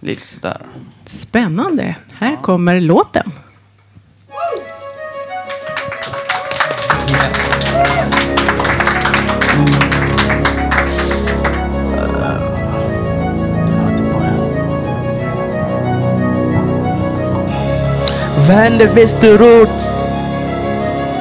lite 0.00 0.26
sådär. 0.26 0.56
Spännande. 1.06 1.94
Här 2.12 2.36
kommer 2.42 2.80
låten. 2.80 3.32
Vad 18.48 18.56
hände 18.56 18.86
Västerort? 18.86 19.82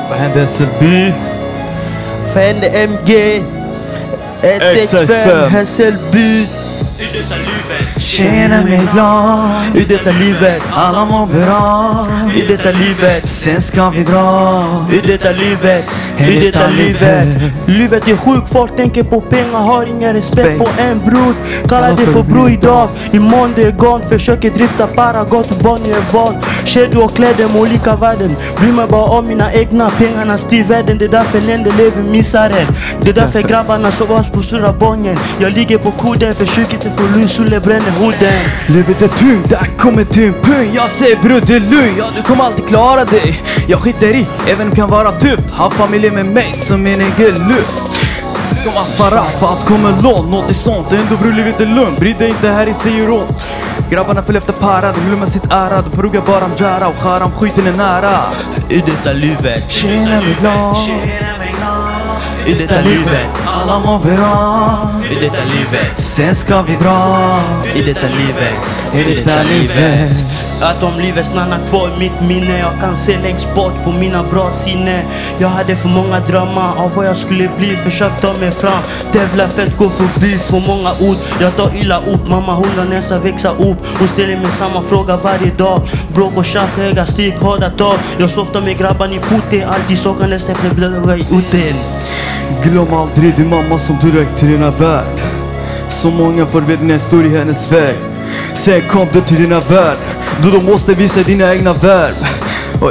Vad 0.09 0.19
hände 0.19 0.39
Hässelby? 0.39 1.13
Vad 2.36 2.43
hände 2.43 2.67
MG? 2.67 3.41
165 4.41 5.30
165. 5.41 5.49
Hässelby 5.51 6.45
Känner 7.97 8.63
mig 8.63 8.82
glad 8.93 9.75
i 9.75 9.84
detta 9.84 10.11
livet 10.11 10.63
Alla 10.73 11.05
mår 11.05 11.25
bra 11.25 12.07
i 12.36 12.41
detta 12.41 12.71
livet 12.71 13.30
Sen 13.30 13.61
ska 13.61 13.89
vi 13.89 14.03
dra 14.03 14.65
i 14.91 15.07
detta 15.07 15.32
livet 15.32 16.01
I 16.20 16.39
detta 16.39 16.68
livet 16.68 17.28
Livet 17.65 18.07
är 18.07 18.15
sjukt, 18.15 18.49
folk 18.49 18.76
tänker 18.76 19.03
på 19.03 19.22
pengar 19.22 19.59
Har 19.59 19.86
ingen 19.86 20.13
respekt 20.13 20.57
för 20.57 20.84
en 20.84 20.99
bror 20.99 21.34
Kallar 21.70 21.89
det 21.89 22.11
för 22.11 22.24
bror 22.24 22.49
idag. 22.49 22.89
Imorgon 23.11 23.53
det 23.55 23.63
är 23.63 23.72
gone 23.72 24.03
Försöker 24.09 24.51
drifta 24.51 24.88
para 24.88 25.24
Gott 25.24 25.63
barn 25.63 25.80
är 25.82 26.13
val 26.13 26.34
Kedjor 26.65 27.03
och 27.03 27.15
kläder 27.15 27.47
med 27.47 27.61
olika 27.61 27.95
värden? 27.95 28.36
Bryr 28.59 28.72
mig 28.72 28.88
bara 28.88 29.03
om 29.03 29.28
mina 29.28 29.53
egna 29.53 29.89
Pengarna 29.89 30.38
styr 30.38 30.63
världen. 30.63 30.97
Det 30.97 31.05
är 31.05 31.09
därför 31.09 31.41
länder 31.41 31.72
lever 31.78 32.11
misär 32.11 32.51
Det 33.01 33.09
är 33.09 33.13
därför 33.13 33.41
grabbarna 33.41 33.91
sover 33.91 34.30
på 34.34 34.41
sura 34.41 34.74
bongen 34.74 35.18
Jag 35.39 35.51
ligger 35.53 35.78
på 35.78 35.91
kudden 35.91 36.34
Försöker 36.34 36.74
inte 36.74 36.91
få 36.97 37.03
lugn 37.18 37.28
Solen 37.28 37.61
bränner 37.61 37.91
huden. 37.91 38.39
Livet 38.68 39.01
är 39.01 39.07
tungt, 39.07 39.49
där 39.49 39.70
kommer 39.78 40.03
tyngdpunkt 40.03 40.76
Jag 40.76 40.89
säger 40.89 41.15
bror 41.15 41.41
det 41.47 41.55
är 41.55 41.59
lugnt, 41.59 41.97
ja 41.97 42.05
du 42.15 42.22
kommer 42.22 42.43
alltid 42.43 42.68
klara 42.68 43.05
dig. 43.05 43.41
Jag 43.68 43.80
skiter 43.82 44.07
i, 44.07 44.26
även 44.47 44.61
om 44.61 44.70
det 44.70 44.76
kan 44.76 44.89
vara 44.89 45.11
tufft 45.11 45.51
Ha 45.51 45.70
familjen 46.08 46.34
med 46.34 46.34
mig 46.34 46.53
som 46.53 46.84
min 46.84 47.01
egen 47.01 47.47
luft 47.47 47.82
Ska 48.62 48.72
man 48.72 48.86
fara 48.86 49.24
för 49.24 49.47
att 49.47 49.66
komma 49.66 50.01
långt, 50.03 50.32
nåt 50.32 50.49
är 50.49 50.53
sånt. 50.53 50.93
Ändå 50.93 51.16
bror 51.22 51.32
livet 51.32 51.62
är 51.62 51.66
lugnt, 51.66 51.99
bry 51.99 52.14
dig 52.14 52.30
inte 52.30 52.49
här 52.49 52.68
i 52.68 53.08
åt 53.10 53.41
Grabbarna 53.89 54.24
följer 54.24 54.41
efter 54.41 54.53
para, 54.53 54.91
de 54.91 54.99
glömmer 55.08 55.26
sitt 55.26 55.51
ära 55.51 55.82
De 55.82 55.89
pluggar 55.89 56.22
bara 56.22 56.45
om 56.45 56.51
Jara 56.58 56.88
och 56.88 56.95
Haram, 56.95 57.32
skiten 57.32 57.68
är 57.68 57.78
nära. 57.78 58.20
I 58.70 58.78
detta 58.78 59.14
livet 59.14 59.72
Känner 59.72 60.22
mig 60.22 60.36
glad 60.39 61.37
i 62.48 62.54
detta 62.54 62.82
livet. 62.82 63.28
Alla 63.45 63.80
mår 63.80 64.00
bra. 64.00 64.89
I 65.12 65.16
detta 65.16 65.43
livet. 65.43 66.00
Sen 66.00 66.36
ska 66.36 66.62
vi 66.62 66.76
dra. 66.76 67.39
I 67.76 67.82
detta 67.82 68.08
livet. 68.08 68.60
I 68.93 69.16
detta 69.16 69.43
livet. 69.43 70.12
Att 70.62 70.84
om 70.84 71.00
livet 71.00 71.26
stannar 71.26 71.60
kvar 71.70 71.88
i 71.88 72.00
mitt 72.00 72.22
minne 72.28 72.60
Jag 72.60 72.80
kan 72.82 72.98
se 72.98 73.18
längst 73.20 73.56
bort 73.56 73.84
på 73.84 73.91
mina 73.91 74.24
bra 74.24 74.52
sinne. 74.52 75.04
Jag 75.38 75.48
hade 75.48 75.76
för 75.76 75.89
många 75.89 76.20
drömmar 76.20 76.78
av 76.78 76.91
vad 76.95 77.06
jag 77.06 77.18
skulle 77.18 77.50
bli. 77.58 77.78
Försökt 77.84 78.22
ta 78.22 78.34
mig 78.39 78.52
fram. 78.52 78.82
Tävla 79.12 79.48
för 79.48 79.64
att 79.64 79.78
gå 79.78 79.89
förbi 79.89 80.38
för 80.38 80.68
många 80.68 81.12
ord. 81.12 81.18
Jag 81.41 81.56
tar 81.56 81.76
illa 81.76 82.00
upp. 82.00 82.28
Mamma 82.28 82.56
hon 82.56 82.78
har 82.78 82.86
nästan 82.86 83.22
växa 83.22 83.50
upp. 83.50 83.78
Hon 84.00 84.08
ställer 84.08 84.38
mig 84.38 84.52
samma 84.60 84.82
fråga 84.84 85.18
varje 85.18 85.52
dag. 85.52 85.82
Bråk 86.14 86.38
och 86.38 86.45
tjafs, 86.45 86.78
höga 86.78 87.06
stryk, 87.06 87.36
hårda 87.41 87.70
tag. 87.70 87.95
Jag 88.18 88.32
softar 88.32 88.62
med 88.62 88.78
grabbarna 88.78 89.14
i 89.14 89.20
porten 89.20 89.70
Alltid 89.70 90.00
sockandes 90.00 90.50
efter 90.50 90.76
blöda 90.76 91.18
i 91.18 91.22
uten 91.22 91.97
Glöm 92.63 92.93
aldrig 92.93 93.36
din 93.36 93.49
mamma 93.49 93.80
som 93.80 93.97
du 94.01 94.11
räckte 94.11 94.39
till 94.39 94.47
dina 94.47 94.72
värld. 94.72 95.22
Så 95.89 96.09
många 96.11 96.45
förväntningar 96.45 96.97
står 96.97 97.26
i 97.26 97.38
hennes 97.38 97.72
väg. 97.72 97.95
Sen 98.53 98.82
kom 98.82 99.07
du 99.13 99.22
till 99.22 99.43
dina 99.43 99.59
värld. 99.59 99.97
Då 100.43 100.49
du 100.49 100.65
måste 100.65 100.93
visa 100.93 101.24
dina 101.24 101.53
egna 101.53 101.74
verb. 101.74 102.15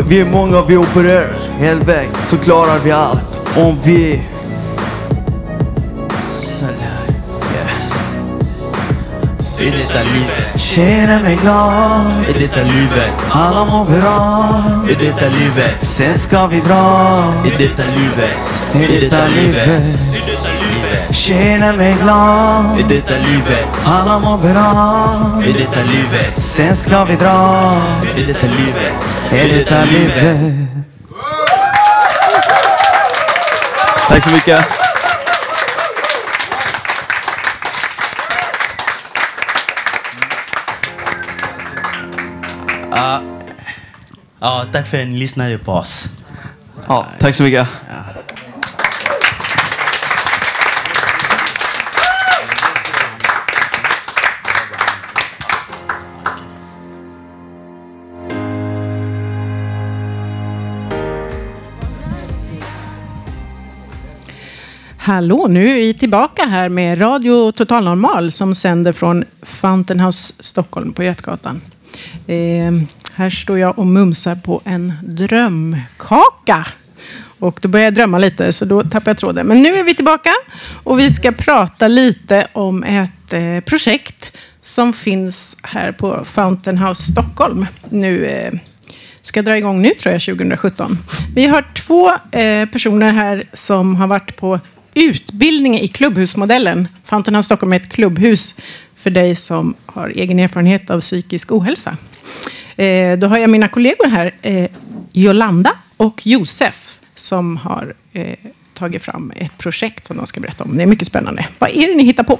Vi 0.08 0.20
är 0.20 0.24
många, 0.24 0.62
vi 0.62 0.76
opererar 0.76 1.46
hel 1.58 1.80
väg 1.80 2.08
Så 2.28 2.36
klarar 2.36 2.78
vi 2.84 2.90
allt. 2.90 3.38
Om 3.56 3.78
vi 3.84 4.22
I 9.60 9.70
detta 9.70 10.02
livet? 10.02 10.55
Känner 10.66 11.22
mig 11.22 11.36
glad. 11.36 12.06
I 12.28 12.32
detta 12.32 12.60
livet? 12.60 13.26
Alla 13.30 13.64
mår 13.64 13.84
bra. 13.84 14.62
I 14.88 14.94
detta 14.94 15.24
livet? 15.24 15.86
Sen 15.86 16.18
ska 16.18 16.46
vi 16.46 16.60
dra. 16.60 17.32
I 17.44 17.50
detta 17.50 17.82
livet? 17.82 18.36
I 18.74 19.00
detta 19.00 19.26
livet? 19.26 19.82
Känner 21.10 21.76
mig 21.76 21.96
glad. 22.02 22.80
I 22.80 22.82
detta 22.82 23.14
livet? 23.14 23.86
Alla 23.86 24.18
mår 24.18 24.38
bra. 24.38 25.42
I 25.44 25.52
detta 25.52 25.80
livet? 25.80 26.42
Sen 26.42 26.76
ska 26.76 27.04
vi 27.04 27.16
dra. 27.16 27.82
I 28.16 28.22
detta 28.22 28.46
livet? 28.46 29.16
I 29.32 29.58
detta 29.58 29.84
livet? 29.84 30.68
Tack 34.08 34.24
så 34.24 34.30
mycket. 34.30 34.75
Ja, 42.96 43.22
ja, 44.40 44.64
tack 44.72 44.86
för 44.86 45.00
att 45.00 45.08
ni 45.08 45.18
lyssnade 45.18 45.58
på 45.58 45.72
oss. 45.72 46.08
Ja, 46.88 47.06
tack 47.18 47.34
så 47.34 47.42
mycket. 47.42 47.68
Hallå, 64.98 65.46
nu 65.48 65.70
är 65.70 65.74
vi 65.74 65.94
tillbaka 65.94 66.44
här 66.44 66.68
med 66.68 67.00
Radio 67.00 67.52
Total 67.52 67.84
Normal 67.84 68.32
som 68.32 68.54
sänder 68.54 68.92
från 68.92 69.24
Fountain 69.42 70.00
House 70.00 70.34
Stockholm 70.38 70.92
på 70.92 71.02
Götgatan. 71.02 71.60
Eh, 72.26 72.72
här 73.14 73.30
står 73.30 73.58
jag 73.58 73.78
och 73.78 73.86
mumsar 73.86 74.34
på 74.34 74.62
en 74.64 74.92
drömkaka. 75.02 76.66
Och 77.38 77.58
då 77.62 77.68
börjar 77.68 77.84
jag 77.84 77.94
drömma 77.94 78.18
lite, 78.18 78.52
så 78.52 78.64
då 78.64 78.82
tappar 78.82 79.10
jag 79.10 79.18
tråden. 79.18 79.46
Men 79.46 79.62
nu 79.62 79.76
är 79.76 79.84
vi 79.84 79.94
tillbaka 79.94 80.30
och 80.82 80.98
vi 80.98 81.10
ska 81.10 81.32
prata 81.32 81.88
lite 81.88 82.46
om 82.52 82.82
ett 82.82 83.32
eh, 83.32 83.60
projekt 83.60 84.36
som 84.62 84.92
finns 84.92 85.56
här 85.62 85.92
på 85.92 86.24
Fountain 86.24 86.78
House 86.78 87.02
Stockholm. 87.02 87.66
Nu 87.90 88.26
eh, 88.26 88.52
ska 89.22 89.42
dra 89.42 89.56
igång 89.56 89.82
nu 89.82 89.90
tror 89.90 90.12
jag, 90.12 90.22
2017. 90.22 90.98
Vi 91.34 91.46
har 91.46 91.74
två 91.74 92.10
eh, 92.38 92.68
personer 92.68 93.12
här 93.12 93.44
som 93.52 93.96
har 93.96 94.06
varit 94.06 94.36
på 94.36 94.60
utbildning 94.94 95.80
i 95.80 95.88
klubbhusmodellen. 95.88 96.88
Fountain 97.04 97.34
House 97.34 97.46
Stockholm 97.46 97.72
är 97.72 97.76
ett 97.76 97.92
klubbhus 97.92 98.54
för 99.06 99.10
dig 99.10 99.34
som 99.34 99.74
har 99.86 100.08
egen 100.08 100.38
erfarenhet 100.38 100.90
av 100.90 101.00
psykisk 101.00 101.52
ohälsa. 101.52 101.96
Eh, 102.76 103.18
då 103.18 103.26
har 103.26 103.38
jag 103.38 103.50
mina 103.50 103.68
kollegor 103.68 104.08
här, 104.08 104.34
eh, 104.42 104.70
Jolanda 105.12 105.70
och 105.96 106.26
Josef, 106.26 106.98
som 107.14 107.56
har 107.56 107.94
eh, 108.12 108.36
tagit 108.74 109.02
fram 109.02 109.32
ett 109.36 109.58
projekt 109.58 110.04
som 110.04 110.16
de 110.16 110.26
ska 110.26 110.40
berätta 110.40 110.64
om. 110.64 110.76
Det 110.76 110.82
är 110.82 110.86
mycket 110.86 111.06
spännande. 111.06 111.46
Vad 111.58 111.70
är 111.70 111.86
det 111.86 111.94
ni 111.94 112.04
hittar 112.04 112.24
på? 112.24 112.38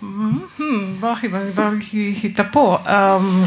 Mm, 0.00 1.00
vad, 1.00 1.18
vad, 1.24 1.42
vad 1.46 1.84
hittar 1.92 2.44
på? 2.44 2.80
Um, 2.90 3.42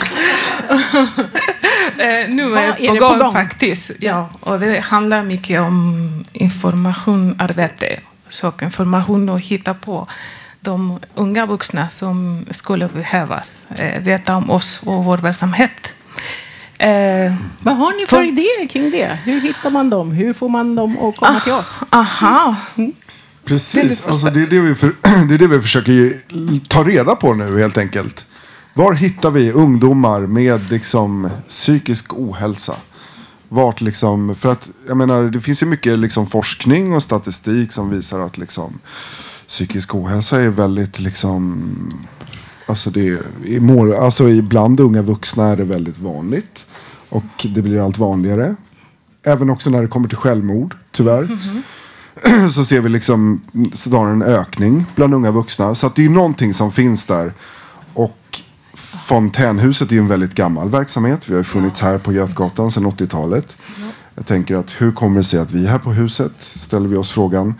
eh, 1.99 2.29
nu 2.29 2.57
är 2.57 2.67
är 2.67 2.87
på 2.87 2.93
det 2.93 2.99
gång, 2.99 3.19
på 3.19 3.23
gång? 3.23 3.33
faktiskt. 3.33 3.91
Ja, 3.99 4.29
och 4.39 4.59
det 4.59 4.79
handlar 4.79 5.23
mycket 5.23 5.61
om 5.61 6.23
informationarbete. 6.33 7.99
Så 8.29 8.53
information 8.61 9.29
och 9.29 9.39
hitta 9.39 9.73
på 9.73 10.07
de 10.65 10.99
unga 11.15 11.45
vuxna 11.45 11.89
som 11.89 12.45
skulle 12.51 12.87
behövas 12.87 13.67
eh, 13.75 14.01
veta 14.01 14.35
om 14.35 14.49
oss 14.49 14.79
och 14.85 15.05
vår 15.05 15.17
verksamhet. 15.17 15.93
Eh, 16.79 17.33
Vad 17.59 17.75
har 17.77 17.99
ni 17.99 18.05
för 18.05 18.23
idéer 18.23 18.67
kring 18.67 18.91
det? 18.91 19.19
Hur 19.23 19.41
hittar 19.41 19.69
man 19.69 19.89
dem? 19.89 20.11
Hur 20.11 20.33
får 20.33 20.49
man 20.49 20.75
dem 20.75 20.97
att 21.01 21.17
komma 21.17 21.39
till 21.39 21.53
oss? 21.53 21.67
Aha. 21.89 22.55
Precis, 23.45 24.05
alltså 24.07 24.29
det, 24.29 24.41
är 24.41 24.47
det, 24.47 24.59
vi 24.59 24.75
för, 24.75 24.87
det 25.27 25.33
är 25.33 25.37
det 25.37 25.47
vi 25.47 25.61
försöker 25.61 26.21
ta 26.67 26.83
reda 26.83 27.15
på 27.15 27.33
nu 27.33 27.59
helt 27.59 27.77
enkelt. 27.77 28.25
Var 28.73 28.93
hittar 28.93 29.31
vi 29.31 29.51
ungdomar 29.51 30.19
med 30.19 30.71
liksom 30.71 31.29
psykisk 31.47 32.13
ohälsa? 32.13 32.75
Vart 33.49 33.81
liksom, 33.81 34.35
för 34.35 34.51
att 34.51 34.69
jag 34.87 34.97
menar 34.97 35.23
det 35.23 35.41
finns 35.41 35.63
ju 35.63 35.67
mycket 35.67 35.99
liksom 35.99 36.27
forskning 36.27 36.93
och 36.93 37.03
statistik 37.03 37.71
som 37.71 37.89
visar 37.89 38.19
att 38.19 38.37
liksom 38.37 38.79
psykisk 39.47 39.95
ohälsa 39.95 40.41
är 40.41 40.47
väldigt 40.47 40.99
liksom 40.99 41.65
Alltså, 42.65 42.89
det 42.89 43.07
är, 43.07 43.59
mår, 43.59 43.95
alltså 43.95 44.29
ibland 44.29 44.79
unga 44.79 45.01
vuxna 45.01 45.45
är 45.45 45.57
det 45.57 45.63
väldigt 45.63 45.99
vanligt. 45.99 46.65
Och 47.09 47.47
det 47.55 47.61
blir 47.61 47.85
allt 47.85 47.97
vanligare. 47.97 48.55
Även 49.23 49.49
också 49.49 49.69
när 49.69 49.81
det 49.81 49.87
kommer 49.87 50.07
till 50.07 50.17
självmord, 50.17 50.75
tyvärr 50.91 51.29
så 52.51 52.65
ser 52.65 52.81
vi 52.81 52.89
liksom 52.89 53.41
snarare 53.73 54.11
en 54.11 54.21
ökning 54.21 54.85
bland 54.95 55.13
unga 55.13 55.31
vuxna. 55.31 55.75
Så 55.75 55.87
att 55.87 55.95
det 55.95 56.01
är 56.01 56.03
ju 56.03 56.09
någonting 56.09 56.53
som 56.53 56.71
finns 56.71 57.05
där. 57.05 57.33
Och 57.93 58.41
Fontänhuset 59.07 59.91
är 59.91 59.95
ju 59.95 59.99
en 59.99 60.07
väldigt 60.07 60.35
gammal 60.35 60.69
verksamhet. 60.69 61.29
Vi 61.29 61.33
har 61.33 61.39
ju 61.39 61.43
funnits 61.43 61.81
här 61.81 61.97
på 61.97 62.13
Götgatan 62.13 62.71
sedan 62.71 62.85
80-talet. 62.85 63.57
Jag 64.15 64.25
tänker 64.25 64.55
att 64.55 64.81
hur 64.81 64.91
kommer 64.91 65.17
det 65.17 65.23
sig 65.23 65.39
att 65.39 65.51
vi 65.51 65.67
här 65.67 65.79
på 65.79 65.91
huset, 65.91 66.31
ställer 66.55 66.87
vi 66.87 66.95
oss 66.95 67.11
frågan, 67.11 67.53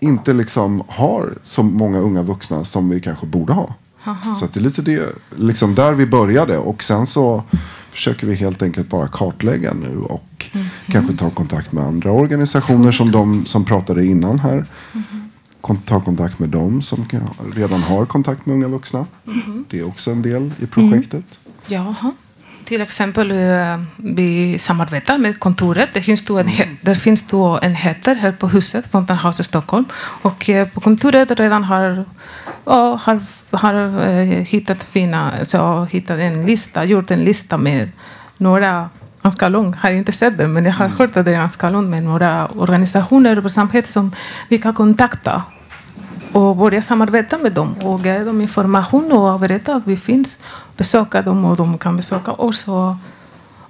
inte 0.00 0.32
liksom 0.32 0.82
har 0.88 1.38
så 1.42 1.62
många 1.62 1.98
unga 1.98 2.22
vuxna 2.22 2.64
som 2.64 2.88
vi 2.88 3.00
kanske 3.00 3.26
borde 3.26 3.52
ha. 3.52 3.74
Aha. 4.04 4.34
Så 4.34 4.44
att 4.44 4.52
det 4.54 4.60
är 4.60 4.62
lite 4.62 4.82
det, 4.82 5.08
liksom 5.36 5.74
där 5.74 5.92
vi 5.92 6.06
började. 6.06 6.58
Och 6.58 6.82
sen 6.82 7.06
så 7.06 7.42
försöker 7.90 8.26
vi 8.26 8.34
helt 8.34 8.62
enkelt 8.62 8.88
bara 8.88 9.08
kartlägga 9.08 9.72
nu 9.74 9.98
och 9.98 10.50
Mhm. 10.52 10.64
kanske 10.86 11.16
ta 11.16 11.30
kontakt 11.30 11.72
med 11.72 11.84
andra 11.84 12.10
organisationer 12.12 12.92
som 12.92 13.10
de 13.12 13.46
som 13.46 13.64
pratade 13.64 14.04
innan 14.06 14.38
här. 14.38 14.66
Mhm. 14.92 15.02
kon- 15.60 15.76
ta 15.78 16.00
kontakt 16.00 16.38
med 16.38 16.48
dem 16.48 16.82
som 16.82 17.04
redan 17.54 17.82
har 17.82 18.06
kontakt 18.06 18.46
med 18.46 18.54
unga 18.54 18.68
vuxna. 18.68 19.06
Mhm. 19.24 19.64
Det 19.70 19.78
är 19.80 19.88
också 19.88 20.10
en 20.10 20.22
del 20.22 20.52
i 20.58 20.66
projektet. 20.66 21.24
Jaha. 21.66 22.12
Till 22.70 22.80
exempel, 22.80 23.30
eh, 23.30 23.80
vi 23.96 24.58
samarbetar 24.58 25.18
med 25.18 25.38
kontoret. 25.40 25.88
Det 25.92 26.00
finns 26.00 26.24
då, 26.24 26.38
en, 26.38 26.48
he- 26.48 26.76
där 26.80 26.94
finns 26.94 27.26
då 27.26 27.58
enheter 27.62 28.14
här 28.14 28.32
på 28.32 28.48
huset, 28.48 28.84
Fountain 28.90 29.18
i 29.40 29.42
Stockholm. 29.44 29.84
Och 30.22 30.50
eh, 30.50 30.68
på 30.68 30.80
kontoret 30.80 31.30
redan 31.40 31.64
har, 31.64 32.04
har, 32.64 33.20
har 33.56 33.74
eh, 34.08 34.24
hittat 34.24 34.82
fina, 34.82 35.44
så 35.44 35.84
hittat 35.84 36.18
en 36.18 36.46
lista, 36.46 36.84
gjort 36.84 37.10
en 37.10 37.18
lista 37.20 37.58
med 37.58 37.90
några 38.36 38.88
ganska 39.22 39.48
lång, 39.48 39.74
har 39.74 39.90
inte 39.90 40.12
sett 40.12 40.38
den, 40.38 40.52
men 40.52 40.64
jag 40.64 40.72
har 40.72 40.88
hört 40.88 41.16
att 41.16 41.24
det 41.24 41.30
är 41.30 41.34
ganska 41.34 41.70
lång 41.70 41.90
med 41.90 42.04
några 42.04 42.46
organisationer 42.46 43.38
och 43.38 43.44
verksamheter 43.44 43.88
som 43.88 44.12
vi 44.48 44.58
kan 44.58 44.74
kontakta 44.74 45.42
och 46.32 46.56
börja 46.56 46.82
samarbeta 46.82 47.38
med 47.38 47.52
dem 47.52 47.74
och 47.82 48.00
ge 48.06 48.18
dem 48.18 48.40
information 48.40 49.12
och 49.12 49.40
berätta 49.40 49.74
att 49.74 49.86
vi 49.86 49.96
finns. 49.96 50.38
Besöka 50.76 51.22
dem 51.22 51.44
och 51.44 51.56
de 51.56 51.78
kan 51.78 51.96
besöka 51.96 52.32
oss. 52.32 52.68
Och, 52.68 52.94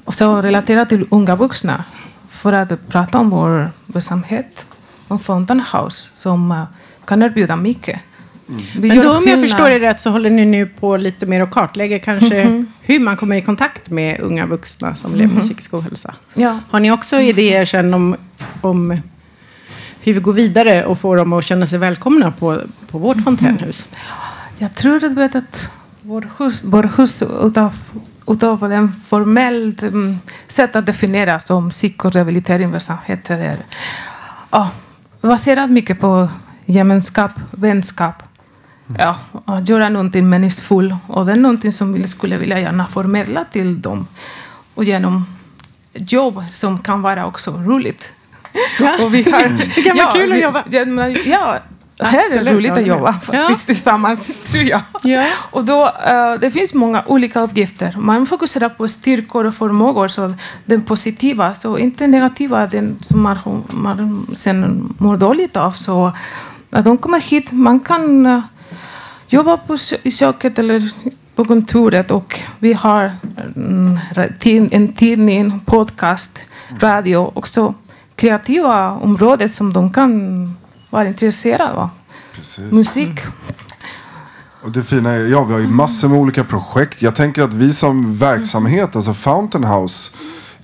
och 0.04 0.14
så 0.14 0.42
relatera 0.42 0.86
till 0.86 1.06
unga 1.10 1.36
vuxna 1.36 1.84
för 2.30 2.52
att 2.52 2.88
prata 2.88 3.18
om 3.18 3.30
vår 3.30 3.70
verksamhet. 3.86 4.66
Om 5.08 5.18
Fountain 5.18 5.62
House 5.72 6.08
som 6.14 6.52
eh, 6.52 6.62
kan 7.04 7.22
erbjuda 7.22 7.56
mycket. 7.56 8.00
Vi 8.76 8.88
Men 8.88 9.02
då 9.02 9.16
om 9.16 9.24
jag 9.26 9.40
förstår 9.40 9.70
det 9.70 9.78
rätt 9.78 10.00
så 10.00 10.10
håller 10.10 10.30
ni 10.30 10.44
nu 10.46 10.66
på 10.66 10.96
lite 10.96 11.26
mer 11.26 11.40
och 11.42 11.50
kartlägger 11.50 11.98
kanske 11.98 12.44
Mhm. 12.44 12.66
hur 12.80 13.00
man 13.00 13.16
kommer 13.16 13.36
i 13.36 13.42
kontakt 13.42 13.90
med 13.90 14.20
unga 14.20 14.46
vuxna 14.46 14.94
som 14.94 15.12
lever 15.12 15.26
med 15.26 15.34
Mhm. 15.36 15.42
psykisk 15.48 15.74
ohälsa. 15.74 16.14
Ja. 16.34 16.58
Har 16.70 16.80
ni 16.80 16.90
också 16.92 17.20
idéer 17.20 17.64
sen 17.64 17.94
om, 17.94 18.16
om 18.60 19.00
hur 20.00 20.14
vi 20.14 20.20
går 20.20 20.32
vidare 20.32 20.84
och 20.84 20.98
får 20.98 21.16
dem 21.16 21.32
att 21.32 21.44
känna 21.44 21.66
sig 21.66 21.78
välkomna 21.78 22.32
på, 22.32 22.60
på 22.90 22.98
vårt 22.98 23.22
fontänhus? 23.22 23.88
Jag 24.58 24.74
tror 24.74 25.04
att, 25.04 25.12
vet 25.12 25.34
att 25.34 25.68
vår 26.02 26.28
hus, 26.38 26.62
vår 26.64 26.82
hus 26.82 27.22
utav, 27.22 27.74
utav 28.26 28.72
en 28.72 28.92
formellt 29.08 29.82
mm, 29.82 30.18
sätt 30.48 30.76
att 30.76 30.86
definiera 30.86 31.38
som 31.38 31.70
psykorehabiliteringsverksamhet 31.70 33.30
är 33.30 33.56
ja, 34.50 34.70
baserat 35.20 35.70
mycket 35.70 36.00
på 36.00 36.28
gemenskap, 36.64 37.32
vänskap. 37.50 38.14
Ja, 38.98 39.16
att 39.44 39.68
göra 39.68 39.88
någonting 39.88 40.28
meningsfullt. 40.28 40.94
Och 41.06 41.26
det 41.26 41.32
är 41.32 41.36
någonting 41.36 41.72
som 41.72 41.92
vi 41.92 42.06
skulle 42.06 42.38
vilja 42.38 42.60
gärna 42.60 42.86
förmedla 42.86 43.44
till 43.44 43.82
dem. 43.82 44.06
Och 44.74 44.84
genom 44.84 45.26
jobb 45.92 46.44
som 46.50 46.78
kan 46.78 47.02
vara 47.02 47.26
också 47.26 47.50
roligt. 47.50 48.12
Och 49.04 49.14
vi 49.14 49.22
har, 49.22 49.42
Det 49.74 49.82
kan 49.82 49.96
vara 49.96 50.12
kul 50.12 50.32
att 50.32 50.40
jobba. 50.40 50.64
Ja, 50.70 50.84
men- 50.84 51.16
ja 51.24 51.58
här 52.02 52.36
är 52.38 52.44
det 52.44 52.52
roligt 52.52 52.72
att 52.72 52.86
jobba 52.86 53.12
faktiskt 53.12 53.66
tillsammans, 53.66 54.26
tror 54.52 54.64
jag. 54.64 54.80
Och 55.50 55.64
då, 55.64 55.86
eh, 56.06 56.34
det 56.40 56.50
finns 56.50 56.74
många 56.74 57.02
olika 57.06 57.40
uppgifter. 57.40 57.94
Man 57.98 58.26
fokuserar 58.26 58.68
på 58.68 58.88
styrkor 58.88 59.46
och 59.46 59.54
förmågor, 59.54 60.08
så 60.08 60.34
den 60.64 60.82
positiva, 60.82 61.54
så 61.54 61.78
inte 61.78 62.06
negativa, 62.06 62.66
den 62.66 62.96
som 63.00 63.22
man, 63.22 63.38
man 63.70 64.26
sen 64.36 64.88
mår 64.98 65.16
dåligt 65.16 65.56
av. 65.56 65.70
Så 65.72 66.12
när 66.70 66.82
de 66.82 66.96
kommer 66.98 67.20
hit, 67.20 67.52
man 67.52 67.80
kan 67.80 68.26
eh, 68.26 68.40
jobba 69.28 69.56
på, 69.56 69.76
i 70.02 70.10
köket 70.10 70.58
eller 70.58 70.90
på 71.34 71.44
kontoret 71.44 72.10
och 72.10 72.40
vi 72.58 72.72
har 72.72 73.12
tid- 74.38 74.68
en 74.72 74.92
tidning, 74.92 75.60
podcast, 75.66 76.44
radio, 76.80 77.30
också 77.34 77.74
kreativa 78.20 78.90
områden 78.90 79.48
som 79.48 79.72
de 79.72 79.92
kan 79.92 80.54
vara 80.90 81.08
intresserade 81.08 81.72
av. 81.72 81.88
Precis. 82.34 82.72
Musik. 82.72 83.20
Och 84.62 84.70
det 84.72 84.82
fina 84.82 85.10
är, 85.10 85.26
ja 85.26 85.44
vi 85.44 85.52
har 85.52 85.60
ju 85.60 85.68
massor 85.68 86.08
med 86.08 86.18
olika 86.18 86.44
projekt. 86.44 87.02
Jag 87.02 87.16
tänker 87.16 87.42
att 87.42 87.54
vi 87.54 87.72
som 87.72 88.16
verksamhet, 88.16 88.96
alltså 88.96 89.14
Fountain 89.14 89.64
House, 89.64 90.12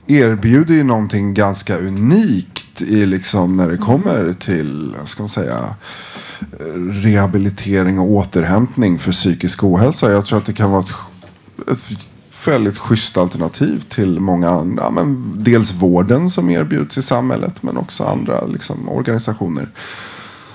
erbjuder 0.06 0.74
ju 0.74 0.84
någonting 0.84 1.34
ganska 1.34 1.78
unikt 1.78 2.82
i 2.82 3.06
liksom 3.06 3.56
när 3.56 3.68
det 3.68 3.76
kommer 3.76 4.32
till, 4.32 4.94
ska 5.04 5.22
man 5.22 5.28
säga, 5.28 5.74
eh, 6.40 6.64
rehabilitering 7.02 7.98
och 7.98 8.10
återhämtning 8.10 8.98
för 8.98 9.12
psykisk 9.12 9.64
ohälsa. 9.64 10.12
Jag 10.12 10.24
tror 10.24 10.38
att 10.38 10.46
det 10.46 10.52
kan 10.52 10.70
vara 10.70 10.82
ett, 10.82 10.92
ett 11.72 11.98
väldigt 12.46 12.78
schysst 12.78 13.16
alternativ 13.16 13.80
till 13.88 14.20
många 14.20 14.50
andra, 14.50 14.82
ja, 14.82 14.90
men 14.90 15.32
dels 15.36 15.72
vården 15.72 16.30
som 16.30 16.50
erbjuds 16.50 16.98
i 16.98 17.02
samhället 17.02 17.62
men 17.62 17.76
också 17.76 18.04
andra 18.04 18.46
liksom, 18.46 18.88
organisationer. 18.88 19.68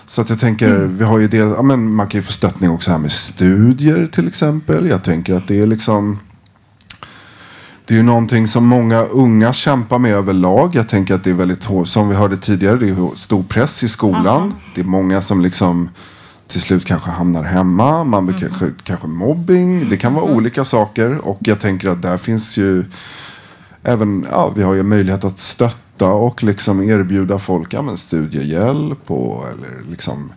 Så 0.07 0.21
att 0.21 0.29
jag 0.29 0.39
tänker, 0.39 0.75
vi 0.77 1.03
har 1.03 1.19
ju 1.19 1.27
det, 1.27 1.37
ja, 1.37 1.61
men 1.61 1.95
man 1.95 2.07
kan 2.07 2.19
ju 2.19 2.23
få 2.23 2.31
stöttning 2.31 2.71
också 2.71 2.91
här 2.91 2.97
med 2.97 3.11
studier 3.11 4.07
till 4.07 4.27
exempel. 4.27 4.89
Jag 4.89 5.03
tänker 5.03 5.33
att 5.33 5.47
det 5.47 5.59
är 5.59 5.67
liksom 5.67 6.19
det 7.85 7.93
är 7.93 7.97
ju 7.97 8.03
någonting 8.03 8.47
som 8.47 8.67
många 8.67 9.01
unga 9.01 9.53
kämpar 9.53 9.99
med 9.99 10.13
överlag. 10.13 10.75
Jag 10.75 10.89
tänker 10.89 11.13
att 11.13 11.23
det 11.23 11.29
är 11.29 11.33
väldigt 11.33 11.63
hårt, 11.63 11.87
som 11.87 12.09
vi 12.09 12.15
hörde 12.15 12.37
tidigare, 12.37 12.77
det 12.77 12.89
är 12.89 13.15
stor 13.15 13.43
press 13.43 13.83
i 13.83 13.87
skolan. 13.87 14.53
Det 14.75 14.81
är 14.81 14.85
många 14.85 15.21
som 15.21 15.41
liksom 15.41 15.89
till 16.51 16.61
slut 16.61 16.85
kanske 16.85 17.09
hamnar 17.09 17.43
hemma. 17.43 18.03
Man 18.03 18.25
blir 18.25 18.37
kanske, 18.37 18.71
kanske 18.83 19.07
mobbing. 19.07 19.89
Det 19.89 19.97
kan 19.97 20.13
vara 20.13 20.25
olika 20.25 20.65
saker. 20.65 21.27
Och 21.27 21.39
jag 21.39 21.59
tänker 21.59 21.89
att 21.89 22.01
där 22.01 22.17
finns 22.17 22.57
ju 22.57 22.83
även, 23.83 24.25
ja, 24.31 24.53
vi 24.55 24.63
har 24.63 24.73
ju 24.73 24.83
möjlighet 24.83 25.23
att 25.23 25.39
stötta 25.39 26.07
och 26.07 26.43
liksom 26.43 26.83
erbjuda 26.83 27.39
folk 27.39 27.73
ja, 27.73 27.81
men 27.81 27.97
studiehjälp 27.97 29.11
och 29.11 29.45
eller 29.47 29.89
liksom 29.89 30.33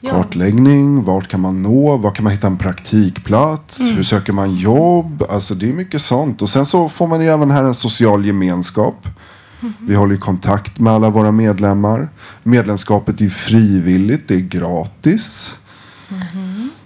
Ja. 0.00 0.10
kartläggning. 0.10 1.04
Vart 1.04 1.28
kan 1.28 1.40
man 1.40 1.62
nå? 1.62 1.96
Var 1.96 2.10
kan 2.10 2.24
man 2.24 2.32
hitta 2.32 2.46
en 2.46 2.56
praktikplats? 2.56 3.80
Mm. 3.80 3.96
Hur 3.96 4.02
söker 4.02 4.32
man 4.32 4.54
jobb? 4.56 5.24
Alltså 5.28 5.54
det 5.54 5.68
är 5.68 5.72
mycket 5.72 6.02
sånt. 6.02 6.42
Och 6.42 6.50
sen 6.50 6.66
så 6.66 6.88
får 6.88 7.06
man 7.06 7.20
ju 7.20 7.28
även 7.28 7.50
här 7.50 7.64
en 7.64 7.74
social 7.74 8.26
gemenskap. 8.26 9.08
Vi 9.80 9.94
håller 9.94 10.14
ju 10.14 10.20
kontakt 10.20 10.78
med 10.80 10.92
alla 10.92 11.10
våra 11.10 11.30
medlemmar. 11.32 12.08
Medlemskapet 12.42 13.20
är 13.20 13.28
frivilligt, 13.28 14.28
det 14.28 14.34
är 14.34 14.40
gratis. 14.40 15.58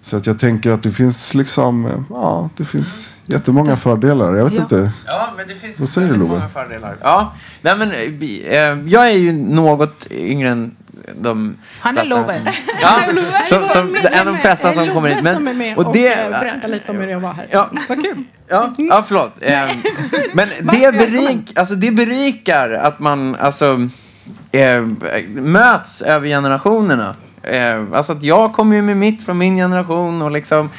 Så 0.02 0.16
att 0.16 0.26
jag 0.26 0.38
tänker 0.38 0.70
att 0.70 0.82
det 0.82 0.92
finns 0.92 1.34
liksom, 1.34 2.04
ja, 2.10 2.50
det 2.56 2.64
finns 2.64 3.08
jättemånga 3.26 3.76
fördelar. 3.76 4.34
Jag 4.34 4.44
vet 4.44 4.54
Ja. 4.54 4.62
inte. 4.62 4.92
Ja, 5.06 5.34
men 5.36 5.48
det 5.48 5.54
finns 5.54 5.80
Vad 5.80 5.88
säger 5.88 6.08
du 6.08 6.14
Love? 6.14 6.28
många 6.34 6.48
fördelar. 6.48 6.96
Ja, 7.00 7.34
nej 7.62 7.76
men 7.78 7.90
vi- 8.18 8.46
eh, 8.48 8.90
jag 8.92 9.06
är 9.10 9.16
ju 9.16 9.32
något 9.32 10.06
yngre 10.10 10.50
än 10.50 10.76
de 11.20 11.56
Han 11.80 11.98
är 11.98 12.02
flesta 12.04 12.20
Love. 12.20 12.32
som- 12.32 12.42
Ja, 12.82 13.00
som, 13.44 13.68
som, 13.68 13.96
en 14.12 14.28
av 14.28 14.34
de 14.34 14.38
flesta 14.38 14.72
som 14.72 14.88
kommer 14.88 15.08
hit. 15.08 15.22
Men, 15.22 15.34
som 15.34 15.48
är 15.48 15.54
med 15.54 15.78
och 15.78 15.86
och, 15.86 15.92
det, 15.92 16.30
berättar 16.40 16.68
lite 16.68 16.90
om 16.92 16.96
hur 16.96 17.06
det 17.06 17.18
var 17.18 17.32
här. 17.32 17.46
Ja. 17.50 17.70
Vad 17.88 18.04
kul. 18.04 18.24
Ja, 18.48 18.74
ja 18.78 19.04
förlåt. 19.08 19.32
Eh, 19.40 19.68
men 20.32 20.48
det, 20.62 20.92
berik, 20.92 21.58
alltså 21.58 21.74
det 21.74 21.90
berikar 21.90 22.70
att 22.70 22.98
man 22.98 23.34
alltså, 23.34 23.88
eh, 24.52 24.80
möts 25.34 26.02
över 26.02 26.28
generationerna. 26.28 27.14
Eh, 27.42 27.82
alltså 27.92 28.12
att 28.12 28.22
jag 28.22 28.52
kommer 28.52 28.76
ju 28.76 28.82
med 28.82 28.96
mitt 28.96 29.24
från 29.24 29.38
min 29.38 29.56
generation 29.56 30.22
och 30.22 30.30
liksom 30.30 30.70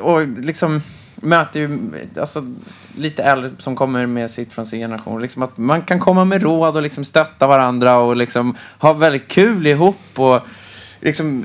och 0.00 0.26
liksom 0.26 0.82
möter 1.14 1.60
ju 1.60 1.78
alltså, 2.20 2.44
lite 2.94 3.22
äldre 3.22 3.50
som 3.58 3.76
kommer 3.76 4.06
med 4.06 4.30
sitt 4.30 4.52
från 4.52 4.66
sin 4.66 4.80
generation. 4.80 5.22
Liksom 5.22 5.42
att 5.42 5.58
man 5.58 5.82
kan 5.82 6.00
komma 6.00 6.24
med 6.24 6.42
råd 6.42 6.76
och 6.76 6.82
liksom 6.82 7.04
stötta 7.04 7.46
varandra 7.46 7.98
och 7.98 8.16
liksom 8.16 8.56
ha 8.78 8.92
väldigt 8.92 9.28
kul 9.28 9.66
ihop. 9.66 10.18
Och, 10.18 10.40
liksom, 11.00 11.44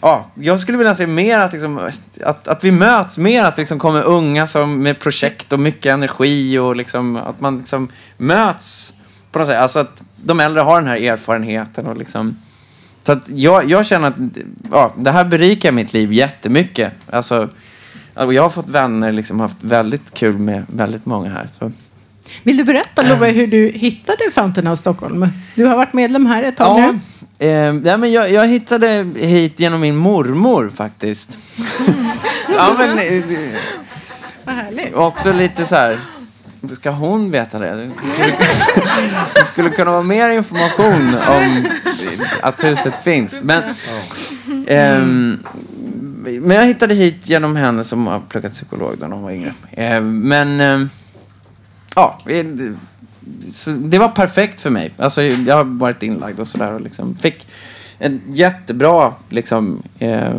ja, 0.00 0.26
jag 0.34 0.60
skulle 0.60 0.78
vilja 0.78 0.94
se 0.94 1.06
mer 1.06 1.38
att, 1.38 1.52
liksom, 1.52 1.90
att, 2.24 2.48
att 2.48 2.64
vi 2.64 2.70
möts 2.70 3.18
mer, 3.18 3.44
att 3.44 3.56
det 3.56 3.62
liksom 3.62 3.78
kommer 3.78 4.02
unga 4.02 4.46
som 4.46 4.82
med 4.82 4.98
projekt 4.98 5.52
och 5.52 5.60
mycket 5.60 5.92
energi 5.92 6.58
och 6.58 6.76
liksom, 6.76 7.16
att 7.16 7.40
man 7.40 7.58
liksom 7.58 7.88
möts 8.16 8.94
på 9.32 9.38
något 9.38 9.48
sätt. 9.48 9.60
Alltså 9.60 9.78
att 9.78 10.02
de 10.16 10.40
äldre 10.40 10.60
har 10.60 10.80
den 10.80 10.88
här 10.88 11.02
erfarenheten 11.02 11.86
och 11.86 11.96
liksom 11.96 12.36
så 13.02 13.12
att 13.12 13.28
jag, 13.28 13.70
jag 13.70 13.86
känner 13.86 14.08
att 14.08 14.14
ja, 14.70 14.94
det 14.98 15.10
här 15.10 15.24
berikar 15.24 15.72
mitt 15.72 15.92
liv 15.92 16.12
jättemycket. 16.12 16.92
Alltså, 17.10 17.48
och 18.14 18.34
jag 18.34 18.42
har 18.42 18.50
fått 18.50 18.68
vänner, 18.68 19.10
liksom 19.10 19.40
haft 19.40 19.56
väldigt 19.60 20.14
kul 20.14 20.38
med 20.38 20.64
väldigt 20.68 21.06
många 21.06 21.30
här. 21.30 21.48
Så. 21.58 21.72
Vill 22.42 22.56
du 22.56 22.64
berätta 22.64 23.02
Love 23.02 23.30
hur 23.30 23.46
du 23.46 23.68
hittade 23.74 24.30
Fountain 24.34 24.66
House 24.66 24.80
Stockholm? 24.80 25.28
Du 25.54 25.64
har 25.64 25.76
varit 25.76 25.92
medlem 25.92 26.26
här 26.26 26.42
ett 26.42 26.56
tag 26.56 26.80
Ja, 26.80 26.92
nu. 27.38 27.46
eh, 27.46 27.72
nej, 27.72 27.98
men 27.98 28.12
jag, 28.12 28.30
jag 28.32 28.48
hittade 28.48 29.06
hit 29.16 29.60
genom 29.60 29.80
min 29.80 29.96
mormor 29.96 30.70
faktiskt. 30.74 31.38
ja, 32.52 32.74
men, 32.78 32.98
eh, 32.98 33.22
Vad 34.44 34.54
härligt. 34.54 34.94
också 34.94 35.32
lite 35.32 35.64
så 35.64 35.74
här. 35.76 35.98
Ska 36.76 36.90
hon 36.90 37.30
veta 37.30 37.58
det? 37.58 37.90
Det 39.34 39.44
skulle, 39.44 39.70
kunna 39.70 39.90
vara 39.90 40.02
mer 40.02 40.30
information 40.30 41.14
om 41.28 41.66
att 42.42 42.64
huset 42.64 43.04
finns. 43.04 43.42
Men, 43.42 43.62
ehm, 44.66 45.38
men 46.22 46.50
jag 46.50 46.66
hittade 46.66 46.94
hit 46.94 47.28
genom 47.28 47.56
henne 47.56 47.84
som 47.84 48.06
har 48.06 48.20
pluggat 48.28 48.52
psykolog 48.52 48.96
när 49.00 49.08
hon 49.08 49.22
var 49.22 49.30
yngre. 49.30 49.54
Eh, 49.70 50.00
men 50.00 50.60
eh, 50.60 50.88
ja, 51.96 52.18
det 53.66 53.98
var 53.98 54.08
perfekt 54.08 54.60
för 54.60 54.70
mig. 54.70 54.92
Alltså, 54.96 55.22
jag 55.22 55.56
har 55.56 55.64
varit 55.64 56.02
inlagd 56.02 56.40
och 56.40 56.48
sådär 56.48 56.72
och 56.72 56.80
liksom 56.80 57.14
fick 57.14 57.46
en 57.98 58.20
jättebra 58.26 59.14
liksom, 59.28 59.82
eh, 59.98 60.36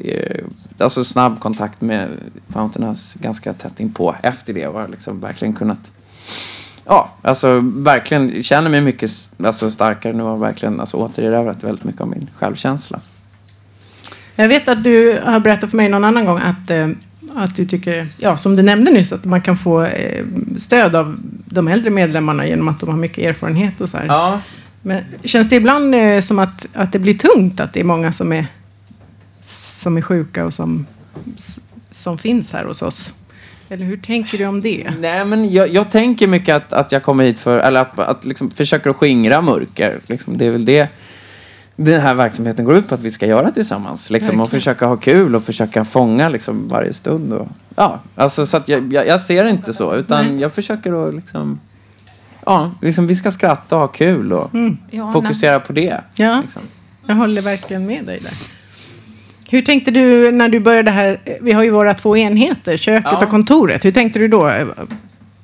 eh, 0.00 0.44
alltså 0.78 1.04
snabb 1.04 1.40
kontakt 1.40 1.80
med 1.80 2.08
Fountain 2.48 2.88
House 2.88 3.18
ganska 3.20 3.52
tätt 3.52 3.80
inpå 3.80 4.16
efter 4.22 4.52
det 4.52 4.66
och 4.66 4.80
har 4.80 4.88
liksom 4.88 5.20
verkligen 5.20 5.54
kunnat 5.54 5.90
Ja, 6.88 7.10
alltså 7.22 7.60
verkligen 7.62 8.42
känner 8.42 8.70
mig 8.70 8.80
mycket 8.80 9.10
alltså, 9.44 9.70
starkare 9.70 10.12
nu 10.12 10.22
och 10.22 10.42
verkligen 10.42 10.80
alltså, 10.80 10.96
återerövrat 10.96 11.64
väldigt 11.64 11.84
mycket 11.84 12.00
av 12.00 12.08
min 12.08 12.30
självkänsla. 12.36 13.00
Jag 14.36 14.48
vet 14.48 14.68
att 14.68 14.84
du 14.84 15.20
har 15.24 15.40
berättat 15.40 15.70
för 15.70 15.76
mig 15.76 15.88
någon 15.88 16.04
annan 16.04 16.24
gång 16.24 16.38
att, 16.38 16.70
eh, 16.70 16.88
att 17.34 17.56
du 17.56 17.66
tycker, 17.66 18.06
ja 18.18 18.36
som 18.36 18.56
du 18.56 18.62
nämnde 18.62 18.90
nyss, 18.90 19.12
att 19.12 19.24
man 19.24 19.40
kan 19.40 19.56
få 19.56 19.82
eh, 19.82 20.24
stöd 20.56 20.96
av 20.96 21.16
de 21.46 21.68
äldre 21.68 21.90
medlemmarna 21.90 22.46
genom 22.46 22.68
att 22.68 22.80
de 22.80 22.88
har 22.88 22.96
mycket 22.96 23.18
erfarenhet 23.18 23.80
och 23.80 23.88
så 23.88 23.96
här. 23.96 24.06
Ja. 24.06 24.40
Men 24.82 25.04
känns 25.24 25.48
det 25.48 25.56
ibland 25.56 25.94
eh, 25.94 26.20
som 26.20 26.38
att, 26.38 26.66
att 26.72 26.92
det 26.92 26.98
blir 26.98 27.14
tungt 27.14 27.60
att 27.60 27.72
det 27.72 27.80
är 27.80 27.84
många 27.84 28.12
som 28.12 28.32
är, 28.32 28.46
som 29.42 29.96
är 29.96 30.02
sjuka 30.02 30.44
och 30.44 30.54
som, 30.54 30.86
som 31.90 32.18
finns 32.18 32.52
här 32.52 32.64
hos 32.64 32.82
oss? 32.82 33.12
Eller 33.68 33.84
hur 33.84 33.96
tänker 33.96 34.38
du 34.38 34.46
om 34.46 34.60
det? 34.60 34.92
Nej, 35.00 35.24
men 35.24 35.52
jag, 35.52 35.68
jag 35.68 35.90
tänker 35.90 36.26
mycket 36.26 36.56
att, 36.56 36.72
att 36.72 36.92
jag 36.92 37.02
kommer 37.02 37.24
hit 37.24 37.40
för, 37.40 37.58
eller 37.58 37.80
att, 37.80 37.98
att 37.98 38.24
liksom 38.24 38.50
försöka 38.50 38.94
skingra 38.94 39.40
mörker. 39.40 39.98
Liksom, 40.06 40.38
det 40.38 40.46
är 40.46 40.50
väl 40.50 40.64
det 40.64 40.88
den 41.76 42.00
här 42.00 42.14
verksamheten 42.14 42.64
går 42.64 42.76
ut 42.76 42.88
på 42.88 42.94
att 42.94 43.00
vi 43.00 43.10
ska 43.10 43.26
göra 43.26 43.50
tillsammans. 43.50 44.10
Liksom, 44.10 44.40
och 44.40 44.50
försöka 44.50 44.86
ha 44.86 44.96
kul 44.96 45.34
och 45.36 45.44
försöka 45.44 45.84
fånga 45.84 46.28
liksom, 46.28 46.68
varje 46.68 46.92
stund. 46.92 47.32
Och, 47.32 47.48
ja, 47.76 48.00
alltså, 48.14 48.46
så 48.46 48.60
jag, 48.66 48.92
jag, 48.92 49.06
jag 49.06 49.20
ser 49.20 49.44
det 49.44 49.50
inte 49.50 49.72
så, 49.72 49.94
utan 49.94 50.26
Nej. 50.26 50.40
jag 50.40 50.52
försöker 50.52 51.08
att 51.08 51.14
liksom, 51.14 51.60
ja, 52.46 52.70
liksom, 52.82 53.06
vi 53.06 53.14
ska 53.14 53.30
skratta 53.30 53.74
och 53.74 53.80
ha 53.80 53.88
kul 53.88 54.32
och 54.32 54.54
Mm. 54.54 54.76
fokusera 55.12 55.60
på 55.60 55.72
det. 55.72 56.00
Ja, 56.16 56.42
jag 57.06 57.14
håller 57.14 57.42
verkligen 57.42 57.86
med 57.86 58.04
dig 58.04 58.18
där. 58.22 58.32
Hur 59.50 59.62
tänkte 59.62 59.90
du 59.90 60.30
när 60.32 60.48
du 60.48 60.60
började 60.60 60.90
här? 60.90 61.20
Vi 61.40 61.52
har 61.52 61.62
ju 61.62 61.70
våra 61.70 61.94
två 61.94 62.16
enheter, 62.16 62.76
köket 62.76 63.08
Ja. 63.12 63.22
och 63.24 63.30
kontoret. 63.30 63.84
Hur 63.84 63.92
tänkte 63.92 64.18
du 64.18 64.28
då 64.28 64.48
eh, 64.48 64.66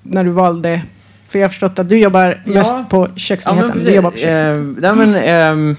när 0.02 0.24
du 0.24 0.30
valde? 0.30 0.82
För 1.28 1.38
jag 1.38 1.44
har 1.46 1.50
förstått 1.50 1.78
att 1.78 1.88
du 1.88 1.98
jobbar 1.98 2.42
Ja. 2.44 2.52
mest 2.54 2.88
på 2.88 2.96
Ja, 2.96 3.06
men 3.08 3.18
köksenheten. 3.18 3.84
du 3.84 3.90
jobbar 3.94 4.10
på 4.10 4.16
köksenheten. 4.16 4.76
Eh, 4.84 4.94
nej, 4.94 5.06
men, 5.06 5.14
ehm, 5.24 5.76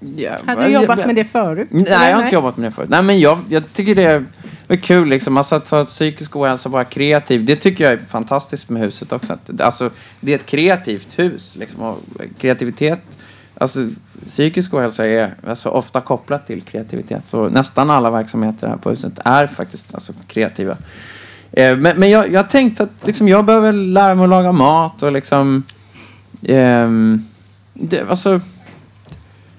ja, 0.00 0.32
Hade 0.46 0.64
du 0.64 0.68
jobbat 0.68 1.06
med 1.06 1.14
det 1.14 1.24
förut? 1.24 1.68
Nej, 1.70 1.84
Eller 1.86 2.08
jag 2.08 2.16
har 2.16 2.22
inte 2.22 2.34
jobbat 2.34 2.56
med 2.56 2.70
det 2.70 2.74
förut. 2.74 2.88
Nej, 2.90 3.02
men 3.02 3.20
jag, 3.20 3.38
jag 3.48 3.72
tycker 3.72 3.94
det 3.94 4.24
är 4.68 4.76
kul 4.76 5.08
liksom. 5.08 5.36
Alltså 5.36 5.54
att 5.54 5.70
ha 5.70 5.84
psykisk 5.84 6.36
ohälsa 6.36 6.68
och 6.68 6.72
vara 6.72 6.84
kreativ. 6.84 7.44
Det 7.44 7.56
tycker 7.56 7.84
jag 7.84 7.92
är 7.92 7.98
fantastiskt 8.08 8.68
med 8.68 8.82
huset 8.82 9.12
också. 9.12 9.32
Att, 9.32 9.60
alltså, 9.60 9.90
det 10.20 10.32
är 10.32 10.36
ett 10.38 10.46
kreativt 10.46 11.18
hus. 11.18 11.56
Liksom, 11.56 11.96
kreativitet, 12.38 13.00
alltså 13.54 13.88
psykisk 14.26 14.74
ohälsa 14.74 15.06
är 15.06 15.34
alltså, 15.46 15.68
ofta 15.68 16.00
kopplat 16.00 16.46
till 16.46 16.62
kreativitet. 16.62 17.34
Och 17.34 17.52
nästan 17.52 17.90
alla 17.90 18.10
verksamheter 18.10 18.68
här 18.68 18.76
på 18.76 18.90
huset 18.90 19.12
är 19.24 19.46
faktiskt 19.46 19.94
alltså, 19.94 20.12
kreativa. 20.26 20.76
Eh, 21.52 21.76
men 21.76 21.96
men 21.96 22.10
jag, 22.10 22.32
jag 22.32 22.50
tänkte 22.50 22.82
att 22.82 23.06
liksom, 23.06 23.28
jag 23.28 23.44
behöver 23.44 23.72
lära 23.72 24.14
mig 24.14 24.24
att 24.24 24.30
laga 24.30 24.52
mat 24.52 25.02
och 25.02 25.12
liksom... 25.12 25.62
ehm, 26.42 27.24
det, 27.74 28.10
alltså, 28.10 28.40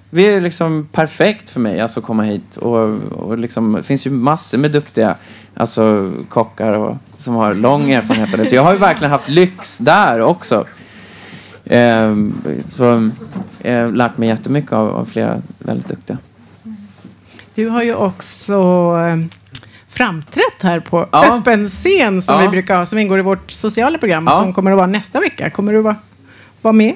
det 0.09 0.33
är 0.33 0.41
liksom 0.41 0.87
perfekt 0.91 1.49
för 1.49 1.59
mig 1.59 1.79
alltså, 1.79 1.99
att 1.99 2.05
komma 2.05 2.23
hit. 2.23 2.57
Och, 2.57 2.87
och 3.13 3.37
liksom, 3.37 3.71
det 3.73 3.83
finns 3.83 4.07
ju 4.07 4.11
massor 4.11 4.57
med 4.57 4.71
duktiga 4.71 5.15
alltså, 5.55 6.11
kockar 6.29 6.73
och, 6.77 6.97
som 7.17 7.35
har 7.35 7.53
lång 7.53 7.91
erfarenhet 7.91 8.33
av 8.33 8.39
det. 8.39 8.45
Så 8.45 8.55
jag 8.55 8.63
har 8.63 8.71
ju 8.73 8.77
verkligen 8.79 9.11
haft 9.11 9.29
lyx 9.29 9.77
där 9.77 10.21
också. 10.21 10.65
Ehm, 11.65 12.41
så, 12.65 13.09
eh, 13.59 13.91
lärt 13.91 14.17
mig 14.17 14.29
jättemycket 14.29 14.73
av, 14.73 14.89
av 14.95 15.05
flera 15.05 15.41
väldigt 15.59 15.87
duktiga. 15.87 16.17
Du 17.55 17.69
har 17.69 17.83
ju 17.83 17.95
också 17.95 18.53
eh, 19.07 19.17
framträtt 19.87 20.61
här 20.61 20.79
på 20.79 21.07
Ja. 21.11 21.37
öppen 21.37 21.67
scen 21.67 22.21
som 22.21 22.35
Ja. 22.35 22.41
vi 22.41 22.47
brukar 22.47 22.77
ha, 22.77 22.85
som 22.85 22.99
ingår 22.99 23.19
i 23.19 23.21
vårt 23.21 23.51
sociala 23.51 23.97
program 23.97 24.23
Ja. 24.27 24.37
som 24.37 24.53
kommer 24.53 24.71
att 24.71 24.77
vara 24.77 24.87
nästa 24.87 25.19
vecka. 25.19 25.49
Kommer 25.49 25.73
du 25.73 25.81
vara, 25.81 25.95
vara 26.61 26.71
med? 26.73 26.95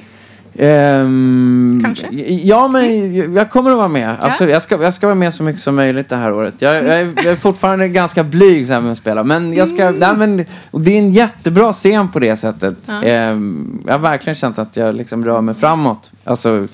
Ehm, 0.58 1.80
Kanske? 1.84 2.06
Ja, 2.26 2.68
men 2.68 3.14
jag- 3.34 3.50
kommer 3.50 3.70
att 3.70 3.76
vara 3.76 3.88
med. 3.88 4.16
Absolut. 4.20 4.52
Jag, 4.52 4.62
ska, 4.62 4.82
jag 4.82 4.94
ska 4.94 5.06
vara 5.06 5.14
med 5.14 5.34
så 5.34 5.42
mycket 5.42 5.62
som 5.62 5.74
möjligt 5.74 6.08
det 6.08 6.16
här 6.16 6.32
året. 6.32 6.54
Jag, 6.58 6.76
jag, 6.76 7.00
är, 7.00 7.12
jag 7.16 7.26
är 7.26 7.36
fortfarande 7.36 7.88
ganska 7.88 8.24
blyg 8.24 8.66
så 8.66 8.72
här 8.72 8.80
med 8.80 8.92
att 8.92 8.98
spela. 8.98 9.24
Men 9.24 9.52
jag 9.54 9.68
ska, 9.68 9.90
nej, 9.90 10.16
men, 10.16 10.36
det 10.72 10.90
är 10.90 10.98
en 10.98 11.12
jättebra 11.12 11.72
scen 11.72 12.08
på 12.08 12.18
det 12.18 12.36
sättet. 12.36 12.76
Ja. 12.86 13.02
Ehm, 13.02 13.82
jag 13.86 13.92
har 13.92 13.98
verkligen 13.98 14.34
känt 14.34 14.58
att 14.58 14.76
jag 14.76 14.94
liksom 14.94 15.24
rör 15.24 15.40
mig 15.40 15.54
framåt. 15.54 16.10
Alltså 16.24 16.66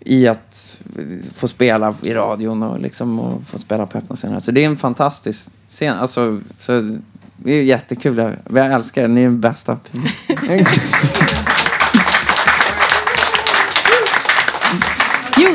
i 0.00 0.28
att 0.28 0.78
få 1.34 1.48
spela 1.48 1.94
i 2.02 2.14
radion 2.14 2.62
och, 2.62 2.80
liksom, 2.80 3.20
och 3.20 3.42
få 3.46 3.58
spela 3.58 3.86
på 3.86 3.98
öppna 3.98 4.16
scener. 4.16 4.40
Så 4.40 4.50
det 4.50 4.64
är 4.64 4.66
en 4.66 4.76
fantastisk 4.76 5.52
scen. 5.68 5.94
Alltså, 5.98 6.40
så 6.58 6.98
det 7.36 7.52
är 7.52 7.62
jättekul. 7.62 8.18
Jag, 8.18 8.32
jag 8.54 8.72
älskar 8.72 9.02
er. 9.02 9.08
Ni 9.08 9.20
är 9.20 9.24
den 9.24 9.40
bästa. 9.40 9.78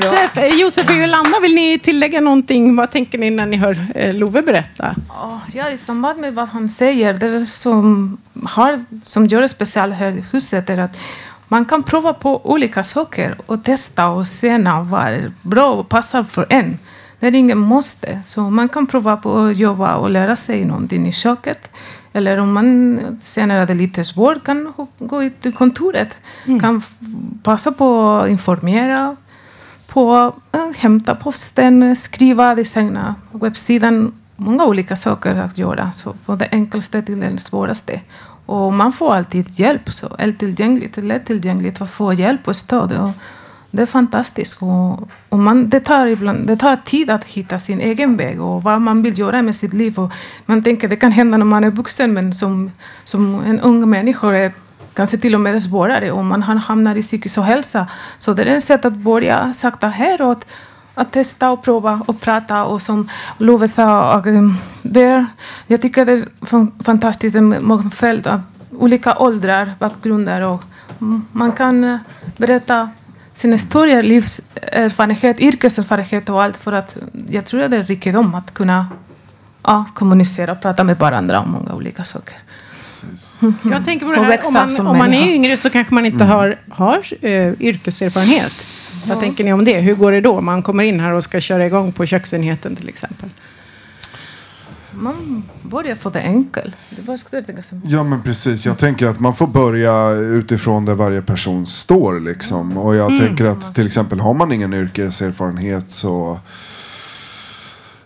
Josef, 0.04 0.38
eh, 0.38 0.60
Josef 0.60 0.90
och 0.90 0.96
Jolanda, 0.96 1.40
vill 1.42 1.56
ni 1.56 1.80
tillägga 1.80 2.22
någonting? 2.22 2.76
Vad 2.76 2.92
tänker 2.92 3.18
ni 3.18 3.30
när 3.30 3.46
ni 3.46 3.58
hör 3.58 3.88
eh, 3.96 4.14
Love 4.14 4.42
berätta? 4.42 4.96
Ja, 5.10 5.42
Ja, 5.54 5.70
i 5.70 5.78
samband 5.78 6.20
med 6.22 6.34
vad 6.36 6.50
han 6.50 6.70
säger, 6.70 7.14
det 7.14 7.46
som, 7.46 8.18
har, 8.44 8.86
som 9.04 9.26
gör 9.28 9.42
det 9.42 9.50
speciellt 9.50 9.94
här 9.96 10.12
i 10.12 10.24
huset 10.32 10.70
är 10.70 10.78
att 10.78 10.98
man 11.48 11.66
kan 11.66 11.84
prova 11.84 12.14
på 12.14 12.46
olika 12.52 12.84
saker 12.84 13.36
och 13.46 13.64
testa 13.64 14.08
och 14.10 14.28
se 14.28 14.58
vad 14.90 15.02
är 15.08 15.32
bra 15.42 15.72
och 15.74 15.90
passar 15.90 16.24
för 16.24 16.46
en. 16.50 16.80
Det 17.20 17.28
är 17.28 17.36
ingen 17.36 17.58
måste. 17.58 18.20
Så 18.24 18.42
man 18.42 18.70
kan 18.70 18.88
prova 18.88 19.18
på 19.18 19.38
att 19.38 19.58
jobba 19.58 19.96
och 19.96 20.10
lära 20.10 20.36
sig 20.36 20.66
någonting 20.66 21.08
i 21.08 21.12
köket. 21.14 21.72
Eller 22.14 22.38
om 22.38 22.54
man 22.54 23.00
känner 23.24 23.62
att 23.62 23.68
det 23.68 23.74
är 23.74 23.78
lite 23.78 24.04
svårt 24.04 24.44
kan 24.44 24.74
gå 25.00 25.24
ut 25.24 25.42
till 25.42 25.54
kontoret. 25.54 26.10
Kan 26.62 26.78
f- 26.78 27.08
passa 27.44 27.72
på 27.72 28.10
att 28.12 28.30
informera, 28.30 29.16
på 29.94 30.34
att 30.52 30.76
hämta 30.76 31.16
posten, 31.16 31.96
skriva, 31.96 32.56
designa 32.56 33.16
webbsidan. 33.32 34.14
Många 34.36 34.66
olika 34.66 34.96
saker 34.96 35.36
att 35.36 35.58
göra. 35.58 35.92
Så 35.92 36.16
från 36.26 36.38
det 36.38 36.48
enklaste 36.52 37.02
till 37.02 37.20
det 37.20 37.38
svåraste. 37.38 38.02
Och 38.46 38.74
man 38.74 38.94
får 38.94 39.16
alltid 39.16 39.60
hjälp. 39.60 39.90
Så 39.90 40.16
är 40.18 40.32
tillgängligt, 40.32 40.98
lättillgängligt 40.98 41.82
att 41.82 41.90
få 41.90 42.14
hjälp 42.14 42.48
och 42.48 42.56
stöd. 42.56 42.92
Och 42.92 43.10
det 43.72 43.82
är 43.82 43.86
fantastiskt. 43.86 44.58
Och, 44.62 45.10
och 45.30 45.40
man, 45.40 45.70
det, 45.70 45.80
tar 45.80 46.08
ibland, 46.08 46.48
det 46.48 46.58
tar 46.58 46.76
tid 46.76 47.10
att 47.10 47.24
hitta 47.26 47.60
sin 47.60 47.82
egen 47.82 48.18
väg 48.18 48.42
och 48.42 48.64
vad 48.64 48.82
man 48.82 49.04
vill 49.04 49.20
göra 49.20 49.42
med 49.42 49.56
sitt 49.56 49.74
liv. 49.74 50.00
Och 50.00 50.12
man 50.46 50.64
tänker 50.64 50.88
det 50.88 50.96
kan 50.96 51.12
hända 51.12 51.38
när 51.38 51.46
man 51.46 51.64
är 51.64 51.72
vuxen 51.72 52.14
men 52.14 52.34
som, 52.34 52.72
som 53.04 53.44
en 53.46 53.60
ung 53.60 53.90
människa 53.90 54.36
är 54.36 54.52
kanske 54.94 55.18
till 55.18 55.36
och 55.36 55.42
med 55.42 55.62
svårare 55.62 56.12
om 56.12 56.28
man 56.28 56.42
hamnar 56.42 56.96
i 56.96 57.02
psykisk 57.02 57.38
ohälsa. 57.38 57.88
Så 58.20 58.34
det 58.34 58.44
är 58.44 58.58
ett 58.58 58.64
sätt 58.64 58.86
att 58.86 58.94
börja 58.94 59.54
sakta 59.54 59.88
häråt. 59.88 60.46
Att 60.96 61.12
testa 61.12 61.52
och 61.52 61.64
prova 61.64 62.02
och 62.08 62.22
prata 62.22 62.66
och 62.66 62.82
som 62.82 63.10
Love 63.38 63.68
sa, 63.68 64.18
eh, 64.26 64.42
det 64.82 65.26
jag 65.68 65.82
tycker 65.82 66.06
det 66.06 66.12
är 66.12 66.84
fantastiskt 66.84 67.36
med 67.36 67.62
mångfald 67.62 68.28
av 68.28 68.42
olika 68.72 69.18
åldrar, 69.18 69.74
bakgrunder 69.80 70.42
och 70.42 70.64
man 71.32 71.52
kan 71.52 71.84
eh, 71.84 71.98
berätta 72.38 72.90
sin 73.34 73.52
historia, 73.52 74.02
livserfarenhet, 74.02 75.40
yrkeserfarenhet 75.40 76.30
och 76.30 76.44
allt 76.44 76.58
för 76.58 76.72
att 76.72 76.98
jag 77.30 77.46
tror 77.46 77.62
att 77.62 77.72
det 77.72 77.78
är 77.78 77.84
rikedom 77.84 78.36
att 78.36 78.54
kunna 78.54 78.88
ja, 79.64 79.86
kommunicera 79.94 80.52
och 80.52 80.62
prata 80.62 80.84
med 80.84 81.00
varandra 81.00 81.40
om 81.40 81.52
många 81.52 81.74
olika 81.74 82.04
saker. 82.04 82.38
Jag 83.72 83.86
tänker 83.86 84.06
på 84.06 84.12
det 84.12 84.22
här, 84.22 84.40
om 84.48 84.54
man, 84.54 84.88
om 84.88 84.98
man 84.98 85.14
är 85.14 85.28
yngre 85.28 85.58
så 85.58 85.70
kanske 85.70 85.94
man 85.94 86.06
inte 86.06 86.24
har, 86.24 86.60
har 86.70 87.04
eh, 87.22 87.54
yrkeserfarenhet. 87.62 88.54
Vad 89.08 89.20
tänker 89.20 89.44
ni 89.44 89.54
om 89.54 89.66
det? 89.66 89.80
Hur 89.80 89.96
går 89.96 90.12
det 90.12 90.22
då? 90.22 90.42
Man 90.42 90.64
kommer 90.64 90.84
in 90.84 91.00
här 91.00 91.12
och 91.14 91.24
ska 91.24 91.40
köra 91.40 91.66
igång 91.66 91.92
på 91.92 92.06
köksenheten 92.06 92.76
till 92.76 92.90
exempel. 92.90 93.30
Man 94.92 95.44
börjar 95.62 95.96
få 95.96 96.10
det 96.10 96.22
enkelt. 96.22 96.76
Ja 97.84 98.04
men 98.04 98.24
precis, 98.24 98.66
jag 98.66 98.78
tänker 98.78 99.08
att 99.08 99.20
man 99.20 99.36
får 99.36 99.48
börja 99.48 100.10
utifrån 100.12 100.86
där 100.86 100.96
varje 100.96 101.22
person 101.22 101.66
står 101.66 102.20
liksom. 102.20 102.78
Och 102.78 102.96
jag 102.96 103.12
Mm. 103.12 103.20
tänker 103.28 103.46
att 103.46 103.76
till 103.76 103.86
exempel 103.88 104.20
har 104.20 104.34
man 104.34 104.52
ingen 104.52 104.74
yrkeserfarenhet 104.74 105.90
så 105.92 106.40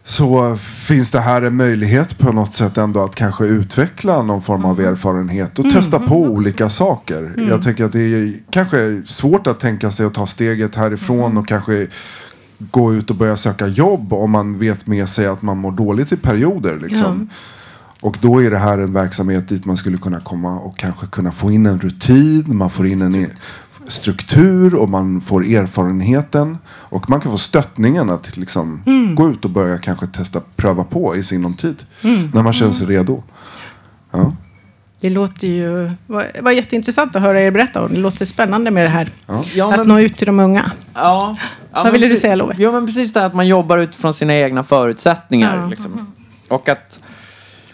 så 0.09 0.55
finns 0.57 1.11
det 1.11 1.19
här 1.19 1.41
en 1.41 1.55
möjlighet 1.55 2.17
på 2.17 2.31
något 2.31 2.53
sätt 2.53 2.77
ändå 2.77 3.03
att 3.03 3.15
kanske 3.15 3.45
utveckla 3.45 4.21
någon 4.21 4.41
form 4.41 4.65
av 4.65 4.79
erfarenhet 4.79 5.59
och 5.59 5.65
Mm. 5.65 5.77
testa 5.77 5.99
på 5.99 6.15
olika 6.15 6.69
saker. 6.69 7.33
Mm. 7.37 7.49
Jag 7.49 7.61
tänker 7.61 7.85
att 7.85 7.91
det 7.93 7.99
är 7.99 8.33
kanske 8.49 9.01
svårt 9.05 9.47
att 9.47 9.59
tänka 9.59 9.91
sig 9.91 10.05
att 10.05 10.13
ta 10.13 10.27
steget 10.27 10.75
härifrån 10.75 11.37
och 11.37 11.47
kanske 11.47 11.87
gå 12.59 12.93
ut 12.93 13.09
och 13.09 13.15
börja 13.15 13.37
söka 13.37 13.67
jobb 13.67 14.13
om 14.13 14.31
man 14.31 14.59
vet 14.59 14.87
med 14.87 15.09
sig 15.09 15.27
att 15.27 15.41
man 15.41 15.57
mår 15.57 15.71
dåligt 15.71 16.11
i 16.11 16.17
perioder. 16.17 16.79
Liksom. 16.79 17.29
Och 18.01 18.17
då 18.21 18.43
är 18.43 18.51
det 18.51 18.57
här 18.57 18.77
en 18.77 18.93
verksamhet 18.93 19.49
dit 19.49 19.65
man 19.65 19.77
skulle 19.77 19.97
kunna 19.97 20.19
komma 20.19 20.59
och 20.59 20.77
kanske 20.77 21.07
kunna 21.07 21.31
få 21.31 21.51
in 21.51 21.65
en 21.65 21.79
rutin, 21.79 22.57
man 22.57 22.69
får 22.69 22.87
in 22.87 23.01
en 23.01 23.27
struktur 23.87 24.75
och 24.75 24.89
man 24.89 25.21
får 25.21 25.45
erfarenheten. 25.45 26.57
Och 26.67 27.09
man 27.09 27.21
kan 27.21 27.31
få 27.31 27.37
stöttningen 27.37 28.09
att 28.09 28.37
liksom 28.37 28.83
Mm. 28.85 29.15
gå 29.15 29.29
ut 29.29 29.45
och 29.45 29.51
börja 29.51 29.77
kanske 29.77 30.07
testa, 30.07 30.41
pröva 30.55 30.83
på 30.83 31.15
i 31.15 31.23
sinom 31.23 31.53
tid. 31.53 31.83
Mm. 32.01 32.31
När 32.33 32.41
man 32.43 32.53
känner 32.53 32.71
sig 32.71 32.87
redo. 32.87 33.23
Ja. 34.11 34.33
Det 34.99 35.09
låter 35.09 35.47
ju... 35.47 35.91
var, 36.07 36.31
var 36.41 36.51
jätteintressant 36.51 37.15
att 37.15 37.21
höra 37.21 37.39
er 37.41 37.51
berätta 37.51 37.81
om. 37.83 37.93
Det 37.93 37.99
låter 37.99 38.25
spännande 38.25 38.71
med 38.71 38.85
det 38.85 38.89
här. 38.89 39.09
Ja, 39.53 39.71
att 39.73 39.77
men- 39.79 39.87
nå 39.87 39.99
ut 39.99 40.17
till 40.17 40.25
de 40.27 40.39
unga. 40.39 40.71
Ja. 40.93 41.37
ja 41.73 41.83
Vad 41.83 41.91
ville 41.91 42.07
du 42.07 42.15
säga, 42.15 42.35
Love? 42.35 42.55
Jo, 42.57 42.71
men 42.71 42.85
precis 42.85 43.13
det 43.13 43.19
här 43.19 43.27
att 43.27 43.33
man 43.35 43.47
jobbar 43.47 43.77
utifrån 43.77 44.13
sina 44.13 44.33
egna 44.35 44.63
förutsättningar. 44.63 45.57
Ja. 45.61 45.67
Liksom. 45.67 46.13
Och 46.47 46.69
att... 46.69 46.99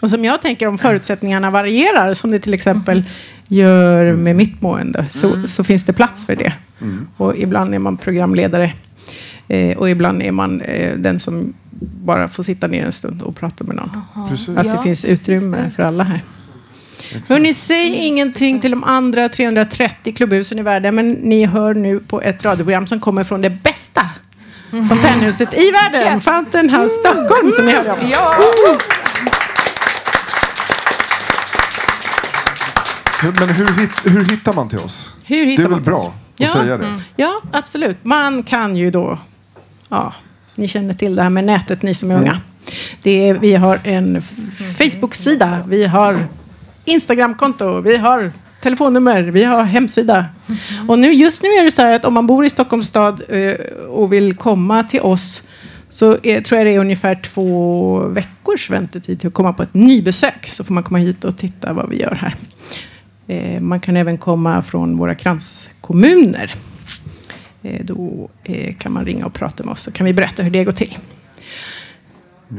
Och 0.00 0.10
som 0.10 0.24
jag 0.24 0.40
tänker 0.42 0.66
om 0.66 0.78
förutsättningarna 0.78 1.50
varierar, 1.50 2.14
som 2.14 2.30
det 2.30 2.38
till 2.38 2.54
exempel 2.54 3.04
gör 3.54 4.12
med 4.12 4.36
mitt 4.36 4.62
mående, 4.62 5.06
så, 5.10 5.48
så 5.48 5.64
finns 5.64 5.84
det 5.84 5.92
plats 5.92 6.26
för 6.26 6.36
det. 6.36 6.52
Mm. 6.80 7.06
Och 7.16 7.36
ibland 7.38 7.74
är 7.74 7.78
man 7.78 7.96
programledare. 7.96 8.72
Eh, 9.48 9.76
och 9.76 9.90
ibland 9.90 10.22
är 10.22 10.32
man 10.32 10.60
eh, 10.60 10.96
den 10.96 11.20
som 11.20 11.52
bara 12.04 12.28
får 12.28 12.42
sitta 12.42 12.66
ner 12.66 12.84
en 12.84 12.92
stund 12.92 13.22
och 13.22 13.36
prata 13.36 13.64
med 13.64 13.76
någon. 13.76 13.90
Precis. 14.28 14.48
Att 14.56 14.64
det 14.64 14.68
Ja, 14.70 14.82
finns 14.82 15.04
utrymme 15.04 15.56
det. 15.64 15.70
för 15.70 15.82
alla 15.82 16.04
här. 16.04 16.22
Hörni, 17.28 17.54
säg 17.54 17.94
ingenting 17.94 18.60
till 18.60 18.70
de 18.70 18.84
andra 18.84 19.28
330 19.28 20.12
klubbhusen 20.16 20.58
i 20.58 20.62
världen, 20.62 20.94
men 20.94 21.10
ni 21.12 21.44
hör 21.46 21.74
nu 21.74 22.00
på 22.00 22.22
ett 22.22 22.44
radioprogram 22.44 22.86
som 22.86 23.00
kommer 23.00 23.24
från 23.24 23.40
det 23.40 23.50
bästa 23.50 24.10
fontänhuset 24.88 25.54
i 25.54 25.70
världen, 25.70 26.12
Yes. 26.12 26.24
Fountain 26.24 26.70
House 26.70 26.88
Stockholm, 26.88 27.50
som 27.52 27.64
ni 27.66 27.72
hörde 27.72 27.90
om. 27.92 27.98
Ja. 28.12 28.34
Men 33.22 33.48
hur, 33.48 34.10
hur 34.10 34.24
hittar 34.30 34.52
man 34.52 34.68
till 34.68 34.78
oss? 34.78 35.14
Hur 35.24 35.46
hittar 35.46 35.62
det 35.62 35.68
är 35.68 35.70
väl 35.70 35.80
bra 35.80 35.94
oss? 35.94 36.06
att 36.06 36.12
Ja. 36.36 36.48
säga 36.48 36.76
det? 36.78 36.84
Mm. 36.86 37.00
Ja, 37.16 37.40
absolut. 37.52 37.96
Man 38.02 38.42
kan 38.42 38.76
ju 38.76 38.90
då... 38.90 39.18
Ja, 39.88 40.14
ni 40.54 40.68
känner 40.68 40.94
till 40.94 41.16
det 41.16 41.22
här 41.22 41.30
med 41.30 41.44
nätet, 41.44 41.82
ni 41.82 41.94
som 41.94 42.10
är 42.10 42.16
unga. 42.16 42.40
Det 43.02 43.28
är, 43.28 43.34
vi 43.34 43.54
har 43.54 43.78
en 43.84 44.22
Facebook-sida, 44.78 45.64
vi 45.68 45.84
har 45.86 46.26
Instagram-konto, 46.84 47.80
vi 47.80 47.96
har 47.96 48.32
telefonnummer, 48.62 49.22
vi 49.22 49.44
har 49.44 49.62
hemsida. 49.62 50.26
Och 50.88 50.98
nu, 50.98 51.12
just 51.12 51.42
nu 51.42 51.48
är 51.48 51.64
det 51.64 51.70
så 51.70 51.82
här 51.82 51.92
att 51.92 52.04
om 52.04 52.14
man 52.14 52.26
bor 52.26 52.44
i 52.44 52.50
Stockholms 52.50 52.86
stad 52.86 53.22
eh, 53.28 53.54
och 53.88 54.12
vill 54.12 54.34
komma 54.36 54.84
till 54.84 55.00
oss 55.00 55.42
så 55.90 56.16
är, 56.22 56.40
tror 56.40 56.58
jag 56.58 56.66
det 56.66 56.74
är 56.74 56.78
ungefär 56.78 57.14
två 57.14 57.98
veckors 58.08 58.70
väntetid 58.70 59.20
till 59.20 59.28
att 59.28 59.34
komma 59.34 59.52
på 59.52 59.62
ett 59.62 59.74
nybesök. 59.74 60.46
Så 60.52 60.64
får 60.64 60.74
man 60.74 60.82
komma 60.82 60.98
hit 60.98 61.24
och 61.24 61.38
titta 61.38 61.72
vad 61.72 61.90
vi 61.90 62.00
gör 62.00 62.14
här. 62.20 62.36
Eh, 63.26 63.60
man 63.60 63.80
kan 63.80 63.96
även 63.96 64.18
komma 64.18 64.62
från 64.62 64.96
våra 64.98 65.14
kranskommuner. 65.14 66.54
Eh, 67.62 67.80
då 67.84 68.28
eh, 68.44 68.74
kan 68.76 68.92
man 68.92 69.04
ringa 69.04 69.26
och 69.26 69.34
prata 69.34 69.64
med 69.64 69.72
oss 69.72 69.80
så 69.82 69.92
kan 69.92 70.06
vi 70.06 70.12
berätta 70.12 70.42
hur 70.42 70.50
det 70.50 70.64
går 70.64 70.72
till. 70.72 70.98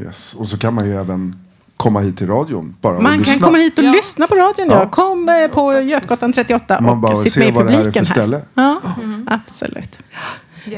Yes. 0.02 0.34
Och 0.34 0.48
så 0.48 0.58
kan 0.58 0.74
man 0.74 0.86
ju 0.86 0.92
även 1.00 1.36
komma 1.76 2.00
hit 2.00 2.16
till 2.18 2.26
radion 2.26 2.76
bara 2.80 3.00
Man 3.00 3.12
kan 3.12 3.18
lyssna. 3.22 3.46
komma 3.46 3.58
hit 3.58 3.78
och 3.78 3.84
lyssna 3.84 4.26
på 4.26 4.34
radion. 4.34 4.66
Ja. 4.70 4.78
Ja. 4.80 4.88
Kom 4.88 5.28
eh, 5.28 5.48
på 5.48 5.80
Götgatan 5.80 6.32
38 6.32 6.80
Man 6.80 7.00
bara 7.00 7.12
och 7.12 7.18
sitt 7.18 7.36
med 7.36 7.48
i 7.48 7.50
vad 7.50 7.66
det 7.66 7.70
här 7.72 7.78
är 7.78 7.84
publiken 7.84 8.04
för 8.06 8.12
ställe. 8.14 8.40
Ja, 8.54 8.80
absolut. 9.26 9.98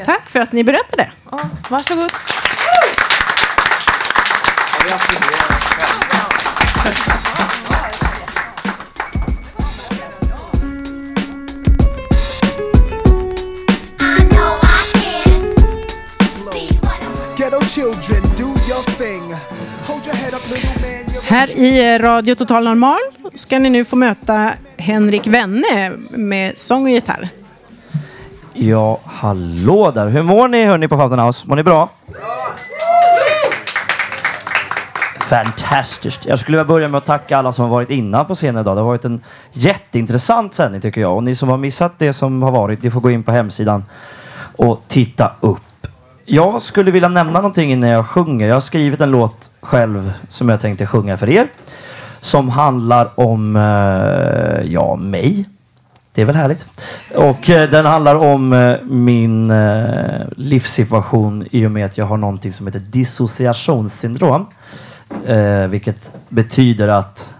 Tack 0.05 0.21
för 0.21 0.39
att 0.39 0.51
ni 0.51 0.63
berättade. 0.63 1.11
Ja, 1.31 1.39
varsågod. 1.69 2.11
Ghetto 6.85 7.28
children, 17.79 18.21
do 18.37 18.47
your 18.69 18.83
thing. 18.97 19.23
Hold 19.87 20.05
your 20.05 20.15
head 20.15 20.33
up, 20.33 20.49
little 20.51 20.69
man. 20.69 21.23
Här 21.23 21.49
i 21.49 21.99
Radio 21.99 22.35
Total 22.35 22.63
Normal 22.63 22.97
ska 23.33 23.59
ni 23.59 23.69
nu 23.69 23.85
få 23.85 23.95
möta 23.95 24.51
Henrik 24.77 25.27
Wenne 25.27 25.91
med 26.09 26.59
sång 26.59 26.83
och 26.83 26.89
gitarr. 26.89 27.29
Ja, 28.53 28.99
hallå 29.05 29.91
där. 29.91 30.07
Hur 30.07 30.23
mår 30.23 30.47
ni 30.47 30.65
hörni 30.65 30.87
på 30.87 30.97
Fountain 30.97 31.19
House? 31.19 31.47
Mår 31.47 31.55
ni 31.55 31.63
bra? 31.63 31.89
Fantastiskt. 35.19 36.25
Jag 36.25 36.39
skulle 36.39 36.57
vilja 36.57 36.67
börja 36.67 36.87
med 36.87 36.97
att 36.97 37.05
tacka 37.05 37.37
alla 37.37 37.51
som 37.51 37.65
har 37.65 37.71
varit 37.71 37.89
innan 37.89 38.25
på 38.25 38.35
scenen 38.35 38.61
idag. 38.61 38.75
Det 38.77 38.81
har 38.81 38.87
varit 38.87 39.05
en 39.05 39.21
jätteintressant 39.51 40.53
sändning 40.53 40.81
tycker 40.81 41.01
jag. 41.01 41.15
Och 41.15 41.23
ni 41.23 41.35
som 41.35 41.49
har 41.49 41.57
missat 41.57 41.93
det 41.97 42.13
som 42.13 42.43
har 42.43 42.51
varit, 42.51 42.83
ni 42.83 42.91
får 42.91 42.99
gå 42.99 43.11
in 43.11 43.23
på 43.23 43.31
hemsidan 43.31 43.85
och 44.55 44.83
titta 44.87 45.31
upp. 45.39 45.68
Jag 46.31 46.61
skulle 46.61 46.91
vilja 46.91 47.09
nämna 47.09 47.33
någonting 47.33 47.71
innan 47.71 47.89
jag 47.89 48.05
sjunger. 48.05 48.47
Jag 48.47 48.55
har 48.55 48.61
skrivit 48.61 49.01
en 49.01 49.11
låt 49.11 49.51
själv 49.61 50.13
som 50.27 50.49
jag 50.49 50.61
tänkte 50.61 50.85
sjunga 50.85 51.17
för 51.17 51.29
er. 51.29 51.47
Som 52.11 52.49
handlar 52.49 53.07
om, 53.15 53.55
eh, 53.55 54.71
ja, 54.71 54.95
mig. 54.95 55.45
Det 56.13 56.21
är 56.21 56.25
väl 56.25 56.35
härligt. 56.35 56.81
Och 57.15 57.49
eh, 57.49 57.69
den 57.69 57.85
handlar 57.85 58.15
om 58.15 58.53
eh, 58.53 58.81
min 58.83 59.51
eh, 59.51 60.27
livssituation 60.37 61.47
i 61.51 61.65
och 61.65 61.71
med 61.71 61.85
att 61.85 61.97
jag 61.97 62.05
har 62.05 62.17
någonting 62.17 62.53
som 62.53 62.67
heter 62.67 62.79
dissociationssyndrom. 62.79 64.45
Eh, 65.25 65.67
vilket 65.67 66.11
betyder 66.29 66.87
att 66.87 67.33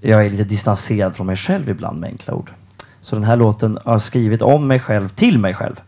jag 0.00 0.26
är 0.26 0.30
lite 0.30 0.44
distanserad 0.44 1.16
från 1.16 1.26
mig 1.26 1.36
själv 1.36 1.70
ibland 1.70 2.00
med 2.00 2.10
enkla 2.10 2.34
ord. 2.34 2.50
Så 3.00 3.16
den 3.16 3.24
här 3.24 3.36
låten 3.36 3.78
har 3.84 3.92
jag 3.92 4.00
skrivit 4.00 4.42
om 4.42 4.66
mig 4.66 4.80
själv 4.80 5.08
till 5.08 5.38
mig 5.38 5.54
själv. 5.54 5.80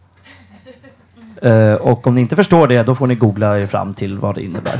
Eh, 1.42 1.74
och 1.74 2.06
om 2.06 2.14
ni 2.14 2.20
inte 2.20 2.36
förstår 2.36 2.68
det, 2.68 2.82
då 2.82 2.94
får 2.94 3.06
ni 3.06 3.14
googla 3.14 3.58
er 3.58 3.66
fram 3.66 3.94
till 3.94 4.18
vad 4.18 4.34
det 4.34 4.42
innebär. 4.42 4.78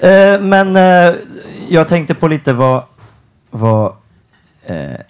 Eh, 0.00 0.40
men 0.40 0.76
eh, 0.76 1.14
jag 1.68 1.88
tänkte 1.88 2.14
på 2.14 2.28
lite 2.28 2.52
vad, 2.52 2.82
vad 3.50 3.92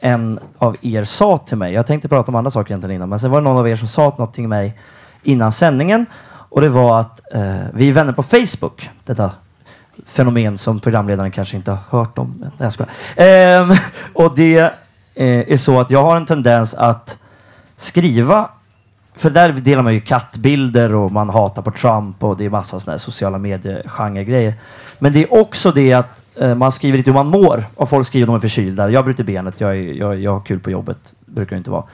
en 0.00 0.38
av 0.58 0.76
er 0.82 1.04
sa 1.04 1.38
till 1.38 1.56
mig. 1.56 1.72
Jag 1.72 1.86
tänkte 1.86 2.08
prata 2.08 2.30
om 2.30 2.34
andra 2.34 2.50
saker 2.50 2.70
egentligen 2.70 2.96
innan, 2.96 3.08
men 3.08 3.20
sen 3.20 3.30
var 3.30 3.40
det 3.40 3.44
någon 3.44 3.58
av 3.58 3.68
er 3.68 3.76
som 3.76 3.88
sa 3.88 4.14
något 4.18 4.32
till 4.32 4.48
mig 4.48 4.78
innan 5.22 5.52
sändningen. 5.52 6.06
Och 6.28 6.60
det 6.60 6.68
var 6.68 7.00
att 7.00 7.20
vi 7.72 7.88
är 7.88 7.92
vänner 7.92 8.12
på 8.12 8.22
Facebook. 8.22 8.90
Detta 9.04 9.30
fenomen 10.06 10.58
som 10.58 10.80
programledaren 10.80 11.30
kanske 11.30 11.56
inte 11.56 11.70
har 11.70 11.78
hört 11.98 12.18
om. 12.18 12.34
Nej, 12.40 12.50
jag 12.58 12.72
skojar. 12.72 12.90
Ehm, 13.16 13.70
och 14.12 14.36
det 14.36 14.72
är 15.14 15.56
så 15.56 15.80
att 15.80 15.90
jag 15.90 16.02
har 16.02 16.16
en 16.16 16.26
tendens 16.26 16.74
att 16.74 17.18
skriva 17.76 18.48
för 19.16 19.30
där 19.30 19.52
delar 19.52 19.82
man 19.82 19.94
ju 19.94 20.00
kattbilder 20.00 20.94
och 20.94 21.12
man 21.12 21.30
hatar 21.30 21.62
på 21.62 21.70
Trump 21.70 22.24
och 22.24 22.36
det 22.36 22.44
är 22.44 22.50
massa 22.50 22.80
sådana 22.80 22.92
här 22.92 22.98
sociala 22.98 23.38
medier-genre-grejer. 23.38 24.54
Men 24.98 25.12
det 25.12 25.22
är 25.22 25.40
också 25.40 25.72
det 25.72 25.92
att 25.92 26.22
eh, 26.34 26.54
man 26.54 26.72
skriver 26.72 26.98
lite 26.98 27.10
hur 27.10 27.14
man 27.14 27.26
mår 27.26 27.64
och 27.74 27.88
folk 27.88 28.06
skriver 28.06 28.24
att 28.24 28.28
de 28.28 28.36
är 28.36 28.40
förkylda. 28.40 28.90
Jag 28.90 29.04
bryter 29.04 29.24
benet, 29.24 29.60
jag, 29.60 29.70
är, 29.70 29.92
jag, 29.92 30.20
jag 30.20 30.32
har 30.32 30.40
kul 30.40 30.60
på 30.60 30.70
jobbet. 30.70 31.14
brukar 31.26 31.56
det 31.56 31.58
inte 31.58 31.70
vara. 31.70 31.84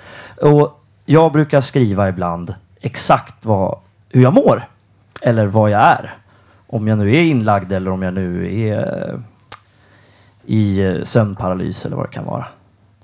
Och 0.42 0.80
jag 1.04 1.32
brukar 1.32 1.60
skriva 1.60 2.08
ibland 2.08 2.54
exakt 2.80 3.44
vad, 3.44 3.78
hur 4.08 4.22
jag 4.22 4.34
mår. 4.34 4.62
Eller 5.20 5.46
vad 5.46 5.70
jag 5.70 5.80
är. 5.80 6.14
Om 6.66 6.88
jag 6.88 6.98
nu 6.98 7.16
är 7.16 7.22
inlagd 7.22 7.72
eller 7.72 7.90
om 7.90 8.02
jag 8.02 8.14
nu 8.14 8.60
är 8.60 9.08
eh, 9.08 9.18
i 10.44 10.80
eh, 10.80 11.02
sömnparalys 11.02 11.86
eller 11.86 11.96
vad 11.96 12.04
det 12.04 12.12
kan 12.12 12.24
vara. 12.24 12.46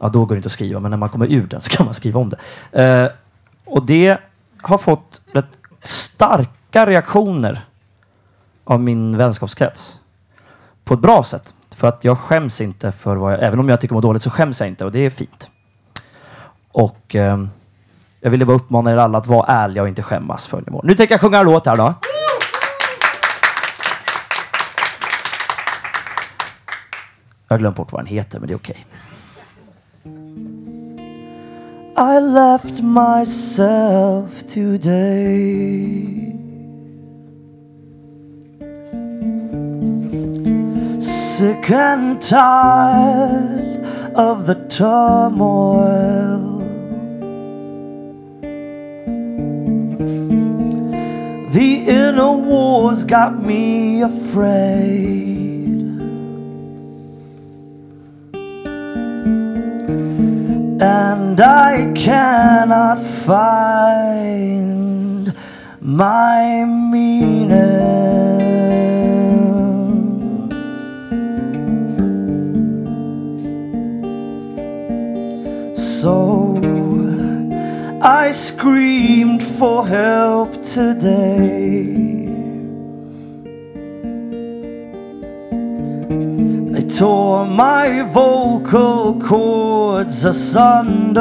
Ja, 0.00 0.08
då 0.08 0.24
går 0.24 0.34
det 0.34 0.38
inte 0.38 0.46
att 0.46 0.52
skriva, 0.52 0.80
men 0.80 0.90
när 0.90 0.98
man 0.98 1.08
kommer 1.08 1.32
ur 1.32 1.46
den 1.46 1.60
så 1.60 1.76
kan 1.76 1.86
man 1.86 1.94
skriva 1.94 2.20
om 2.20 2.30
det. 2.30 2.36
Eh, 2.82 3.10
och 3.68 3.86
det 3.86 4.18
har 4.62 4.78
fått 4.78 5.20
rätt 5.32 5.58
starka 5.82 6.86
reaktioner 6.86 7.60
av 8.64 8.80
min 8.80 9.16
vänskapskrets. 9.16 10.00
På 10.84 10.94
ett 10.94 11.00
bra 11.00 11.24
sätt. 11.24 11.54
För 11.76 11.88
att 11.88 12.04
jag 12.04 12.18
skäms 12.18 12.60
inte 12.60 12.92
för 12.92 13.16
vad 13.16 13.32
jag... 13.32 13.42
Även 13.42 13.58
om 13.58 13.68
jag 13.68 13.80
tycker 13.80 13.94
mår 13.94 14.02
dåligt 14.02 14.22
så 14.22 14.30
skäms 14.30 14.60
jag 14.60 14.68
inte 14.68 14.84
och 14.84 14.92
det 14.92 14.98
är 14.98 15.10
fint. 15.10 15.48
Och 16.72 17.14
eh, 17.14 17.44
jag 18.20 18.30
ville 18.30 18.44
bara 18.44 18.56
uppmana 18.56 18.92
er 18.92 18.96
alla 18.96 19.18
att 19.18 19.26
vara 19.26 19.46
ärliga 19.46 19.82
och 19.82 19.88
inte 19.88 20.02
skämmas 20.02 20.46
för 20.46 20.62
nivån. 20.66 20.80
Nu 20.84 20.94
tänker 20.94 21.14
jag 21.14 21.20
sjunga 21.20 21.38
en 21.38 21.46
låt 21.46 21.66
här 21.66 21.76
då. 21.76 21.94
Jag 27.48 27.54
har 27.54 27.58
glömt 27.58 27.76
bort 27.76 27.92
vad 27.92 28.00
den 28.00 28.06
heter, 28.06 28.38
men 28.38 28.48
det 28.48 28.54
är 28.54 28.56
okej. 28.56 28.86
I 32.00 32.20
left 32.20 32.80
myself 32.80 34.46
today. 34.46 36.32
Sick 41.00 41.70
and 41.72 42.22
tired 42.22 43.84
of 44.14 44.46
the 44.46 44.54
turmoil. 44.68 46.58
The 51.50 51.84
inner 51.88 52.32
wars 52.32 53.02
got 53.02 53.44
me 53.44 54.02
afraid. 54.02 55.47
And 60.80 61.40
I 61.40 61.92
cannot 61.94 63.00
find 63.26 64.54
my 65.80 66.64
meaning. 66.64 67.58
So 75.74 76.60
I 78.00 78.30
screamed 78.30 79.42
for 79.42 79.86
help 79.86 80.62
today. 80.62 82.07
Tore 86.98 87.46
my 87.46 88.02
vocal 88.02 89.20
cords 89.20 90.24
asunder. 90.24 91.20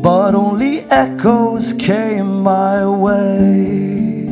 But 0.00 0.34
only 0.34 0.80
echoes 0.90 1.74
came 1.74 2.40
my 2.42 2.86
way. 2.86 4.24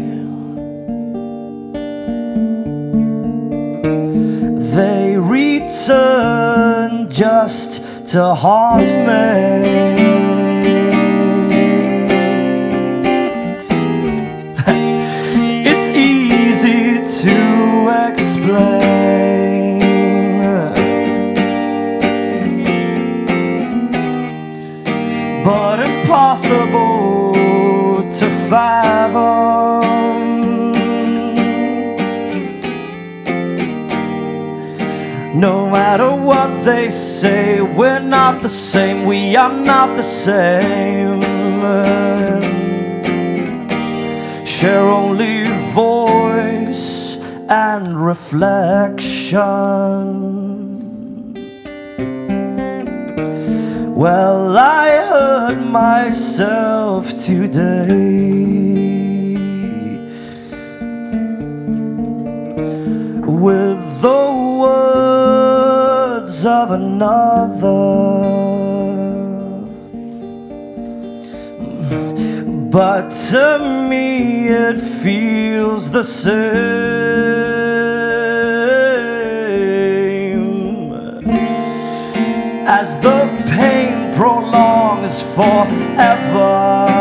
They 4.76 5.18
return 5.18 7.10
just 7.10 7.84
to 8.12 8.34
haunt 8.34 8.80
me. 9.06 10.11
Explain, 18.42 19.78
but 25.44 25.78
impossible 25.78 27.32
to 28.02 28.26
fathom. 28.50 29.82
No 35.38 35.68
matter 35.70 36.10
what 36.10 36.64
they 36.64 36.90
say, 36.90 37.60
we're 37.60 38.00
not 38.00 38.42
the 38.42 38.48
same, 38.48 39.06
we 39.06 39.36
are 39.36 39.52
not 39.52 39.96
the 39.96 40.02
same. 40.02 41.20
Share 44.44 44.88
only 44.88 45.51
and 47.52 48.02
reflection. 48.02 49.42
Well, 53.94 54.56
I 54.56 54.88
hurt 55.12 55.60
myself 55.60 57.10
today 57.22 57.92
with 63.44 64.00
the 64.00 64.24
words 64.64 66.46
of 66.46 66.70
another. 66.70 67.82
But 72.70 73.10
to 73.30 73.58
me 73.90 74.48
it 74.48 74.78
feels 74.80 75.90
the 75.90 76.02
same 76.02 77.41
forever. 85.34 86.91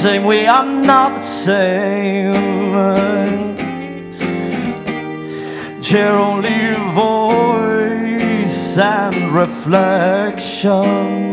Same, 0.00 0.24
we 0.24 0.46
are 0.46 0.64
not 0.64 1.18
the 1.18 1.22
same. 1.22 2.32
Share 5.82 6.16
only 6.16 6.72
voice 6.94 8.78
and 8.78 9.14
reflection. 9.30 11.29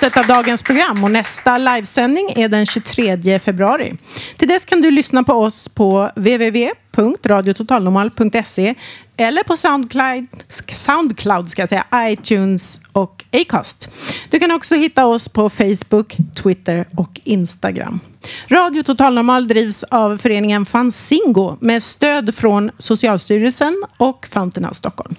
Slutet 0.00 0.16
av 0.16 0.26
dagens 0.26 0.62
program 0.62 1.04
och 1.04 1.10
nästa 1.10 1.58
livesändning 1.58 2.30
är 2.36 2.48
den 2.48 2.66
23 2.66 3.38
februari. 3.38 3.94
Till 4.36 4.48
dess 4.48 4.64
kan 4.64 4.80
du 4.80 4.90
lyssna 4.90 5.22
på 5.22 5.32
oss 5.32 5.68
på 5.68 6.10
www.radiototalnormal.se 6.16 8.74
eller 9.16 9.42
på 9.42 9.56
Soundcloud, 9.56 10.26
Soundcloud 10.72 11.50
ska 11.50 11.62
jag 11.62 11.68
säga, 11.68 11.84
iTunes 11.94 12.80
och 12.92 13.24
Acast. 13.32 13.88
Du 14.30 14.38
kan 14.38 14.50
också 14.50 14.74
hitta 14.74 15.06
oss 15.06 15.28
på 15.28 15.50
Facebook, 15.50 16.16
Twitter 16.42 16.86
och 16.96 17.20
Instagram. 17.24 18.00
Radio 18.48 18.82
Total 18.82 19.14
Normal 19.14 19.48
drivs 19.48 19.84
av 19.84 20.18
föreningen 20.18 20.66
Fanzingo 20.66 21.56
med 21.60 21.82
stöd 21.82 22.34
från 22.34 22.70
Socialstyrelsen 22.78 23.84
och 23.96 24.26
Fountain 24.30 24.64
House 24.64 24.78
Stockholm. 24.78 25.14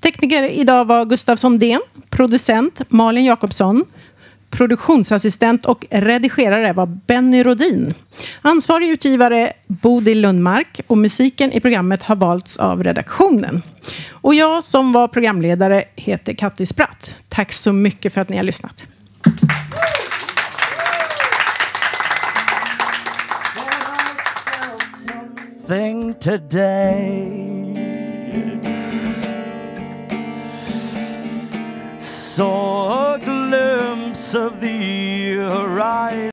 Tekniker 0.00 0.42
idag 0.42 0.84
var 0.84 1.04
Gustav 1.04 1.36
Sondén, 1.36 1.80
producent 2.10 2.80
Malin 2.88 3.24
Jakobsson, 3.24 3.84
produktionsassistent 4.50 5.66
och 5.66 5.86
redigerare 5.90 6.72
var 6.72 6.86
Benny 6.86 7.42
Rodin. 7.42 7.94
Ansvarig 8.42 8.88
utgivare 8.88 9.52
Bodil 9.66 10.20
Lundmark 10.20 10.80
och 10.86 10.98
musiken 10.98 11.52
i 11.52 11.60
programmet 11.60 12.02
har 12.02 12.16
valts 12.16 12.56
av 12.56 12.84
redaktionen. 12.84 13.62
Och 14.10 14.34
jag 14.34 14.64
som 14.64 14.92
var 14.92 15.08
programledare 15.08 15.84
heter 15.96 16.34
Katti 16.34 16.66
Spratt. 16.66 17.14
Tack 17.28 17.52
så 17.52 17.72
mycket 17.72 18.14
för 18.14 18.20
att 18.20 18.28
ni 18.28 18.36
har 18.36 18.44
lyssnat. 18.44 18.86
Thing 25.68 26.14
today. 26.14 27.60
Saw 32.36 33.14
a 33.14 33.18
glimpse 33.18 34.36
of 34.36 34.60
the 34.60 35.34
horizon. 35.34 36.20